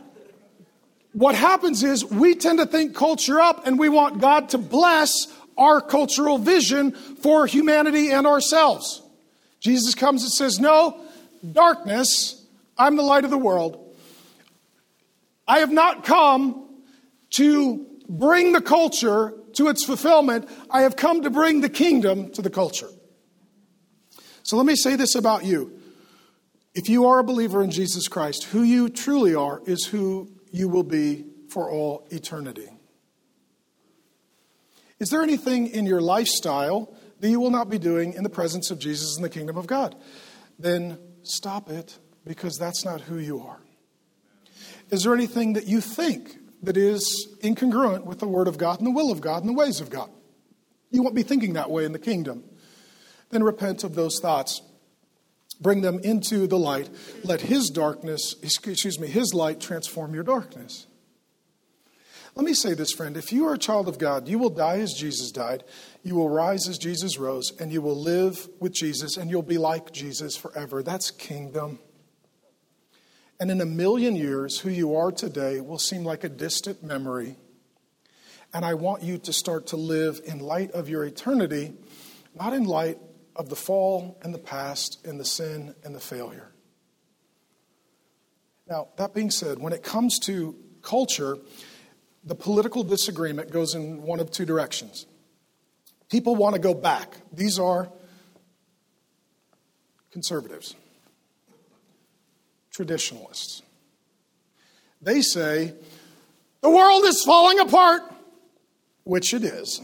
what 1.13 1.35
happens 1.35 1.83
is 1.83 2.03
we 2.03 2.35
tend 2.35 2.59
to 2.59 2.65
think 2.65 2.93
culture 2.93 3.39
up 3.39 3.65
and 3.65 3.79
we 3.79 3.87
want 3.87 4.19
God 4.19 4.49
to 4.49 4.57
bless 4.57 5.27
our 5.57 5.79
cultural 5.79 6.37
vision 6.37 6.91
for 6.91 7.47
humanity 7.47 8.11
and 8.11 8.27
ourselves. 8.27 9.01
Jesus 9.61 9.95
comes 9.95 10.23
and 10.23 10.31
says, 10.31 10.59
No, 10.59 10.99
darkness, 11.49 12.45
I'm 12.77 12.97
the 12.97 13.03
light 13.03 13.23
of 13.23 13.31
the 13.31 13.37
world. 13.37 13.81
I 15.47 15.59
have 15.59 15.71
not 15.71 16.03
come 16.03 16.67
to 17.31 17.85
bring 18.09 18.51
the 18.51 18.61
culture 18.61 19.33
to 19.53 19.69
its 19.69 19.85
fulfillment. 19.85 20.49
I 20.69 20.81
have 20.81 20.95
come 20.95 21.21
to 21.23 21.29
bring 21.29 21.61
the 21.61 21.69
kingdom 21.69 22.31
to 22.31 22.41
the 22.41 22.49
culture. 22.49 22.89
So 24.45 24.57
let 24.57 24.67
me 24.67 24.75
say 24.75 24.95
this 24.95 25.15
about 25.15 25.43
you. 25.43 25.79
If 26.75 26.87
you 26.87 27.07
are 27.07 27.17
a 27.17 27.23
believer 27.23 27.63
in 27.63 27.71
Jesus 27.71 28.07
Christ, 28.07 28.43
who 28.43 28.61
you 28.61 28.89
truly 28.89 29.33
are 29.33 29.59
is 29.65 29.85
who 29.85 30.31
you 30.51 30.69
will 30.69 30.83
be 30.83 31.25
for 31.49 31.71
all 31.71 32.07
eternity. 32.11 32.69
Is 34.99 35.09
there 35.09 35.23
anything 35.23 35.65
in 35.65 35.87
your 35.87 35.99
lifestyle 35.99 36.95
that 37.21 37.29
you 37.29 37.39
will 37.39 37.49
not 37.49 37.71
be 37.71 37.79
doing 37.79 38.13
in 38.13 38.21
the 38.21 38.29
presence 38.29 38.69
of 38.69 38.77
Jesus 38.77 39.17
in 39.17 39.23
the 39.23 39.29
kingdom 39.29 39.57
of 39.57 39.65
God? 39.65 39.95
Then 40.59 40.99
stop 41.23 41.71
it 41.71 41.97
because 42.23 42.59
that's 42.59 42.85
not 42.85 43.01
who 43.01 43.17
you 43.17 43.39
are. 43.39 43.61
Is 44.91 45.01
there 45.01 45.15
anything 45.15 45.53
that 45.53 45.65
you 45.65 45.81
think 45.81 46.37
that 46.61 46.77
is 46.77 47.35
incongruent 47.41 48.05
with 48.05 48.19
the 48.19 48.27
Word 48.27 48.47
of 48.47 48.59
God 48.59 48.77
and 48.77 48.85
the 48.85 48.91
will 48.91 49.11
of 49.11 49.21
God 49.21 49.41
and 49.41 49.49
the 49.49 49.57
ways 49.57 49.81
of 49.81 49.89
God? 49.89 50.11
You 50.91 51.01
won't 51.01 51.15
be 51.15 51.23
thinking 51.23 51.53
that 51.53 51.71
way 51.71 51.83
in 51.83 51.93
the 51.93 51.99
kingdom. 51.99 52.43
Then 53.35 53.43
repent 53.43 53.83
of 53.83 53.95
those 53.95 54.17
thoughts. 54.21 54.61
Bring 55.59 55.81
them 55.81 55.99
into 55.99 56.47
the 56.47 56.57
light. 56.57 56.89
Let 57.25 57.41
His 57.41 57.69
darkness, 57.69 58.33
excuse 58.41 58.97
me, 58.97 59.07
His 59.07 59.33
light 59.33 59.59
transform 59.59 60.13
your 60.13 60.23
darkness. 60.23 60.87
Let 62.33 62.45
me 62.45 62.53
say 62.53 62.75
this, 62.75 62.93
friend. 62.93 63.17
If 63.17 63.33
you 63.33 63.45
are 63.47 63.55
a 63.55 63.57
child 63.57 63.89
of 63.89 63.99
God, 63.99 64.29
you 64.29 64.39
will 64.39 64.51
die 64.51 64.79
as 64.79 64.93
Jesus 64.93 65.33
died, 65.33 65.65
you 66.01 66.15
will 66.15 66.29
rise 66.29 66.69
as 66.69 66.77
Jesus 66.77 67.17
rose, 67.17 67.51
and 67.59 67.73
you 67.73 67.81
will 67.81 68.01
live 68.01 68.47
with 68.61 68.71
Jesus, 68.71 69.17
and 69.17 69.29
you'll 69.29 69.41
be 69.41 69.57
like 69.57 69.91
Jesus 69.91 70.37
forever. 70.37 70.81
That's 70.81 71.11
kingdom. 71.11 71.79
And 73.37 73.51
in 73.51 73.59
a 73.59 73.65
million 73.65 74.15
years, 74.15 74.59
who 74.59 74.69
you 74.69 74.95
are 74.95 75.11
today 75.11 75.59
will 75.59 75.77
seem 75.77 76.05
like 76.05 76.23
a 76.23 76.29
distant 76.29 76.83
memory. 76.83 77.35
And 78.53 78.63
I 78.63 78.75
want 78.75 79.03
you 79.03 79.17
to 79.17 79.33
start 79.33 79.67
to 79.67 79.75
live 79.75 80.21
in 80.23 80.39
light 80.39 80.71
of 80.71 80.87
your 80.87 81.03
eternity, 81.03 81.73
not 82.33 82.53
in 82.53 82.63
light 82.63 82.97
of 83.35 83.49
the 83.49 83.55
fall 83.55 84.17
and 84.21 84.33
the 84.33 84.39
past 84.39 85.05
and 85.05 85.19
the 85.19 85.25
sin 85.25 85.75
and 85.83 85.93
the 85.93 85.99
failure. 85.99 86.51
Now, 88.67 88.87
that 88.97 89.13
being 89.13 89.29
said, 89.29 89.59
when 89.59 89.73
it 89.73 89.83
comes 89.83 90.17
to 90.19 90.55
culture, 90.81 91.37
the 92.23 92.35
political 92.35 92.83
disagreement 92.83 93.51
goes 93.51 93.75
in 93.75 94.01
one 94.01 94.19
of 94.19 94.31
two 94.31 94.45
directions. 94.45 95.05
People 96.09 96.35
want 96.35 96.55
to 96.55 96.61
go 96.61 96.73
back. 96.73 97.17
These 97.31 97.59
are 97.59 97.89
conservatives, 100.11 100.75
traditionalists. 102.71 103.61
They 105.01 105.21
say 105.21 105.73
the 106.61 106.69
world 106.69 107.03
is 107.05 107.23
falling 107.23 107.59
apart, 107.59 108.01
which 109.03 109.33
it 109.33 109.43
is. 109.43 109.81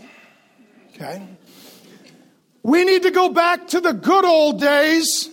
Okay? 0.95 1.27
We 2.63 2.83
need 2.85 3.03
to 3.03 3.11
go 3.11 3.29
back 3.29 3.67
to 3.69 3.81
the 3.81 3.93
good 3.93 4.25
old 4.25 4.59
days 4.59 5.29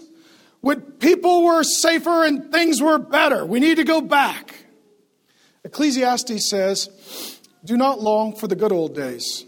when 0.60 0.80
people 0.80 1.44
were 1.44 1.62
safer 1.62 2.24
and 2.24 2.50
things 2.50 2.80
were 2.80 2.98
better. 2.98 3.44
We 3.44 3.60
need 3.60 3.76
to 3.76 3.84
go 3.84 4.00
back. 4.00 4.54
Ecclesiastes 5.64 6.48
says, 6.48 6.88
Do 7.64 7.76
not 7.76 8.00
long 8.00 8.34
for 8.34 8.46
the 8.46 8.56
good 8.56 8.72
old 8.72 8.94
days. 8.94 9.44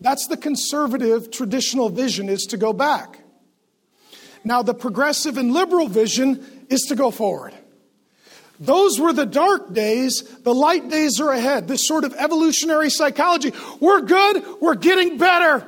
That's 0.00 0.26
the 0.26 0.36
conservative 0.36 1.30
traditional 1.30 1.88
vision 1.88 2.28
is 2.28 2.44
to 2.46 2.56
go 2.56 2.72
back. 2.72 3.20
Now, 4.44 4.62
the 4.62 4.74
progressive 4.74 5.38
and 5.38 5.52
liberal 5.52 5.88
vision 5.88 6.66
is 6.68 6.82
to 6.82 6.94
go 6.94 7.10
forward. 7.10 7.54
Those 8.58 8.98
were 8.98 9.12
the 9.12 9.26
dark 9.26 9.72
days. 9.72 10.22
The 10.42 10.54
light 10.54 10.88
days 10.88 11.20
are 11.20 11.30
ahead. 11.30 11.68
This 11.68 11.86
sort 11.86 12.04
of 12.04 12.14
evolutionary 12.14 12.90
psychology. 12.90 13.52
We're 13.80 14.00
good. 14.00 14.44
We're 14.60 14.76
getting 14.76 15.18
better. 15.18 15.66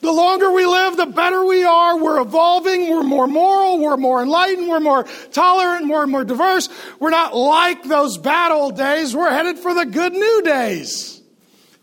The 0.00 0.12
longer 0.12 0.52
we 0.52 0.66
live, 0.66 0.98
the 0.98 1.06
better 1.06 1.44
we 1.46 1.64
are. 1.64 1.96
We're 1.96 2.20
evolving. 2.20 2.90
We're 2.90 3.02
more 3.02 3.26
moral. 3.26 3.78
We're 3.78 3.96
more 3.96 4.22
enlightened. 4.22 4.68
We're 4.68 4.80
more 4.80 5.04
tolerant, 5.32 5.88
We're 5.88 6.06
more 6.06 6.24
diverse. 6.24 6.68
We're 7.00 7.10
not 7.10 7.34
like 7.34 7.84
those 7.84 8.18
bad 8.18 8.52
old 8.52 8.76
days. 8.76 9.16
We're 9.16 9.30
headed 9.30 9.58
for 9.58 9.72
the 9.72 9.86
good 9.86 10.12
new 10.12 10.42
days. 10.42 11.22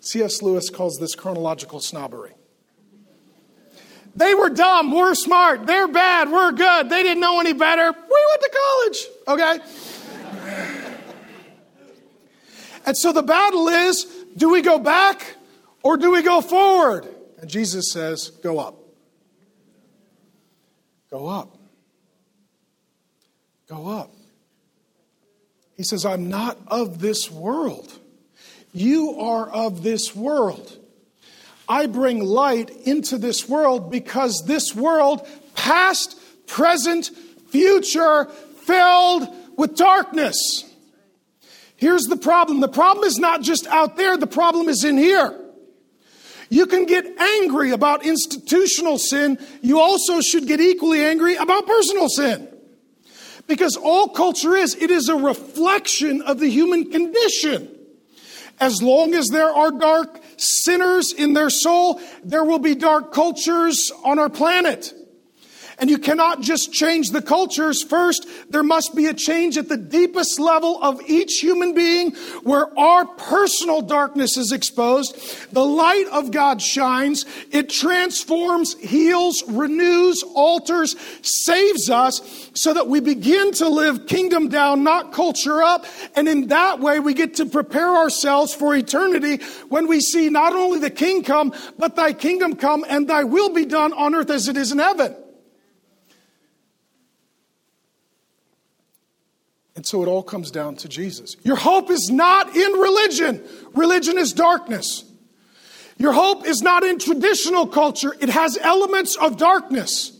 C.S. 0.02 0.42
Lewis 0.42 0.70
calls 0.70 0.98
this 1.00 1.16
chronological 1.16 1.80
snobbery. 1.80 2.34
They 4.16 4.36
were 4.36 4.50
dumb. 4.50 4.92
We're 4.92 5.16
smart. 5.16 5.66
They're 5.66 5.88
bad. 5.88 6.30
We're 6.30 6.52
good. 6.52 6.90
They 6.90 7.02
didn't 7.02 7.22
know 7.22 7.40
any 7.40 7.54
better. 7.54 7.92
We 7.92 8.26
went 8.30 8.42
to 8.42 8.52
college. 8.60 9.08
Okay? 9.30 9.60
And 12.84 12.98
so 12.98 13.14
the 13.14 13.22
battle 13.22 13.68
is 13.68 14.06
do 14.36 14.50
we 14.50 14.62
go 14.62 14.80
back 14.80 15.36
or 15.84 15.98
do 15.98 16.12
we 16.12 16.24
go 16.24 16.42
forward? 16.42 17.08
And 17.40 17.50
Jesus 17.50 17.92
says, 17.92 18.30
Go 18.42 18.60
up. 18.60 18.78
Go 21.10 21.28
up. 21.28 21.58
Go 23.68 23.88
up. 23.88 24.14
He 25.76 25.84
says, 25.84 26.06
I'm 26.06 26.30
not 26.30 26.58
of 26.68 27.00
this 27.00 27.30
world. 27.30 27.92
You 28.74 29.20
are 29.20 29.50
of 29.50 29.84
this 29.84 30.16
world. 30.16 30.78
I 31.68 31.88
bring 31.88 32.24
light 32.24 32.70
into 32.70 33.18
this 33.18 33.48
world 33.48 33.92
because 33.92 34.44
this 34.46 34.76
world, 34.76 35.28
past, 35.56 36.18
present, 36.48 37.12
future, 37.50 38.26
filled 38.66 39.28
with 39.62 39.76
darkness. 39.76 40.66
Here's 41.76 42.02
the 42.06 42.18
problem 42.18 42.62
the 42.62 42.68
problem 42.68 43.06
is 43.06 43.20
not 43.20 43.44
just 43.44 43.68
out 43.68 43.96
there, 43.96 44.18
the 44.18 44.28
problem 44.28 44.68
is 44.68 44.84
in 44.84 44.98
here. 44.98 45.38
You 46.50 46.66
can 46.66 46.86
get 46.86 47.06
angry 47.06 47.72
about 47.72 48.04
institutional 48.04 48.98
sin. 48.98 49.38
You 49.62 49.80
also 49.80 50.20
should 50.20 50.48
get 50.48 50.60
equally 50.60 51.06
angry 51.06 51.36
about 51.36 51.68
personal 51.68 52.10
sin. 52.10 52.48
Because 53.48 53.78
all 53.78 54.10
culture 54.10 54.56
is, 54.56 54.76
it 54.76 54.90
is 54.90 55.10
a 55.10 55.16
reflection 55.16 56.24
of 56.24 56.40
the 56.40 56.50
human 56.50 56.92
condition. 56.92 57.70
As 58.60 58.82
long 58.82 59.14
as 59.14 59.28
there 59.28 59.50
are 59.50 59.72
dark 59.72 60.20
sinners 60.38 61.14
in 61.14 61.34
their 61.34 61.50
soul, 61.50 62.02
there 62.24 62.44
will 62.44 62.60
be 62.60 62.76
dark 62.76 63.14
cultures 63.14 63.92
on 64.04 64.18
our 64.20 64.30
planet. 64.30 64.94
And 65.82 65.90
you 65.90 65.98
cannot 65.98 66.42
just 66.42 66.72
change 66.72 67.10
the 67.10 67.24
cultures. 67.24 67.82
First, 67.82 68.28
there 68.52 68.62
must 68.62 68.96
be 68.96 69.08
a 69.08 69.16
change 69.16 69.58
at 69.58 69.68
the 69.68 69.78
deepest 69.78 70.40
level 70.40 70.78
of 70.80 71.02
each 71.10 71.40
human 71.40 71.74
being 71.74 72.12
where 72.44 72.68
our 72.80 73.08
personal 73.08 73.82
darkness 73.82 74.38
is 74.38 74.52
exposed. 74.52 75.18
The 75.52 75.66
light 75.66 76.06
of 76.12 76.30
God 76.30 76.62
shines. 76.62 77.26
It 77.50 77.68
transforms, 77.68 78.78
heals, 78.78 79.44
renews, 79.48 80.22
alters, 80.36 80.96
saves 81.24 81.90
us 81.90 82.52
so 82.54 82.76
that 82.76 82.88
we 82.88 83.00
begin 83.00 83.52
to 83.54 83.68
live 83.68 84.06
kingdom 84.06 84.50
down, 84.50 84.84
not 84.84 85.12
culture 85.12 85.64
up. 85.64 85.88
And 86.16 86.28
in 86.28 86.50
that 86.50 86.80
way, 86.80 87.00
we 87.00 87.16
get 87.16 87.34
to 87.38 87.48
prepare 87.48 87.90
ourselves 87.90 88.54
for 88.54 88.76
eternity 88.76 89.44
when 89.70 89.88
we 89.88 90.00
see 90.00 90.30
not 90.30 90.54
only 90.54 90.78
the 90.78 90.92
king 90.92 91.24
come, 91.24 91.56
but 91.80 91.96
thy 91.96 92.14
kingdom 92.14 92.56
come 92.56 92.86
and 92.88 93.08
thy 93.08 93.24
will 93.24 93.50
be 93.50 93.66
done 93.66 93.94
on 93.94 94.14
earth 94.14 94.30
as 94.30 94.48
it 94.48 94.58
is 94.58 94.72
in 94.72 94.78
heaven. 94.78 95.16
And 99.76 99.86
so 99.86 100.04
it 100.04 100.08
all 100.08 100.24
comes 100.24 100.52
down 100.52 100.76
to 100.78 100.90
Jesus. 100.90 101.38
Your 101.44 101.56
hope 101.56 101.90
is 101.90 102.10
not 102.10 102.56
in 102.56 102.72
religion, 102.74 103.44
religion 103.74 104.18
is 104.18 104.34
darkness. 104.34 105.06
Your 105.98 106.14
hope 106.14 106.48
is 106.48 106.62
not 106.62 106.84
in 106.84 106.98
traditional 106.98 107.68
culture, 107.68 108.16
it 108.20 108.30
has 108.30 108.58
elements 108.58 109.16
of 109.16 109.38
darkness. 109.38 110.18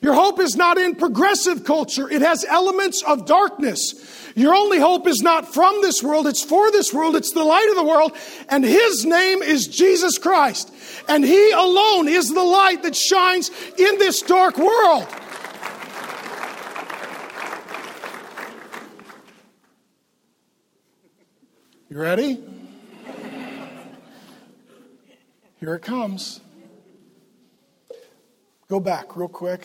Your 0.00 0.12
hope 0.12 0.38
is 0.38 0.54
not 0.54 0.76
in 0.76 0.94
progressive 0.96 1.64
culture, 1.64 2.10
it 2.10 2.22
has 2.22 2.44
elements 2.44 3.02
of 3.02 3.26
darkness. 3.26 4.30
Your 4.36 4.54
only 4.54 4.78
hope 4.78 5.06
is 5.06 5.22
not 5.22 5.52
from 5.52 5.80
this 5.80 6.02
world, 6.02 6.26
it's 6.26 6.42
for 6.42 6.70
this 6.72 6.92
world, 6.92 7.16
it's 7.16 7.32
the 7.32 7.44
light 7.44 7.68
of 7.70 7.76
the 7.76 7.84
world, 7.84 8.12
and 8.48 8.64
His 8.64 9.04
name 9.04 9.42
is 9.42 9.66
Jesus 9.66 10.18
Christ. 10.18 10.72
And 11.08 11.24
He 11.24 11.50
alone 11.52 12.08
is 12.08 12.28
the 12.28 12.42
light 12.42 12.82
that 12.82 12.96
shines 12.96 13.50
in 13.78 13.98
this 13.98 14.22
dark 14.22 14.58
world. 14.58 15.06
You 21.94 22.00
ready? 22.00 22.42
Here 25.60 25.74
it 25.76 25.82
comes. 25.82 26.40
Go 28.66 28.80
back 28.80 29.14
real 29.14 29.28
quick. 29.28 29.64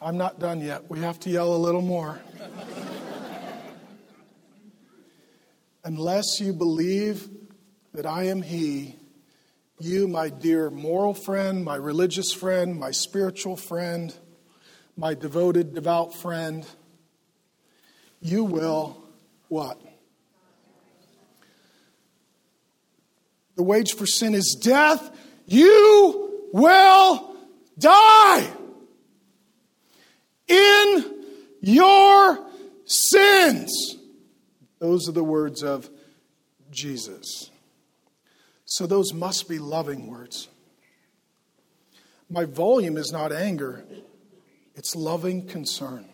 I'm 0.00 0.16
not 0.16 0.40
done 0.40 0.60
yet. 0.60 0.90
We 0.90 0.98
have 0.98 1.20
to 1.20 1.30
yell 1.30 1.54
a 1.54 1.56
little 1.56 1.82
more. 1.82 2.18
Unless 5.84 6.40
you 6.40 6.52
believe 6.52 7.28
that 7.94 8.04
I 8.04 8.24
am 8.24 8.42
He, 8.42 8.96
you, 9.78 10.08
my 10.08 10.30
dear 10.30 10.68
moral 10.68 11.14
friend, 11.14 11.64
my 11.64 11.76
religious 11.76 12.32
friend, 12.32 12.76
my 12.76 12.90
spiritual 12.90 13.54
friend, 13.54 14.12
my 14.96 15.14
devoted, 15.14 15.76
devout 15.76 16.12
friend, 16.12 16.66
you 18.20 18.42
will 18.42 19.00
what? 19.46 19.80
The 23.58 23.64
wage 23.64 23.94
for 23.94 24.06
sin 24.06 24.36
is 24.36 24.56
death. 24.62 25.10
You 25.44 26.48
will 26.52 27.34
die 27.76 28.48
in 30.46 31.24
your 31.60 32.38
sins. 32.84 33.96
Those 34.78 35.08
are 35.08 35.12
the 35.12 35.24
words 35.24 35.64
of 35.64 35.90
Jesus. 36.70 37.50
So 38.64 38.86
those 38.86 39.12
must 39.12 39.48
be 39.48 39.58
loving 39.58 40.06
words. 40.06 40.46
My 42.30 42.44
volume 42.44 42.96
is 42.96 43.10
not 43.10 43.32
anger, 43.32 43.84
it's 44.76 44.94
loving 44.94 45.48
concern. 45.48 46.04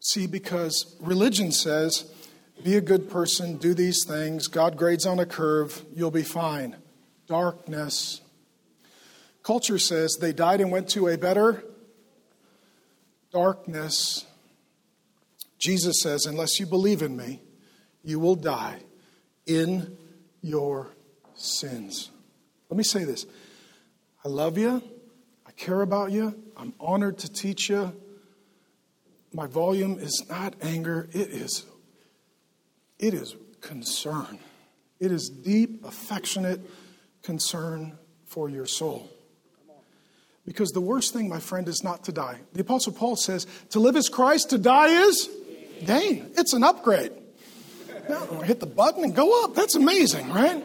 See, 0.00 0.26
because 0.26 0.96
religion 1.00 1.50
says, 1.50 2.12
be 2.62 2.76
a 2.76 2.80
good 2.80 3.10
person, 3.10 3.56
do 3.56 3.74
these 3.74 4.04
things, 4.06 4.46
God 4.46 4.76
grades 4.76 5.06
on 5.06 5.18
a 5.18 5.26
curve, 5.26 5.84
you'll 5.94 6.10
be 6.10 6.22
fine. 6.22 6.76
Darkness. 7.26 8.20
Culture 9.42 9.78
says 9.78 10.16
they 10.20 10.32
died 10.32 10.60
and 10.60 10.70
went 10.70 10.88
to 10.90 11.08
a 11.08 11.18
better 11.18 11.64
darkness. 13.32 14.26
Jesus 15.58 16.02
says, 16.02 16.26
unless 16.26 16.60
you 16.60 16.66
believe 16.66 17.02
in 17.02 17.16
me, 17.16 17.40
you 18.04 18.20
will 18.20 18.36
die 18.36 18.80
in 19.46 19.96
your 20.42 20.94
sins. 21.34 22.10
Let 22.68 22.76
me 22.76 22.84
say 22.84 23.04
this 23.04 23.26
I 24.24 24.28
love 24.28 24.58
you, 24.58 24.82
I 25.46 25.50
care 25.52 25.80
about 25.80 26.12
you, 26.12 26.34
I'm 26.56 26.74
honored 26.78 27.18
to 27.18 27.32
teach 27.32 27.68
you. 27.68 27.92
My 29.32 29.46
volume 29.46 29.98
is 29.98 30.26
not 30.28 30.54
anger, 30.60 31.08
it 31.12 31.30
is 31.30 31.64
it 33.02 33.12
is 33.12 33.36
concern. 33.60 34.38
It 35.00 35.10
is 35.10 35.28
deep, 35.28 35.84
affectionate 35.84 36.60
concern 37.22 37.98
for 38.26 38.48
your 38.48 38.64
soul. 38.64 39.10
Because 40.46 40.70
the 40.70 40.80
worst 40.80 41.12
thing, 41.12 41.28
my 41.28 41.40
friend, 41.40 41.68
is 41.68 41.84
not 41.84 42.04
to 42.04 42.12
die. 42.12 42.38
The 42.52 42.62
Apostle 42.62 42.92
Paul 42.92 43.16
says, 43.16 43.46
to 43.70 43.80
live 43.80 43.96
is 43.96 44.08
Christ, 44.08 44.50
to 44.50 44.58
die 44.58 45.06
is 45.08 45.28
gain. 45.84 46.30
It's 46.36 46.52
an 46.52 46.62
upgrade. 46.62 47.12
Now, 48.08 48.24
hit 48.40 48.60
the 48.60 48.66
button 48.66 49.04
and 49.04 49.14
go 49.14 49.44
up. 49.44 49.54
That's 49.54 49.74
amazing, 49.74 50.28
right? 50.30 50.64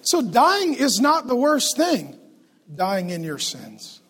So, 0.00 0.22
dying 0.22 0.74
is 0.74 1.00
not 1.00 1.28
the 1.28 1.36
worst 1.36 1.76
thing, 1.76 2.18
dying 2.74 3.10
in 3.10 3.22
your 3.22 3.38
sins. 3.38 4.00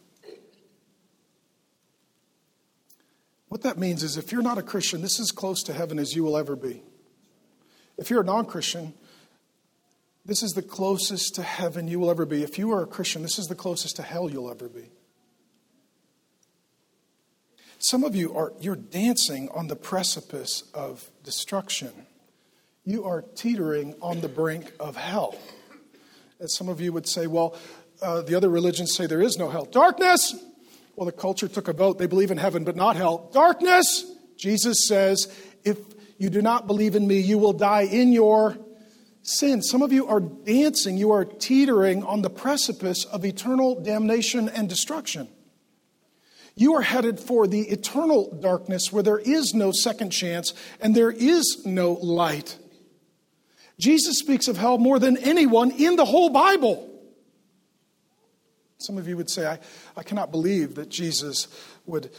What 3.49 3.62
that 3.62 3.76
means 3.76 4.03
is 4.03 4.16
if 4.16 4.33
you're 4.33 4.43
not 4.43 4.57
a 4.57 4.62
Christian, 4.62 5.03
this 5.03 5.20
is 5.20 5.30
close 5.30 5.62
to 5.64 5.74
heaven 5.74 5.99
as 5.99 6.16
you 6.16 6.24
will 6.24 6.39
ever 6.39 6.57
be. 6.57 6.83
If 8.03 8.11
you're 8.11 8.22
a 8.22 8.24
non 8.24 8.46
Christian, 8.46 8.94
this 10.26 10.42
is 10.42 10.55
the 10.55 10.62
closest 10.62 11.36
to 11.36 11.42
heaven 11.44 11.86
you 11.86 12.00
will 12.00 12.11
ever 12.11 12.26
be. 12.26 12.42
If 12.42 12.59
you 12.59 12.72
are 12.72 12.82
a 12.82 12.86
Christian, 12.86 13.22
this 13.22 13.38
is 13.38 13.46
the 13.46 13.55
closest 13.55 13.94
to 13.94 14.03
hell 14.03 14.28
you'll 14.28 14.50
ever 14.50 14.68
be. 14.68 14.90
Some 17.78 18.03
of 18.03 18.16
you 18.16 18.36
are 18.36 18.53
you're 18.59 18.74
dancing 18.74 19.48
on 19.50 19.68
the 19.68 19.76
precipice 19.76 20.64
of 20.74 21.09
destruction. 21.22 21.92
You 22.84 23.05
are 23.05 23.22
teetering 23.36 23.94
on 24.03 24.20
the 24.20 24.28
brink 24.28 24.72
of 24.80 24.96
hell. 24.96 25.38
As 26.40 26.57
some 26.57 26.68
of 26.68 26.80
you 26.80 26.92
would 26.92 27.07
say, 27.07 27.28
well, 27.28 27.57
uh, 28.03 28.22
the 28.22 28.34
other 28.34 28.48
religions 28.48 28.96
say 28.96 29.07
there 29.07 29.22
is 29.22 29.38
no 29.38 29.48
hell. 29.48 29.64
Darkness! 29.64 30.34
Well, 30.96 31.07
the 31.07 31.12
culture 31.12 31.46
took 31.46 31.68
a 31.68 31.72
vote. 31.72 31.98
They 31.98 32.09
believe 32.09 32.32
in 32.32 32.38
heaven, 32.38 32.64
but 32.64 32.74
not 32.74 32.96
hell. 32.96 33.30
Darkness! 33.32 34.12
Jesus 34.36 34.88
says, 34.88 35.32
if 35.64 35.78
you 36.19 36.31
do 36.31 36.43
not 36.43 36.67
believe 36.67 36.95
in 36.95 37.07
me, 37.07 37.19
you 37.19 37.39
will 37.39 37.53
die 37.53 37.83
in 37.83 38.13
your 38.13 38.57
sin. 39.23 39.63
Some 39.63 39.83
of 39.83 39.93
you 39.93 40.07
are 40.07 40.21
dancing, 40.21 40.99
you 40.99 41.13
are 41.13 41.25
teetering 41.25 42.03
on 42.05 42.23
the 42.23 42.31
precipice 42.31 43.05
of 43.05 43.25
eternal 43.25 43.81
damnation 43.81 44.49
and 44.49 44.69
destruction. 44.69 45.29
You 46.55 46.75
are 46.75 46.83
headed 46.83 47.19
for 47.19 47.47
the 47.47 47.63
eternal 47.63 48.31
darkness 48.41 48.93
where 48.93 49.03
there 49.03 49.19
is 49.19 49.55
no 49.55 49.73
second 49.73 50.11
chance 50.11 50.53
and 50.81 50.95
there 50.95 51.11
is 51.11 51.63
no 51.65 51.93
light. 51.93 52.59
Jesus 53.79 54.19
speaks 54.19 54.49
of 54.49 54.59
hell 54.59 54.79
more 54.79 54.99
than 54.99 55.17
anyone 55.17 55.71
in 55.71 55.97
the 55.97 56.05
whole 56.05 56.29
Bible. 56.29 56.89
Some 58.79 58.99
of 58.99 59.09
you 59.09 59.17
would 59.17 59.31
say, 59.31 59.47
I, 59.47 59.59
I 59.97 60.03
cannot 60.03 60.31
believe 60.31 60.75
that 60.75 60.89
Jesus 60.89 61.49
would, 61.87 62.11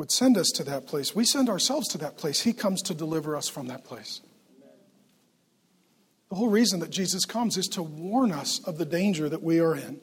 would 0.00 0.10
send 0.10 0.38
us 0.38 0.48
to 0.48 0.64
that 0.64 0.86
place. 0.86 1.14
We 1.14 1.26
send 1.26 1.50
ourselves 1.50 1.86
to 1.88 1.98
that 1.98 2.16
place. 2.16 2.40
He 2.40 2.54
comes 2.54 2.80
to 2.82 2.94
deliver 2.94 3.36
us 3.36 3.50
from 3.50 3.66
that 3.66 3.84
place. 3.84 4.22
The 6.30 6.36
whole 6.36 6.48
reason 6.48 6.80
that 6.80 6.88
Jesus 6.88 7.26
comes 7.26 7.58
is 7.58 7.66
to 7.68 7.82
warn 7.82 8.32
us 8.32 8.60
of 8.64 8.78
the 8.78 8.86
danger 8.86 9.28
that 9.28 9.42
we 9.42 9.60
are 9.60 9.76
in 9.76 10.00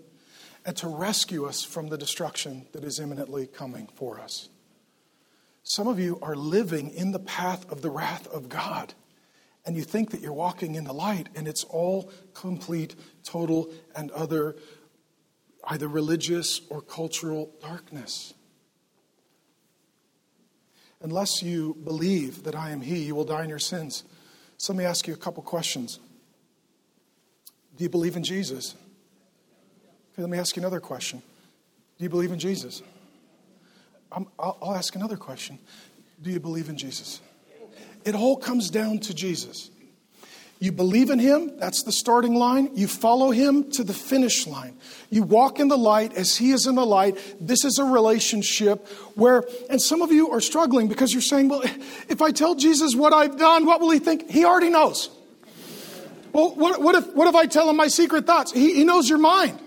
and 0.63 0.77
to 0.77 0.87
rescue 0.87 1.45
us 1.45 1.63
from 1.63 1.87
the 1.87 1.97
destruction 1.97 2.67
that 2.73 2.83
is 2.83 2.99
imminently 2.99 3.47
coming 3.47 3.89
for 3.95 4.19
us. 4.19 4.49
Some 5.63 5.87
of 5.87 5.99
you 5.99 6.19
are 6.21 6.35
living 6.35 6.91
in 6.91 7.11
the 7.11 7.17
path 7.17 7.69
of 7.71 7.81
the 7.81 7.89
wrath 7.89 8.27
of 8.27 8.49
God, 8.49 8.93
and 9.65 9.75
you 9.75 9.81
think 9.81 10.11
that 10.11 10.21
you're 10.21 10.31
walking 10.31 10.75
in 10.75 10.83
the 10.83 10.93
light, 10.93 11.27
and 11.35 11.47
it's 11.47 11.63
all 11.63 12.11
complete, 12.35 12.93
total, 13.23 13.73
and 13.95 14.11
other, 14.11 14.57
either 15.63 15.87
religious 15.87 16.61
or 16.69 16.81
cultural 16.81 17.51
darkness. 17.61 18.35
Unless 21.01 21.43
you 21.43 21.75
believe 21.83 22.43
that 22.43 22.55
I 22.55 22.71
am 22.71 22.81
He, 22.81 23.03
you 23.03 23.15
will 23.15 23.25
die 23.25 23.43
in 23.43 23.49
your 23.49 23.59
sins. 23.59 24.03
So 24.57 24.73
let 24.73 24.79
me 24.79 24.85
ask 24.85 25.07
you 25.07 25.13
a 25.13 25.17
couple 25.17 25.43
questions. 25.43 25.99
Do 27.75 27.83
you 27.83 27.89
believe 27.89 28.15
in 28.15 28.23
Jesus? 28.23 28.75
Okay, 30.13 30.23
let 30.23 30.29
me 30.31 30.39
ask 30.39 30.55
you 30.55 30.61
another 30.61 30.79
question. 30.79 31.21
Do 31.97 32.03
you 32.03 32.09
believe 32.09 32.31
in 32.31 32.39
Jesus? 32.39 32.81
Um, 34.11 34.27
i 34.39 34.47
will 34.47 34.75
ask 34.75 34.95
another 34.95 35.17
question. 35.17 35.59
Do 36.21 36.31
you 36.31 36.39
believe 36.39 36.69
in 36.69 36.77
Jesus? 36.77 37.21
It 38.03 38.15
all 38.15 38.37
comes 38.37 38.69
down 38.69 38.99
to 38.99 39.13
Jesus. 39.13 39.69
You 40.59 40.71
believe 40.71 41.11
in 41.11 41.19
him, 41.19 41.57
that's 41.59 41.83
the 41.83 41.91
starting 41.91 42.33
line. 42.33 42.71
You 42.73 42.87
follow 42.87 43.29
him 43.29 43.69
to 43.71 43.83
the 43.83 43.93
finish 43.93 44.47
line. 44.47 44.75
You 45.11 45.21
walk 45.21 45.59
in 45.59 45.67
the 45.67 45.77
light 45.77 46.13
as 46.13 46.35
he 46.35 46.51
is 46.51 46.65
in 46.65 46.73
the 46.73 46.85
light. 46.85 47.17
This 47.39 47.63
is 47.63 47.77
a 47.77 47.83
relationship 47.83 48.87
where, 49.13 49.43
and 49.69 49.79
some 49.79 50.01
of 50.01 50.11
you 50.11 50.31
are 50.31 50.41
struggling 50.41 50.87
because 50.87 51.13
you're 51.13 51.21
saying, 51.21 51.49
well, 51.49 51.61
if 52.09 52.23
I 52.23 52.31
tell 52.31 52.55
Jesus 52.55 52.95
what 52.95 53.13
I've 53.13 53.37
done, 53.37 53.65
what 53.65 53.81
will 53.81 53.91
he 53.91 53.99
think? 53.99 54.31
He 54.31 54.45
already 54.45 54.69
knows. 54.69 55.11
Well, 56.33 56.55
what, 56.55 56.81
what, 56.81 56.95
if, 56.95 57.13
what 57.13 57.27
if 57.27 57.35
I 57.35 57.45
tell 57.45 57.69
him 57.69 57.75
my 57.75 57.87
secret 57.87 58.25
thoughts? 58.25 58.51
He, 58.51 58.73
he 58.73 58.83
knows 58.83 59.07
your 59.07 59.19
mind. 59.19 59.59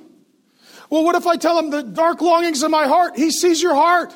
Well, 0.91 1.05
what 1.05 1.15
if 1.15 1.27
I 1.27 1.37
tell 1.37 1.57
him 1.57 1.71
the 1.71 1.83
dark 1.83 2.21
longings 2.21 2.65
of 2.65 2.71
my 2.73 2.89
heart? 2.89 3.17
He 3.17 3.31
sees 3.31 3.63
your 3.63 3.77
heart. 3.77 4.13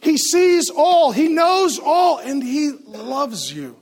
He 0.00 0.18
sees 0.18 0.68
all. 0.68 1.10
He 1.10 1.28
knows 1.28 1.78
all. 1.78 2.18
And 2.18 2.42
he 2.42 2.72
loves 2.84 3.50
you. 3.52 3.81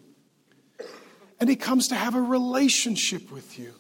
And 1.41 1.49
he 1.49 1.57
comes 1.57 1.89
to 1.89 1.95
have 1.95 2.15
a 2.15 2.21
relationship 2.21 3.33
with 3.33 3.59
you. 3.59 3.75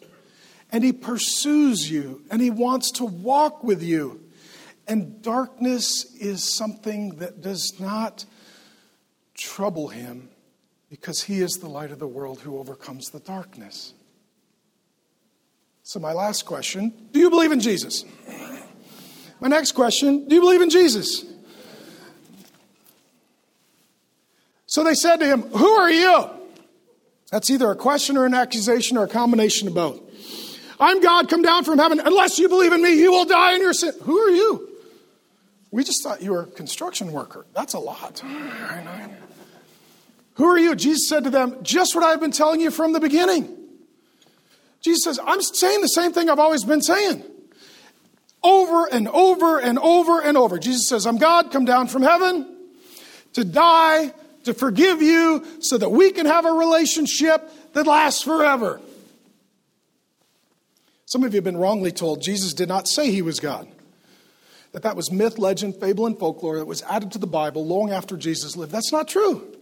And 0.72 0.82
he 0.82 0.92
pursues 0.92 1.90
you. 1.90 2.22
And 2.30 2.40
he 2.40 2.50
wants 2.50 2.90
to 2.92 3.04
walk 3.04 3.62
with 3.62 3.82
you. 3.82 4.20
And 4.88 5.22
darkness 5.22 6.06
is 6.16 6.42
something 6.42 7.16
that 7.16 7.42
does 7.42 7.74
not 7.78 8.24
trouble 9.34 9.88
him 9.88 10.30
because 10.88 11.22
he 11.22 11.40
is 11.40 11.52
the 11.52 11.68
light 11.68 11.92
of 11.92 11.98
the 11.98 12.08
world 12.08 12.40
who 12.40 12.58
overcomes 12.58 13.10
the 13.10 13.20
darkness. 13.20 13.94
So, 15.82 16.00
my 16.00 16.12
last 16.12 16.44
question 16.44 16.92
do 17.12 17.20
you 17.20 17.30
believe 17.30 17.52
in 17.52 17.60
Jesus? 17.60 18.04
My 19.40 19.48
next 19.48 19.72
question 19.72 20.28
do 20.28 20.34
you 20.34 20.40
believe 20.40 20.60
in 20.60 20.70
Jesus? 20.70 21.24
So 24.66 24.84
they 24.84 24.94
said 24.94 25.16
to 25.16 25.26
him, 25.26 25.42
Who 25.42 25.66
are 25.66 25.90
you? 25.90 26.39
That's 27.30 27.50
either 27.50 27.70
a 27.70 27.76
question 27.76 28.16
or 28.16 28.26
an 28.26 28.34
accusation 28.34 28.96
or 28.96 29.04
a 29.04 29.08
combination 29.08 29.68
of 29.68 29.74
both. 29.74 30.00
I'm 30.80 31.00
God, 31.00 31.28
come 31.28 31.42
down 31.42 31.64
from 31.64 31.78
heaven. 31.78 32.00
Unless 32.00 32.38
you 32.38 32.48
believe 32.48 32.72
in 32.72 32.82
me, 32.82 32.98
you 32.98 33.12
will 33.12 33.26
die 33.26 33.54
in 33.54 33.60
your 33.60 33.74
sin. 33.74 33.92
Who 34.02 34.18
are 34.18 34.30
you? 34.30 34.68
We 35.70 35.84
just 35.84 36.02
thought 36.02 36.22
you 36.22 36.32
were 36.32 36.42
a 36.42 36.46
construction 36.46 37.12
worker. 37.12 37.46
That's 37.54 37.74
a 37.74 37.78
lot. 37.78 38.20
Who 40.34 40.44
are 40.44 40.58
you? 40.58 40.74
Jesus 40.74 41.08
said 41.08 41.24
to 41.24 41.30
them, 41.30 41.62
Just 41.62 41.94
what 41.94 42.02
I've 42.02 42.18
been 42.18 42.32
telling 42.32 42.60
you 42.60 42.70
from 42.70 42.92
the 42.92 43.00
beginning. 43.00 43.56
Jesus 44.80 45.04
says, 45.04 45.20
I'm 45.22 45.42
saying 45.42 45.82
the 45.82 45.88
same 45.88 46.12
thing 46.12 46.30
I've 46.30 46.38
always 46.38 46.64
been 46.64 46.80
saying. 46.80 47.22
Over 48.42 48.86
and 48.86 49.06
over 49.08 49.60
and 49.60 49.78
over 49.78 50.22
and 50.22 50.38
over. 50.38 50.58
Jesus 50.58 50.88
says, 50.88 51.06
I'm 51.06 51.18
God, 51.18 51.52
come 51.52 51.66
down 51.66 51.88
from 51.88 52.00
heaven 52.00 52.56
to 53.34 53.44
die, 53.44 54.14
to 54.44 54.54
forgive 54.54 55.02
you, 55.02 55.44
so 55.60 55.76
that 55.78 55.90
we 55.90 56.12
can 56.12 56.26
have 56.26 56.44
a 56.46 56.52
relationship 56.52 57.50
that 57.72 57.86
lasts 57.86 58.22
forever. 58.22 58.80
Some 61.06 61.24
of 61.24 61.32
you 61.32 61.38
have 61.38 61.44
been 61.44 61.56
wrongly 61.56 61.90
told 61.90 62.22
Jesus 62.22 62.54
did 62.54 62.68
not 62.68 62.86
say 62.86 63.10
he 63.10 63.22
was 63.22 63.40
God. 63.40 63.68
That 64.72 64.84
that 64.84 64.94
was 64.94 65.10
myth, 65.10 65.38
legend, 65.38 65.76
fable, 65.76 66.06
and 66.06 66.16
folklore 66.16 66.58
that 66.58 66.66
was 66.66 66.82
added 66.82 67.10
to 67.12 67.18
the 67.18 67.26
Bible 67.26 67.66
long 67.66 67.90
after 67.90 68.16
Jesus 68.16 68.56
lived. 68.56 68.70
That's 68.70 68.92
not 68.92 69.08
true. 69.08 69.56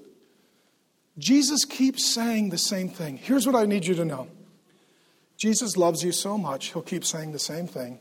Jesus 1.18 1.64
keeps 1.64 2.04
saying 2.04 2.50
the 2.50 2.58
same 2.58 2.90
thing. 2.90 3.16
Here's 3.16 3.46
what 3.46 3.56
I 3.56 3.64
need 3.64 3.86
you 3.86 3.94
to 3.94 4.04
know 4.04 4.28
Jesus 5.38 5.76
loves 5.76 6.02
you 6.02 6.12
so 6.12 6.36
much, 6.36 6.72
he'll 6.72 6.82
keep 6.82 7.04
saying 7.04 7.32
the 7.32 7.38
same 7.38 7.66
thing. 7.66 7.98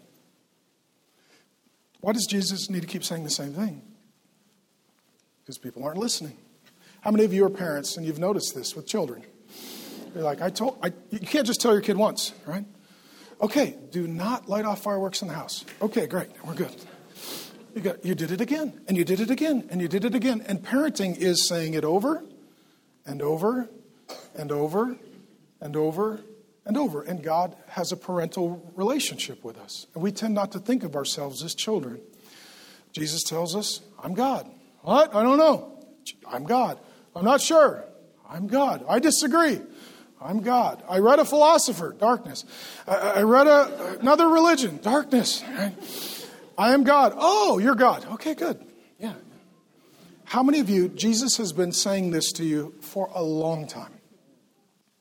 Why 2.02 2.12
does 2.12 2.28
Jesus 2.28 2.70
need 2.70 2.82
to 2.82 2.88
keep 2.88 3.04
saying 3.04 3.24
the 3.24 3.30
same 3.30 3.54
thing? 3.54 3.82
Because 5.42 5.58
people 5.58 5.84
aren't 5.84 5.98
listening. 5.98 6.38
How 7.08 7.12
many 7.12 7.24
of 7.24 7.32
you 7.32 7.46
are 7.46 7.50
parents 7.50 7.96
and 7.96 8.06
you've 8.06 8.20
noticed 8.20 8.54
this 8.54 8.76
with 8.76 8.86
children? 8.86 9.24
You're 10.14 10.26
like, 10.26 10.42
I 10.42 10.50
told, 10.50 10.78
I, 10.84 10.92
you 11.10 11.20
can't 11.20 11.48
just 11.48 11.62
tell 11.62 11.72
your 11.72 11.80
kid 11.80 11.96
once, 11.96 12.34
right? 12.46 12.66
Okay, 13.40 13.78
do 13.92 14.08
not 14.08 14.50
light 14.50 14.66
off 14.66 14.82
fireworks 14.84 15.22
in 15.22 15.30
the 15.30 15.34
house. 15.34 15.64
Okay, 15.82 16.06
great, 16.06 16.28
we're 16.44 16.54
good. 16.54 16.76
You, 17.74 17.80
got, 17.80 18.04
you 18.04 18.14
did 18.14 18.32
it 18.32 18.42
again, 18.42 18.82
and 18.90 18.98
you 18.98 19.06
did 19.06 19.22
it 19.22 19.32
again, 19.32 19.70
and 19.70 19.80
you 19.80 19.88
did 19.88 20.04
it 20.04 20.16
again. 20.16 20.44
And 20.48 20.62
parenting 20.62 21.16
is 21.16 21.48
saying 21.48 21.76
it 21.76 21.86
over 21.86 22.26
and 23.06 23.22
over 23.22 23.70
and 24.36 24.52
over 24.52 24.98
and 25.62 25.78
over 25.78 26.20
and 26.66 26.76
over. 26.76 27.04
And 27.04 27.24
God 27.24 27.56
has 27.70 27.94
a 27.94 27.96
parental 27.96 28.70
relationship 28.76 29.46
with 29.46 29.58
us. 29.58 29.88
And 29.94 30.04
we 30.04 30.12
tend 30.12 30.34
not 30.34 30.52
to 30.52 30.60
think 30.60 30.84
of 30.84 30.94
ourselves 30.98 31.42
as 31.42 31.56
children. 31.56 32.02
Jesus 32.92 33.24
tells 33.24 33.56
us, 33.56 33.80
I'm 34.04 34.14
God. 34.14 34.52
What? 34.82 35.16
I 35.16 35.24
don't 35.24 35.38
know. 35.38 35.74
I'm 36.30 36.44
God. 36.44 36.80
I'm 37.18 37.26
not 37.26 37.42
sure. 37.42 37.84
I'm 38.30 38.48
God. 38.48 38.86
I 38.88 39.00
disagree. 39.00 39.62
I'm 40.22 40.42
God. 40.42 40.84
I 40.90 41.00
read 41.00 41.20
a 41.20 41.26
philosopher, 41.26 41.96
darkness. 41.98 42.44
I, 42.88 42.96
I 42.96 43.22
read 43.24 43.48
a, 43.48 44.00
another 44.00 44.28
religion, 44.28 44.80
darkness. 44.82 45.44
I 46.58 46.74
am 46.74 46.84
God. 46.84 47.14
Oh, 47.16 47.60
you're 47.60 47.76
God. 47.76 48.06
Okay, 48.14 48.34
good. 48.34 48.64
Yeah. 49.00 49.14
How 50.26 50.44
many 50.44 50.60
of 50.60 50.70
you, 50.70 50.90
Jesus 50.90 51.38
has 51.38 51.54
been 51.54 51.72
saying 51.72 52.12
this 52.12 52.32
to 52.34 52.44
you 52.44 52.76
for 52.82 53.10
a 53.14 53.24
long 53.24 53.68
time? 53.68 53.94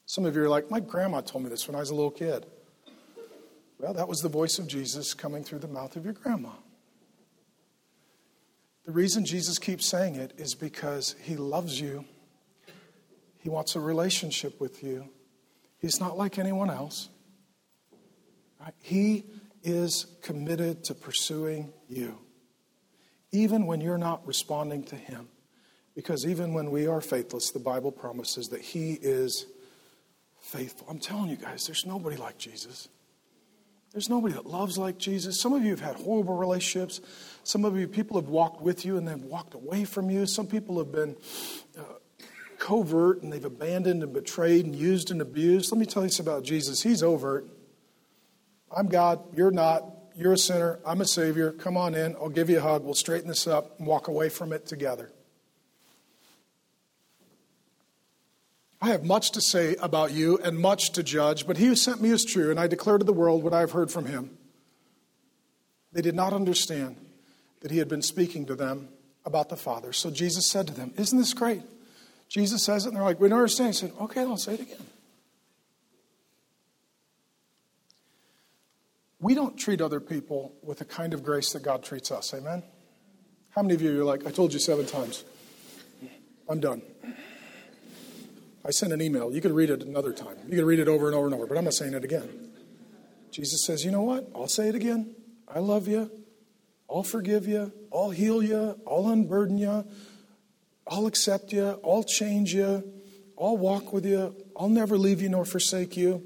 Some 0.05 0.25
of 0.25 0.37
you 0.37 0.43
are 0.43 0.49
like, 0.49 0.71
my 0.71 0.81
grandma 0.81 1.21
told 1.21 1.45
me 1.45 1.51
this 1.51 1.67
when 1.67 1.75
I 1.75 1.81
was 1.81 1.91
a 1.91 1.95
little 1.95 2.11
kid. 2.11 2.47
Well, 3.79 3.93
that 3.95 4.09
was 4.09 4.21
the 4.21 4.29
voice 4.29 4.59
of 4.59 4.67
Jesus 4.67 5.15
coming 5.15 5.43
through 5.43 5.59
the 5.59 5.69
mouth 5.69 5.97
of 5.97 6.05
your 6.05 6.15
grandma. 6.15 6.51
The 8.87 8.93
reason 8.93 9.25
Jesus 9.27 9.59
keeps 9.59 9.85
saying 9.87 10.15
it 10.15 10.33
is 10.39 10.55
because 10.55 11.17
he 11.21 11.37
loves 11.37 11.81
you 11.81 12.05
he 13.47 13.51
wants 13.51 13.77
a 13.77 13.81
relationship 13.81 14.61
with 14.61 14.83
you. 14.83 15.09
He's 15.79 16.01
not 16.01 16.19
like 16.19 16.37
anyone 16.37 16.69
else. 16.69 17.09
Right? 18.61 18.75
He 18.83 19.23
is 19.63 20.07
committed 20.21 20.83
to 20.87 20.95
pursuing 20.95 21.73
you, 21.89 22.19
even 23.31 23.67
when 23.67 23.81
you're 23.81 23.99
not 23.99 24.27
responding 24.27 24.83
to 24.87 24.97
Him. 24.97 25.29
Because 25.95 26.27
even 26.27 26.55
when 26.55 26.73
we 26.73 26.89
are 26.89 27.01
faithless, 27.01 27.53
the 27.53 27.61
Bible 27.61 27.93
promises 27.93 28.49
that 28.49 28.63
He 28.63 28.95
is 28.95 29.47
faithful. 30.41 30.89
I'm 30.91 30.99
telling 30.99 31.31
you 31.31 31.37
guys, 31.37 31.67
there's 31.67 31.87
nobody 31.87 32.17
like 32.17 32.39
Jesus. 32.39 32.89
There's 33.93 34.09
nobody 34.09 34.35
that 34.35 34.47
loves 34.47 34.77
like 34.77 34.99
Jesus. 34.99 35.41
Some 35.41 35.53
of 35.53 35.65
you 35.65 35.71
have 35.71 35.81
had 35.81 35.97
horrible 35.97 36.37
relationships. 36.37 37.01
Some 37.45 37.65
of 37.65 37.79
you 37.79 37.89
people 37.89 38.21
have 38.21 38.29
walked 38.29 38.61
with 38.61 38.85
you 38.85 38.97
and 38.97 39.09
they've 39.09 39.23
walked 39.23 39.55
away 39.55 39.85
from 39.85 40.11
you. 40.11 40.27
Some 40.27 40.47
people 40.47 40.79
have 40.79 40.93
been 40.93 41.17
uh, 41.79 41.83
covert 42.59 43.23
and 43.23 43.33
they've 43.33 43.45
abandoned 43.45 44.03
and 44.03 44.13
betrayed 44.13 44.67
and 44.67 44.75
used 44.75 45.11
and 45.11 45.21
abused. 45.21 45.73
Let 45.73 45.79
me 45.79 45.87
tell 45.87 46.03
you 46.03 46.11
something 46.11 46.33
about 46.33 46.45
Jesus. 46.45 46.83
He's 46.83 47.03
overt. 47.03 47.47
I'm 48.75 48.89
God, 48.89 49.21
you're 49.37 49.51
not. 49.51 49.85
You're 50.19 50.33
a 50.33 50.39
sinner, 50.39 50.79
I'm 50.87 51.03
a 51.03 51.05
Savior. 51.05 51.53
Come 51.53 51.77
on 51.77 51.95
in, 51.95 52.17
I'll 52.17 52.31
give 52.31 52.49
you 52.49 52.57
a 52.57 52.63
hug, 52.63 52.85
we'll 52.85 52.95
straighten 52.95 53.29
this 53.29 53.47
up 53.47 53.79
and 53.79 53.87
walk 53.87 54.09
away 54.09 54.31
from 54.31 54.51
it 54.55 54.65
together. 54.65 55.13
I 58.81 58.89
have 58.89 59.05
much 59.05 59.31
to 59.33 59.41
say 59.41 59.77
about 59.77 60.13
you 60.13 60.39
and 60.39 60.59
much 60.59 60.91
to 60.93 61.03
judge, 61.03 61.47
but 61.47 61.57
he 61.57 61.67
who 61.67 61.77
sent 61.77 62.03
me 62.03 62.11
is 62.11 62.25
true, 62.25 62.51
and 62.51 62.61
I 62.61 62.67
declare 62.67 62.99
to 62.99 63.05
the 63.05 63.13
world 63.13 63.43
what 63.43 63.55
I 63.55 63.61
have 63.61 63.73
heard 63.73 63.91
from 63.91 64.07
him. 64.07 64.37
They 65.93 66.03
did 66.03 66.15
not 66.15 66.33
understand 66.33 66.97
that 67.61 67.71
he 67.71 67.79
had 67.79 67.89
been 67.89 68.03
speaking 68.03 68.47
to 68.47 68.55
them 68.55 68.89
about 69.25 69.49
the 69.49 69.57
Father. 69.57 69.93
So 69.93 70.11
Jesus 70.11 70.51
said 70.51 70.67
to 70.67 70.75
them, 70.75 70.93
Isn't 70.97 71.19
this 71.19 71.33
great? 71.33 71.63
Jesus 72.29 72.65
says 72.65 72.85
it, 72.85 72.89
and 72.89 72.97
they're 72.97 73.05
like, 73.05 73.19
We 73.19 73.29
don't 73.29 73.39
understand. 73.39 73.69
He 73.69 73.81
said, 73.81 73.93
Okay, 74.01 74.21
I'll 74.21 74.37
say 74.37 74.55
it 74.55 74.61
again. 74.61 74.87
We 79.19 79.35
don't 79.35 79.57
treat 79.57 79.81
other 79.81 80.01
people 80.01 80.53
with 80.63 80.79
the 80.79 80.85
kind 80.85 81.15
of 81.15 81.25
grace 81.25 81.53
that 81.53 81.63
God 81.63 81.83
treats 81.83 82.11
us. 82.11 82.35
Amen? 82.35 82.63
How 83.51 83.63
many 83.63 83.75
of 83.75 83.81
you 83.81 84.03
are 84.03 84.05
like, 84.05 84.27
I 84.27 84.31
told 84.31 84.53
you 84.53 84.59
seven 84.59 84.85
times? 84.85 85.25
I'm 86.49 86.61
done. 86.61 86.83
I 88.67 88.71
sent 88.71 88.93
an 88.93 89.01
email. 89.01 89.33
You 89.33 89.41
can 89.41 89.55
read 89.55 89.71
it 89.71 89.83
another 89.83 90.13
time. 90.13 90.37
You 90.49 90.57
can 90.57 90.65
read 90.65 90.81
it 90.81 90.89
over 90.89 91.07
and 91.07 91.15
over 91.15 91.27
and 91.27 91.35
over, 91.35 91.47
but 91.47 91.57
I'm 91.57 91.65
not 91.65 91.75
saying 91.75 91.95
it 91.95 92.05
again. 92.05 92.51
Jesus 93.31 93.65
says, 93.65 93.85
You 93.85 93.93
know 93.93 94.03
what? 94.03 94.29
I'll 94.35 94.49
say 94.49 94.69
it 94.69 94.75
again. 94.75 95.15
I 95.47 95.61
love 95.61 95.87
you. 95.87 96.11
I'll 96.91 97.05
forgive 97.05 97.47
you. 97.47 97.73
I'll 97.93 98.11
heal 98.11 98.43
you. 98.43 98.81
I'll 98.87 99.09
unburden 99.09 99.59
you. 99.59 99.85
I'll 100.89 101.07
accept 101.07 101.53
you, 101.53 101.81
I'll 101.85 102.05
change 102.05 102.55
you, 102.55 102.85
I'll 103.41 103.57
walk 103.57 103.93
with 103.93 104.07
you, 104.07 104.37
I'll 104.57 104.69
never 104.69 104.97
leave 104.97 105.21
you 105.21 105.29
nor 105.29 105.45
forsake 105.45 105.97
you. 105.97 106.23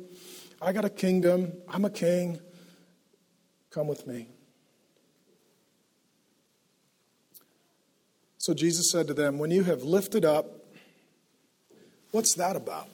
I 0.60 0.72
got 0.72 0.84
a 0.84 0.90
kingdom, 0.90 1.52
I'm 1.66 1.84
a 1.84 1.90
king. 1.90 2.40
Come 3.70 3.86
with 3.86 4.06
me. 4.06 4.28
So 8.36 8.52
Jesus 8.52 8.90
said 8.90 9.06
to 9.06 9.14
them, 9.14 9.38
When 9.38 9.50
you 9.50 9.62
have 9.64 9.82
lifted 9.82 10.24
up, 10.24 10.59
what's 12.10 12.34
that 12.34 12.56
about? 12.56 12.88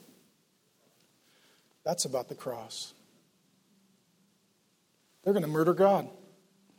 That's 1.85 2.05
about 2.05 2.29
the 2.29 2.35
cross. 2.35 2.93
They're 5.23 5.33
going 5.33 5.45
to 5.45 5.49
murder 5.49 5.75
God. 5.75 6.09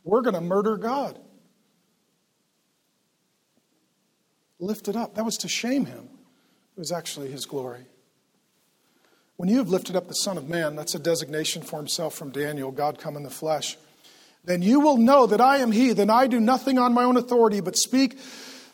We're 0.04 0.22
going 0.22 0.34
to 0.34 0.40
murder 0.40 0.76
God. 0.76 1.18
lifted 4.58 4.96
up. 4.96 5.14
That 5.14 5.24
was 5.24 5.38
to 5.38 5.48
shame 5.48 5.86
him. 5.86 6.08
It 6.76 6.80
was 6.80 6.92
actually 6.92 7.30
his 7.30 7.46
glory. 7.46 7.86
When 9.36 9.48
you 9.48 9.58
have 9.58 9.68
lifted 9.68 9.94
up 9.94 10.08
the 10.08 10.14
Son 10.14 10.36
of 10.36 10.48
Man, 10.48 10.74
that's 10.74 10.94
a 10.94 10.98
designation 10.98 11.62
for 11.62 11.76
himself 11.76 12.14
from 12.14 12.30
Daniel, 12.30 12.72
God 12.72 12.98
come 12.98 13.16
in 13.16 13.22
the 13.22 13.30
flesh, 13.30 13.76
then 14.44 14.62
you 14.62 14.80
will 14.80 14.96
know 14.96 15.26
that 15.26 15.40
I 15.40 15.58
am 15.58 15.70
he, 15.70 15.92
then 15.92 16.10
I 16.10 16.26
do 16.26 16.40
nothing 16.40 16.78
on 16.78 16.92
my 16.92 17.04
own 17.04 17.16
authority, 17.16 17.60
but 17.60 17.76
speak 17.76 18.18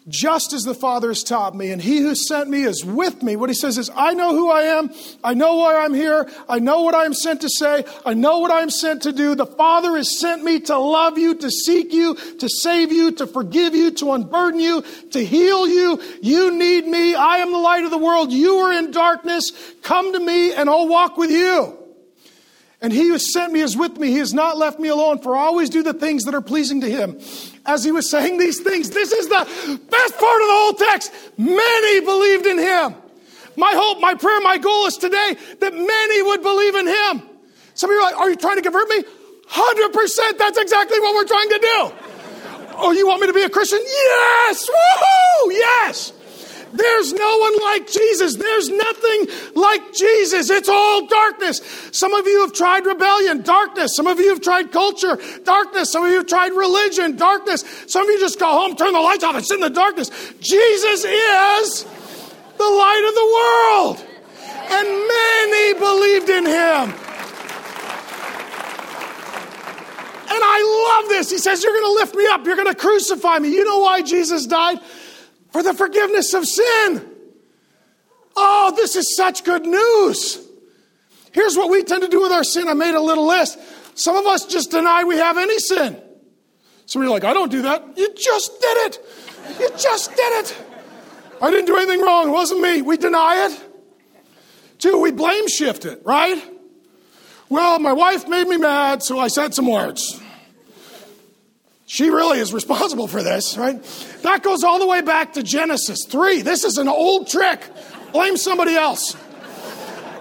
just 0.07 0.53
as 0.53 0.65
the 0.65 0.75
Father 0.75 1.09
has 1.09 1.23
taught 1.23 1.55
me, 1.55 1.71
and 1.71 1.81
he 1.81 1.99
who 1.99 2.15
sent 2.15 2.51
me 2.51 2.63
is 2.63 2.85
with 2.85 3.23
me. 3.23 3.37
What 3.37 3.49
he 3.49 3.55
says 3.55 3.79
is, 3.79 3.91
I 3.95 4.13
know 4.13 4.35
who 4.35 4.51
I 4.51 4.63
am, 4.63 4.91
I 5.23 5.33
know 5.33 5.57
why 5.57 5.77
I'm 5.77 5.95
here, 5.95 6.31
I 6.47 6.59
know 6.59 6.83
what 6.83 6.95
I 6.95 7.07
am 7.07 7.15
sent 7.15 7.41
to 7.41 7.49
say, 7.49 7.85
I 8.05 8.13
know 8.13 8.41
what 8.41 8.51
I 8.51 8.61
am 8.61 8.69
sent 8.69 9.03
to 9.03 9.13
do. 9.13 9.35
The 9.35 9.47
Father 9.47 9.97
has 9.97 10.21
sent 10.21 10.45
me 10.45 10.61
to 10.61 10.77
love 10.77 11.17
you, 11.17 11.35
to 11.37 11.51
seek 11.51 11.93
you, 11.93 12.15
to 12.15 12.49
save 12.49 12.93
you, 12.93 13.13
to 13.13 13.27
forgive 13.27 13.75
you, 13.75 13.93
to 13.93 14.13
unburden 14.13 14.61
you, 14.61 14.83
to 15.13 15.25
heal 15.25 15.67
you. 15.67 16.03
You 16.21 16.51
need 16.51 16.87
me. 16.87 17.15
I 17.15 17.39
am 17.39 17.51
the 17.51 17.59
light 17.59 17.85
of 17.85 17.91
the 17.91 17.99
world. 17.99 18.31
You 18.31 18.57
are 18.57 18.73
in 18.73 18.91
darkness. 18.91 19.53
Come 19.83 20.13
to 20.13 20.21
me, 20.21 20.53
and 20.53 20.69
I'll 20.69 20.89
walk 20.89 21.17
with 21.17 21.31
you. 21.31 21.79
And 22.83 22.93
he 22.93 23.09
who 23.09 23.19
sent 23.19 23.51
me 23.51 23.61
is 23.61 23.79
with 23.79 23.97
me. 23.97 24.09
He 24.09 24.19
has 24.19 24.35
not 24.35 24.59
left 24.59 24.79
me 24.79 24.89
alone, 24.89 25.21
for 25.21 25.35
I 25.35 25.41
always 25.45 25.71
do 25.71 25.83
the 25.83 25.95
things 25.95 26.25
that 26.25 26.35
are 26.35 26.43
pleasing 26.43 26.83
to 26.83 26.91
him. 26.91 27.19
As 27.67 27.83
he 27.83 27.93
was 27.93 28.11
saying 28.11 28.39
these 28.39 28.61
things, 28.61 28.91
this 28.91 29.12
is 29.12 29.29
the 29.29 29.81
best 29.91 30.19
part 30.19 30.41
of 30.43 30.47
the 30.47 30.53
whole 30.53 30.73
text. 30.75 31.12
Many 31.39 32.01
believed 32.01 32.47
in 32.47 32.59
him. 32.59 32.95
My 33.57 33.73
hope, 33.75 34.01
my 34.01 34.15
prayer, 34.15 34.41
my 34.41 34.59
goal 34.59 34.87
is 34.87 34.97
today 34.97 35.37
that 35.61 35.73
many 35.73 36.23
would 36.23 36.43
believe 36.43 36.75
in 36.75 36.87
him. 36.87 37.23
Some 37.75 37.91
of 37.91 37.95
you 37.95 38.01
are 38.01 38.11
like, 38.11 38.21
Are 38.21 38.31
you 38.31 38.37
trying 38.37 38.57
to 38.57 38.62
convert 38.62 38.89
me? 38.89 39.03
100%. 39.03 40.39
That's 40.39 40.59
exactly 40.59 41.01
what 41.01 41.15
we're 41.15 41.29
trying 41.29 41.49
to 41.49 41.59
do. 41.59 41.93
Oh, 42.77 42.93
you 42.93 43.07
want 43.07 43.21
me 43.21 43.29
to 43.29 43.33
be 43.33 43.43
a 43.43 43.51
Christian? 43.51 43.81
Yes! 43.83 44.69
Woohoo! 44.69 45.53
Yes! 45.53 46.12
There's 46.77 47.12
no 47.12 47.39
one 47.39 47.57
like 47.62 47.89
Jesus. 47.89 48.35
There's 48.35 48.68
nothing 48.68 49.27
like 49.55 49.93
Jesus. 49.93 50.51
It's 50.51 50.68
all 50.68 51.07
darkness. 51.07 51.61
Some 51.93 52.12
of 52.12 52.27
you 52.27 52.41
have 52.41 52.53
tried 52.53 52.85
rebellion, 52.85 53.43
darkness. 53.43 53.95
Some 53.95 54.09
of 54.09 54.18
you 54.18 54.31
have 54.31 54.41
tried 54.41 54.72
culture, 54.72 55.18
darkness. 55.45 55.93
Some 55.93 56.05
of 56.05 56.11
you 56.11 56.18
have 56.18 56.27
tried 56.27 56.53
religion, 56.53 57.16
darkness. 57.16 57.64
Some 57.87 58.03
of 58.03 58.09
you 58.09 58.18
just 58.18 58.41
go 58.41 58.47
home, 58.47 58.75
turn 58.75 58.93
the 58.93 59.01
lights 59.01 59.22
off, 59.22 59.37
and 59.37 59.47
sit 59.47 59.55
in 59.55 59.61
the 59.61 59.70
darkness. 59.70 60.11
Jesus 60.41 61.05
is 61.05 61.85
the 61.85 62.64
light 62.64 63.05
of 63.07 63.14
the 63.14 63.29
world. 63.37 64.11
And 64.66 64.89
many 64.89 65.75
believed 65.79 66.29
in 66.29 66.47
him. 66.47 66.95
And 70.27 70.43
I 70.43 71.01
love 71.03 71.11
this. 71.11 71.31
He 71.31 71.39
says, 71.39 71.62
You're 71.62 71.72
going 71.72 71.85
to 71.85 71.93
lift 71.93 72.14
me 72.16 72.27
up. 72.27 72.45
You're 72.45 72.57
going 72.57 72.66
to 72.66 72.75
crucify 72.75 73.39
me. 73.39 73.51
You 73.51 73.64
know 73.64 73.79
why 73.79 74.03
Jesus 74.03 74.47
died? 74.47 74.81
For 75.55 75.63
the 75.63 75.73
forgiveness 75.73 76.35
of 76.35 76.45
sin. 76.45 77.09
Oh, 78.35 78.73
this 78.75 78.97
is 78.97 79.15
such 79.15 79.45
good 79.45 79.65
news. 79.65 80.45
Here's 81.31 81.57
what 81.57 81.71
we 81.71 81.85
tend 81.85 82.03
to 82.03 82.09
do 82.09 82.21
with 82.23 82.33
our 82.33 82.43
sin. 82.43 82.67
I 82.67 82.75
made 82.75 82.97
a 82.97 83.01
little 83.01 83.25
list. 83.25 83.57
Some 83.95 84.17
of 84.17 84.27
us 84.27 84.47
just 84.47 84.73
deny 84.73 85.05
we 85.05 85.17
have 85.17 85.39
any 85.39 85.61
sin. 85.61 85.97
You 86.93 87.03
are 87.03 87.09
like, 87.09 87.23
I 87.23 87.33
don't 87.33 87.53
do 87.53 87.63
that. 87.63 87.97
You 87.97 88.13
just 88.17 88.61
did 88.61 88.77
it. 88.87 88.99
You 89.61 89.71
just 89.79 90.11
did 90.11 90.45
it. 90.45 90.57
I 91.41 91.53
didn't 91.53 91.67
do 91.67 91.77
anything 91.77 92.01
wrong. 92.01 92.31
It 92.31 92.33
wasn't 92.33 92.61
me. 92.61 92.83
We 92.83 92.97
deny 92.97 93.47
it. 93.47 93.63
Two, 94.81 95.01
we 95.01 95.13
blame 95.13 95.47
shift 95.47 95.85
it, 95.85 96.03
right? 96.05 96.43
Well, 97.49 97.79
my 97.79 97.93
wife 97.93 98.27
made 98.27 98.49
me 98.49 98.57
mad, 98.57 99.05
so 99.05 99.21
I 99.21 99.29
said 99.29 99.55
some 99.55 99.71
words. 99.71 100.21
She 101.95 102.11
really 102.11 102.40
is 102.40 102.53
responsible 102.53 103.07
for 103.07 103.22
this, 103.22 103.57
right? 103.57 103.80
That 104.22 104.42
goes 104.42 104.64
all 104.64 104.80
the 104.80 104.86
way 104.86 105.01
back 105.01 105.34
to 105.34 105.45
Genesis 105.45 106.05
3. 106.07 106.42
This 106.42 106.64
is 106.64 106.76
an 106.76 106.88
old 106.88 107.28
trick. 107.28 107.61
Blame 108.11 108.36
somebody 108.36 108.74
else. 108.74 109.16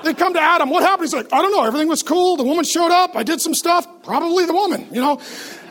They 0.04 0.14
come 0.14 0.36
to 0.36 0.40
Adam. 0.40 0.70
What 0.70 0.84
happened? 0.84 1.06
He's 1.06 1.16
like, 1.16 1.34
I 1.34 1.42
don't 1.42 1.52
know. 1.52 1.64
Everything 1.64 1.88
was 1.88 2.04
cool. 2.04 2.38
The 2.38 2.44
woman 2.44 2.64
showed 2.64 2.92
up. 2.92 3.16
I 3.16 3.24
did 3.24 3.42
some 3.42 3.56
stuff. 3.56 3.88
Probably 4.04 4.46
the 4.46 4.54
woman, 4.54 4.88
you 4.92 5.02
know? 5.02 5.20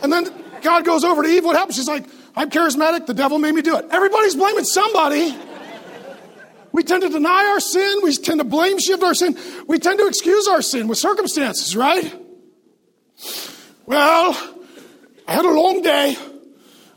And 0.02 0.12
then 0.12 0.26
God 0.62 0.84
goes 0.84 1.04
over 1.04 1.22
to 1.22 1.28
Eve. 1.28 1.44
What 1.44 1.54
happens? 1.54 1.76
She's 1.76 1.86
like, 1.86 2.04
I'm 2.34 2.50
charismatic. 2.50 3.06
The 3.06 3.14
devil 3.14 3.38
made 3.38 3.54
me 3.54 3.62
do 3.62 3.76
it. 3.76 3.86
Everybody's 3.88 4.34
blaming 4.34 4.64
somebody. 4.64 5.36
We 6.72 6.82
tend 6.82 7.02
to 7.02 7.10
deny 7.10 7.46
our 7.52 7.60
sin. 7.60 8.00
We 8.02 8.12
tend 8.16 8.40
to 8.40 8.44
blame 8.44 8.80
shift 8.80 9.04
our 9.04 9.14
sin. 9.14 9.38
We 9.68 9.78
tend 9.78 10.00
to 10.00 10.08
excuse 10.08 10.48
our 10.48 10.62
sin 10.62 10.88
with 10.88 10.98
circumstances, 10.98 11.76
right? 11.76 12.12
Well, 13.86 14.58
I 15.32 15.36
had 15.36 15.46
a 15.46 15.50
long 15.50 15.80
day. 15.80 16.14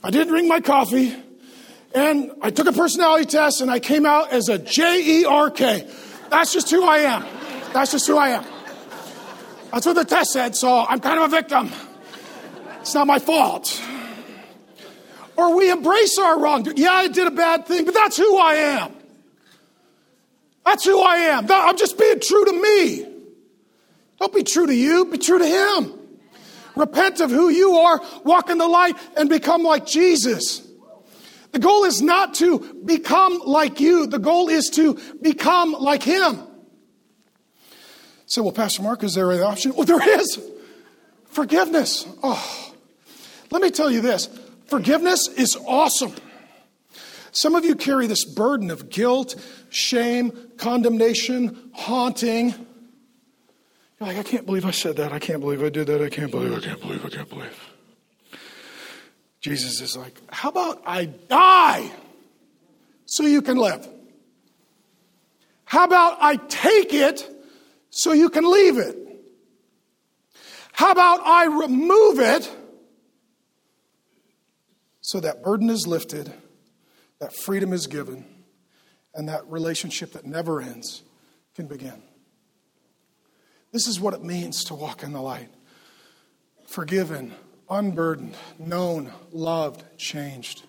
I 0.03 0.11
didn't 0.11 0.27
drink 0.27 0.49
my 0.49 0.59
coffee. 0.59 1.15
And 1.93 2.31
I 2.41 2.49
took 2.49 2.67
a 2.67 2.73
personality 2.73 3.27
test 3.27 3.61
and 3.61 3.71
I 3.71 3.79
came 3.79 4.05
out 4.05 4.33
as 4.33 4.49
a 4.49 4.57
J 4.57 5.21
E 5.21 5.23
R 5.23 5.49
K. 5.49 5.89
That's 6.29 6.51
just 6.51 6.69
who 6.69 6.83
I 6.83 6.97
am. 6.97 7.25
That's 7.71 7.93
just 7.93 8.05
who 8.05 8.17
I 8.17 8.31
am. 8.31 8.45
That's 9.71 9.86
what 9.86 9.95
the 9.95 10.03
test 10.03 10.33
said, 10.33 10.53
so 10.53 10.86
I'm 10.86 10.99
kind 10.99 11.17
of 11.17 11.31
a 11.31 11.33
victim. 11.33 11.71
It's 12.81 12.93
not 12.93 13.07
my 13.07 13.19
fault. 13.19 13.81
Or 15.38 15.55
we 15.55 15.71
embrace 15.71 16.19
our 16.19 16.38
wrong. 16.38 16.67
Yeah, 16.75 16.91
I 16.91 17.07
did 17.07 17.27
a 17.27 17.31
bad 17.31 17.65
thing, 17.67 17.86
but 17.86 17.93
that's 17.93 18.17
who 18.17 18.38
I 18.38 18.55
am. 18.55 18.91
That's 20.65 20.83
who 20.83 20.99
I 20.99 21.15
am. 21.38 21.47
I'm 21.49 21.77
just 21.77 21.97
being 21.97 22.19
true 22.19 22.43
to 22.43 22.51
me. 22.51 23.07
Don't 24.19 24.33
be 24.33 24.43
true 24.43 24.67
to 24.67 24.75
you, 24.75 25.05
be 25.05 25.19
true 25.19 25.39
to 25.39 25.47
Him. 25.47 25.94
Repent 26.76 27.21
of 27.21 27.32
who 27.32 27.49
you 27.49 27.78
are, 27.78 28.01
walk 28.23 28.49
in 28.49 28.57
the 28.57 28.67
light, 28.67 28.97
and 29.15 29.30
become 29.30 29.63
like 29.63 29.86
Jesus. 29.86 30.61
The 31.51 31.59
goal 31.59 31.86
is 31.86 32.01
not 32.01 32.34
to 32.36 32.59
become 32.84 33.39
like 33.45 33.80
you, 33.80 34.07
the 34.07 34.19
goal 34.19 34.49
is 34.49 34.69
to 34.71 34.99
become 35.21 35.71
like 35.71 36.03
Him. 36.03 36.39
So, 38.26 38.43
well, 38.43 38.51
Pastor 38.51 38.82
Mark, 38.82 39.03
is 39.03 39.13
there 39.13 39.32
an 39.32 39.41
option? 39.41 39.73
Well, 39.76 39.86
there 39.86 40.19
is. 40.19 40.39
Forgiveness. 41.28 42.05
Oh, 42.23 42.73
let 43.51 43.61
me 43.61 43.69
tell 43.69 43.91
you 43.91 44.01
this 44.01 44.28
forgiveness 44.67 45.28
is 45.28 45.57
awesome. 45.67 46.13
Some 47.32 47.55
of 47.55 47.65
you 47.65 47.76
carry 47.76 48.07
this 48.07 48.23
burden 48.23 48.71
of 48.71 48.89
guilt, 48.89 49.36
shame, 49.69 50.32
condemnation, 50.57 51.69
haunting. 51.73 52.53
You're 53.99 54.09
like, 54.09 54.17
I 54.17 54.23
can't 54.23 54.45
believe 54.45 54.65
I 54.65 54.71
said 54.71 54.97
that. 54.97 55.13
I 55.13 55.19
can't 55.19 55.39
believe 55.39 55.63
I 55.63 55.69
did 55.69 55.87
that. 55.87 56.01
I 56.01 56.09
can't 56.09 56.31
believe, 56.31 56.53
I 56.53 56.59
can't 56.59 56.81
believe, 56.81 57.05
I 57.05 57.09
can't 57.09 57.29
believe. 57.29 57.69
Jesus 59.39 59.79
is 59.79 59.95
like, 59.95 60.19
How 60.31 60.49
about 60.49 60.81
I 60.85 61.05
die 61.05 61.91
so 63.05 63.23
you 63.23 63.41
can 63.41 63.57
live? 63.57 63.87
How 65.65 65.85
about 65.85 66.17
I 66.19 66.35
take 66.35 66.93
it 66.93 67.27
so 67.89 68.11
you 68.11 68.29
can 68.29 68.49
leave 68.49 68.77
it? 68.77 68.97
How 70.73 70.91
about 70.91 71.21
I 71.23 71.45
remove 71.45 72.19
it 72.19 72.51
so 75.01 75.19
that 75.21 75.41
burden 75.41 75.69
is 75.69 75.87
lifted, 75.87 76.33
that 77.19 77.33
freedom 77.33 77.71
is 77.71 77.87
given, 77.87 78.25
and 79.13 79.29
that 79.29 79.49
relationship 79.49 80.11
that 80.13 80.25
never 80.25 80.59
ends 80.59 81.03
can 81.55 81.67
begin? 81.67 82.01
This 83.76 83.88
is 83.88 83.99
what 83.99 84.13
it 84.13 84.23
means 84.23 84.63
to 84.63 84.73
walk 84.73 85.03
in 85.03 85.11
the 85.11 85.21
light 85.21 85.49
forgiven, 86.65 87.34
unburdened, 87.69 88.34
known, 88.57 89.11
loved, 89.34 89.84
changed. 89.97 90.63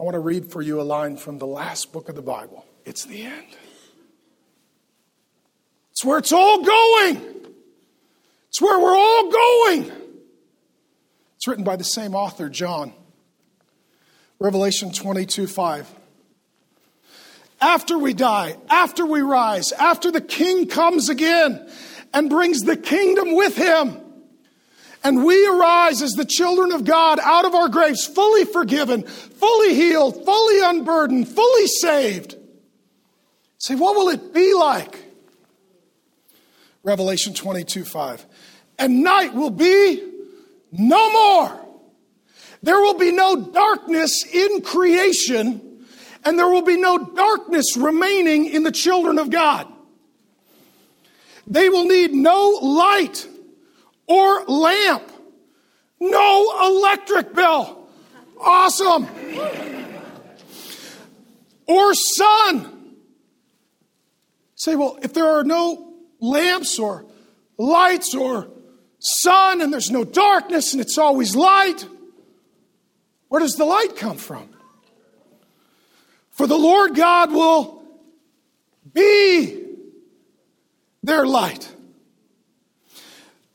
I 0.00 0.04
want 0.04 0.14
to 0.14 0.18
read 0.18 0.50
for 0.50 0.62
you 0.62 0.80
a 0.80 0.82
line 0.82 1.18
from 1.18 1.36
the 1.36 1.46
last 1.46 1.92
book 1.92 2.08
of 2.08 2.14
the 2.14 2.22
Bible. 2.22 2.64
It's 2.86 3.04
the 3.04 3.22
end. 3.22 3.48
It's 5.90 6.02
where 6.02 6.16
it's 6.16 6.32
all 6.32 6.64
going. 6.64 7.46
It's 8.48 8.62
where 8.62 8.80
we're 8.80 8.96
all 8.96 9.30
going. 9.30 9.92
It's 11.36 11.46
written 11.46 11.64
by 11.64 11.76
the 11.76 11.84
same 11.84 12.14
author, 12.14 12.48
John. 12.48 12.94
Revelation 14.38 14.90
22 14.90 15.46
5. 15.46 16.01
After 17.62 17.96
we 17.96 18.12
die, 18.12 18.56
after 18.68 19.06
we 19.06 19.20
rise, 19.20 19.70
after 19.70 20.10
the 20.10 20.20
king 20.20 20.66
comes 20.66 21.08
again 21.08 21.64
and 22.12 22.28
brings 22.28 22.62
the 22.62 22.76
kingdom 22.76 23.36
with 23.36 23.56
him, 23.56 23.98
and 25.04 25.24
we 25.24 25.46
arise 25.46 26.02
as 26.02 26.12
the 26.12 26.24
children 26.24 26.72
of 26.72 26.84
God 26.84 27.20
out 27.20 27.44
of 27.44 27.54
our 27.54 27.68
graves, 27.68 28.04
fully 28.04 28.44
forgiven, 28.44 29.04
fully 29.04 29.74
healed, 29.74 30.24
fully 30.24 30.60
unburdened, 30.60 31.28
fully 31.28 31.66
saved. 31.68 32.36
Say, 33.58 33.76
what 33.76 33.94
will 33.94 34.08
it 34.08 34.34
be 34.34 34.54
like? 34.54 34.98
Revelation 36.82 37.32
22 37.32 37.84
5. 37.84 38.26
And 38.80 39.04
night 39.04 39.34
will 39.34 39.50
be 39.50 40.02
no 40.72 41.12
more. 41.12 41.60
There 42.64 42.80
will 42.80 42.98
be 42.98 43.12
no 43.12 43.36
darkness 43.36 44.24
in 44.26 44.62
creation, 44.62 45.71
and 46.24 46.38
there 46.38 46.48
will 46.48 46.62
be 46.62 46.76
no 46.76 46.98
darkness 46.98 47.76
remaining 47.76 48.46
in 48.46 48.62
the 48.62 48.72
children 48.72 49.18
of 49.18 49.30
God. 49.30 49.66
They 51.46 51.68
will 51.68 51.86
need 51.86 52.12
no 52.12 52.58
light 52.62 53.26
or 54.06 54.44
lamp, 54.44 55.10
no 56.00 56.68
electric 56.68 57.34
bill. 57.34 57.88
Awesome. 58.40 59.06
Or 61.66 61.94
sun. 61.94 62.96
Say, 64.54 64.76
well, 64.76 64.98
if 65.02 65.12
there 65.12 65.26
are 65.26 65.44
no 65.44 65.94
lamps 66.20 66.78
or 66.78 67.06
lights 67.58 68.14
or 68.14 68.48
sun 68.98 69.60
and 69.60 69.72
there's 69.72 69.90
no 69.90 70.04
darkness 70.04 70.72
and 70.72 70.80
it's 70.80 70.98
always 70.98 71.34
light. 71.34 71.86
Where 73.28 73.40
does 73.40 73.54
the 73.54 73.64
light 73.64 73.96
come 73.96 74.16
from? 74.16 74.51
For 76.32 76.46
the 76.46 76.56
Lord 76.56 76.94
God 76.94 77.30
will 77.30 77.84
be 78.92 79.64
their 81.02 81.26
light. 81.26 81.70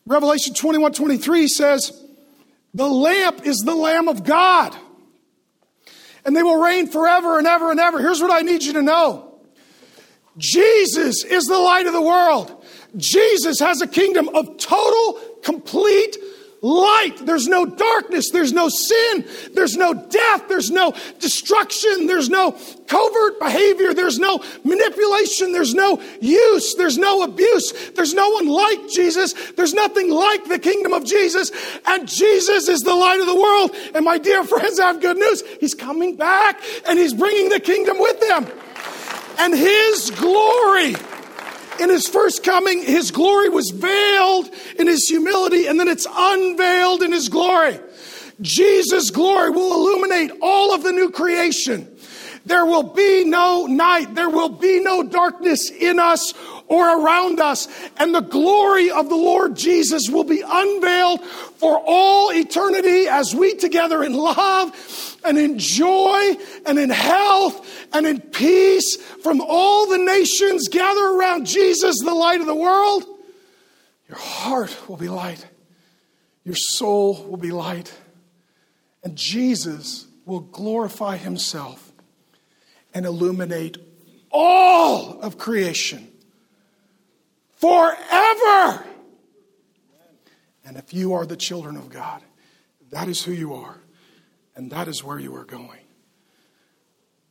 Revelation 0.05 0.53
21 0.53 0.93
23 0.93 1.47
says, 1.47 2.05
The 2.73 2.87
lamp 2.87 3.45
is 3.45 3.57
the 3.57 3.75
Lamb 3.75 4.07
of 4.07 4.23
God, 4.23 4.75
and 6.23 6.35
they 6.35 6.43
will 6.43 6.61
reign 6.61 6.87
forever 6.87 7.37
and 7.37 7.47
ever 7.47 7.71
and 7.71 7.79
ever. 7.79 7.99
Here's 7.99 8.21
what 8.21 8.31
I 8.31 8.41
need 8.41 8.63
you 8.63 8.73
to 8.73 8.81
know 8.81 9.39
Jesus 10.37 11.23
is 11.23 11.45
the 11.45 11.59
light 11.59 11.87
of 11.87 11.93
the 11.93 12.01
world. 12.01 12.63
Jesus 12.95 13.59
has 13.59 13.81
a 13.81 13.87
kingdom 13.87 14.29
of 14.29 14.57
total, 14.57 15.19
complete 15.43 16.15
light. 16.61 17.17
There's 17.21 17.47
no 17.47 17.65
darkness. 17.65 18.29
There's 18.31 18.53
no 18.53 18.69
sin. 18.69 19.25
There's 19.53 19.75
no 19.75 19.93
death. 19.93 20.47
There's 20.47 20.71
no 20.71 20.93
destruction. 21.19 22.07
There's 22.07 22.29
no 22.29 22.57
covert 22.87 23.39
behavior. 23.39 23.93
There's 23.93 24.17
no 24.17 24.43
manipulation. 24.63 25.51
There's 25.51 25.73
no 25.73 26.01
use. 26.19 26.75
There's 26.75 26.97
no 26.97 27.23
abuse. 27.23 27.91
There's 27.91 28.13
no 28.13 28.29
one 28.29 28.47
like 28.47 28.89
Jesus. 28.89 29.33
There's 29.51 29.73
nothing 29.73 30.09
like 30.09 30.45
the 30.45 30.59
kingdom 30.59 30.93
of 30.93 31.05
Jesus. 31.05 31.51
And 31.85 32.07
Jesus 32.07 32.67
is 32.67 32.81
the 32.81 32.95
light 32.95 33.19
of 33.19 33.27
the 33.27 33.35
world. 33.35 33.71
And 33.93 34.05
my 34.05 34.17
dear 34.17 34.43
friends, 34.43 34.79
I 34.79 34.87
have 34.87 35.01
good 35.01 35.17
news. 35.17 35.43
He's 35.59 35.75
coming 35.75 36.15
back 36.15 36.61
and 36.87 36.97
he's 36.97 37.13
bringing 37.13 37.49
the 37.49 37.59
kingdom 37.59 37.99
with 37.99 38.21
him. 38.23 38.47
And 39.39 39.53
his 39.53 40.11
glory 40.11 40.95
in 41.79 41.89
his 41.89 42.07
first 42.07 42.43
coming, 42.43 42.83
his 42.83 43.11
glory 43.11 43.49
was 43.49 43.69
veiled 43.69 44.49
in 44.77 44.87
his 44.87 45.07
humility, 45.07 45.67
and 45.67 45.79
then 45.79 45.87
it's 45.87 46.07
unveiled 46.09 47.01
in 47.01 47.11
his 47.11 47.29
glory. 47.29 47.79
Jesus' 48.41 49.09
glory 49.09 49.49
will 49.49 49.73
illuminate 49.73 50.31
all 50.41 50.73
of 50.73 50.83
the 50.83 50.91
new 50.91 51.09
creation. 51.09 51.93
There 52.45 52.65
will 52.65 52.83
be 52.93 53.25
no 53.25 53.65
night. 53.65 54.15
There 54.15 54.29
will 54.29 54.49
be 54.49 54.79
no 54.79 55.03
darkness 55.03 55.69
in 55.69 55.99
us 55.99 56.33
or 56.67 57.01
around 57.01 57.39
us. 57.39 57.67
And 57.97 58.13
the 58.13 58.21
glory 58.21 58.91
of 58.91 59.09
the 59.09 59.15
Lord 59.15 59.55
Jesus 59.55 60.09
will 60.09 60.23
be 60.23 60.43
unveiled 60.45 61.23
for 61.23 61.81
all 61.85 62.31
eternity 62.31 63.07
as 63.07 63.33
we 63.33 63.55
together 63.55 64.03
in 64.03 64.13
love 64.13 65.17
and 65.23 65.37
in 65.37 65.59
joy 65.59 66.35
and 66.65 66.77
in 66.77 66.89
health 66.89 67.87
and 67.93 68.05
in 68.05 68.21
peace 68.21 68.97
from 69.23 69.41
all 69.41 69.87
the 69.87 69.97
nations 69.97 70.67
gather 70.67 71.05
around 71.05 71.45
Jesus, 71.45 71.95
the 72.03 72.13
light 72.13 72.41
of 72.41 72.47
the 72.47 72.55
world. 72.55 73.03
Your 74.07 74.17
heart 74.17 74.75
will 74.87 74.97
be 74.97 75.09
light. 75.09 75.45
Your 76.43 76.55
soul 76.55 77.25
will 77.25 77.37
be 77.37 77.51
light. 77.51 77.93
And 79.03 79.15
Jesus 79.15 80.07
will 80.25 80.39
glorify 80.39 81.17
himself 81.17 81.91
and 82.93 83.05
illuminate 83.05 83.77
all 84.31 85.19
of 85.21 85.37
creation 85.37 86.06
forever. 87.67 88.85
And 90.63 90.77
if 90.77 90.93
you 90.93 91.13
are 91.13 91.25
the 91.25 91.35
children 91.35 91.75
of 91.75 91.89
God, 91.89 92.21
that 92.91 93.09
is 93.09 93.23
who 93.23 93.33
you 93.33 93.55
are, 93.55 93.77
and 94.55 94.71
that 94.71 94.87
is 94.87 95.03
where 95.03 95.19
you 95.19 95.35
are 95.35 95.43
going. 95.43 95.81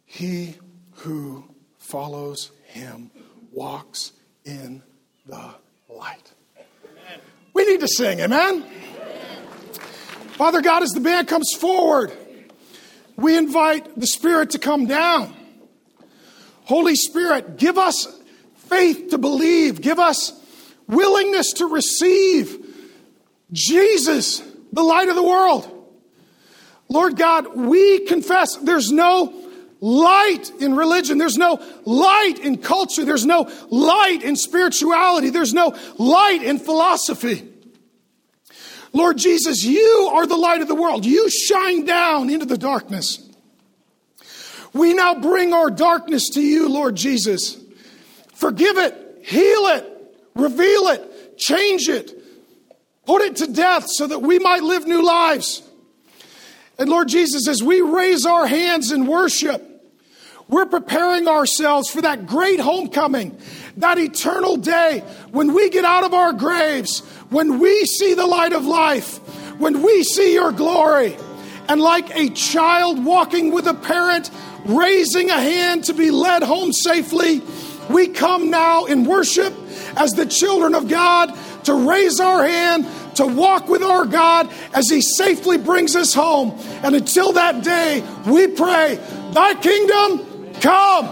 He 0.05 0.57
who 0.97 1.45
follows 1.79 2.51
him 2.67 3.11
walks 3.51 4.13
in 4.45 4.83
the 5.25 5.55
light. 5.89 6.33
We 7.55 7.65
need 7.65 7.81
to 7.81 7.89
sing, 7.89 8.21
amen? 8.21 8.63
Father 10.37 10.61
God, 10.61 10.83
as 10.83 10.91
the 10.91 11.01
band 11.01 11.29
comes 11.29 11.51
forward, 11.59 12.13
we 13.17 13.39
invite 13.39 13.99
the 13.99 14.07
Spirit 14.07 14.51
to 14.51 14.59
come 14.59 14.87
down. 14.87 15.35
Holy 16.65 16.95
Spirit, 16.95 17.57
give 17.57 17.79
us 17.79 18.07
faith 18.69 19.11
to 19.11 19.19
believe, 19.19 19.81
give 19.81 19.99
us 19.99 20.33
willingness 20.87 21.55
to 21.55 21.67
receive 21.67 22.65
Jesus, 23.53 24.43
the 24.73 24.83
light 24.83 25.09
of 25.09 25.15
the 25.15 25.23
world. 25.23 25.73
Lord 26.89 27.17
God, 27.17 27.57
we 27.57 28.01
confess 28.07 28.57
there's 28.57 28.93
no 28.93 29.33
light 29.81 30.51
in 30.61 30.75
religion. 30.75 31.19
There's 31.19 31.37
no 31.37 31.61
light 31.85 32.39
in 32.39 32.59
culture. 32.59 33.05
There's 33.05 33.27
no 33.27 33.51
light 33.71 34.23
in 34.23 34.37
spirituality. 34.37 35.31
There's 35.31 35.55
no 35.55 35.77
light 35.99 36.43
in 36.43 36.59
philosophy. 36.59 37.49
Lord 38.93 39.19
Jesus, 39.19 39.63
you 39.63 40.11
are 40.13 40.27
the 40.27 40.37
light 40.37 40.63
of 40.63 40.69
the 40.69 40.75
world. 40.75 41.05
You 41.05 41.29
shine 41.29 41.85
down 41.85 42.31
into 42.31 42.47
the 42.47 42.57
darkness. 42.57 43.23
We 44.73 44.95
now 44.95 45.15
bring 45.15 45.53
our 45.53 45.71
darkness 45.71 46.31
to 46.31 46.41
you, 46.41 46.69
Lord 46.69 46.97
Jesus. 46.97 47.59
Forgive 48.37 48.77
it, 48.77 49.23
heal 49.25 49.67
it, 49.69 50.15
reveal 50.35 50.89
it, 50.89 51.39
change 51.39 51.89
it, 51.89 52.13
put 53.07 53.23
it 53.23 53.37
to 53.37 53.47
death 53.47 53.87
so 53.89 54.07
that 54.07 54.21
we 54.21 54.39
might 54.39 54.63
live 54.63 54.87
new 54.87 55.03
lives. 55.03 55.63
And 56.79 56.91
Lord 56.91 57.09
Jesus, 57.09 57.49
as 57.49 57.63
we 57.63 57.81
raise 57.81 58.27
our 58.27 58.47
hands 58.47 58.93
in 58.93 59.07
worship, 59.07 59.63
we're 60.49 60.67
preparing 60.67 61.27
ourselves 61.27 61.89
for 61.89 62.03
that 62.03 62.27
great 62.27 62.61
homecoming, 62.61 63.39
that 63.79 63.99
eternal 63.99 64.59
day 64.59 65.01
when 65.31 65.55
we 65.55 65.71
get 65.71 65.87
out 65.87 66.05
of 66.05 66.13
our 66.13 66.35
graves, 66.35 67.01
when 67.31 67.59
we 67.59 67.87
see 67.87 68.13
the 68.13 68.27
light 68.27 68.53
of 68.53 68.67
life, 68.67 69.17
when 69.59 69.83
we 69.83 70.05
see 70.05 70.35
your 70.35 70.53
glory. 70.53 71.17
And 71.71 71.81
like 71.81 72.15
a 72.15 72.29
child 72.29 73.03
walking 73.03 73.51
with 73.51 73.67
a 73.67 73.75
parent, 73.75 74.31
raising 74.67 75.31
a 75.31 75.41
hand 75.41 75.85
to 75.85 75.95
be 75.95 76.11
led 76.11 76.43
home 76.43 76.73
safely, 76.73 77.41
we 77.91 78.09
come 78.09 78.51
now 78.51 78.85
in 78.87 79.05
worship 79.05 79.53
as 79.97 80.13
the 80.13 80.27
children 80.27 80.75
of 80.75 80.89
God 80.89 81.37
to 81.65 81.89
raise 81.89 82.21
our 82.21 82.47
hand 82.47 82.87
to 83.17 83.27
walk 83.27 83.69
with 83.69 83.83
our 83.83 84.05
God 84.05 84.51
as 84.73 84.89
He 84.89 85.01
safely 85.01 85.59
brings 85.59 85.97
us 85.97 86.15
home. 86.15 86.57
And 86.83 86.95
until 86.95 87.33
that 87.33 87.65
day, 87.65 88.05
we 88.27 88.47
pray, 88.47 88.97
Thy 89.33 89.55
kingdom 89.55 90.55
come, 90.61 91.07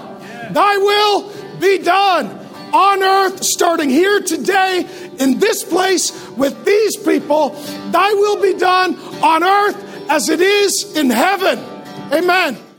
Thy 0.53 0.77
will 0.77 1.33
be 1.59 1.79
done 1.79 2.27
on 2.73 3.03
earth, 3.03 3.43
starting 3.45 3.89
here 3.89 4.21
today 4.21 4.87
in 5.19 5.39
this 5.39 5.65
place 5.65 6.29
with 6.31 6.65
these 6.65 6.97
people. 6.97 7.51
Thy 7.91 8.13
will 8.13 8.41
be 8.43 8.55
done 8.55 8.97
on 9.23 9.45
earth 9.45 10.11
as 10.11 10.29
it 10.29 10.41
is 10.41 10.97
in 10.97 11.11
heaven. 11.11 11.59
Amen. 12.13 12.74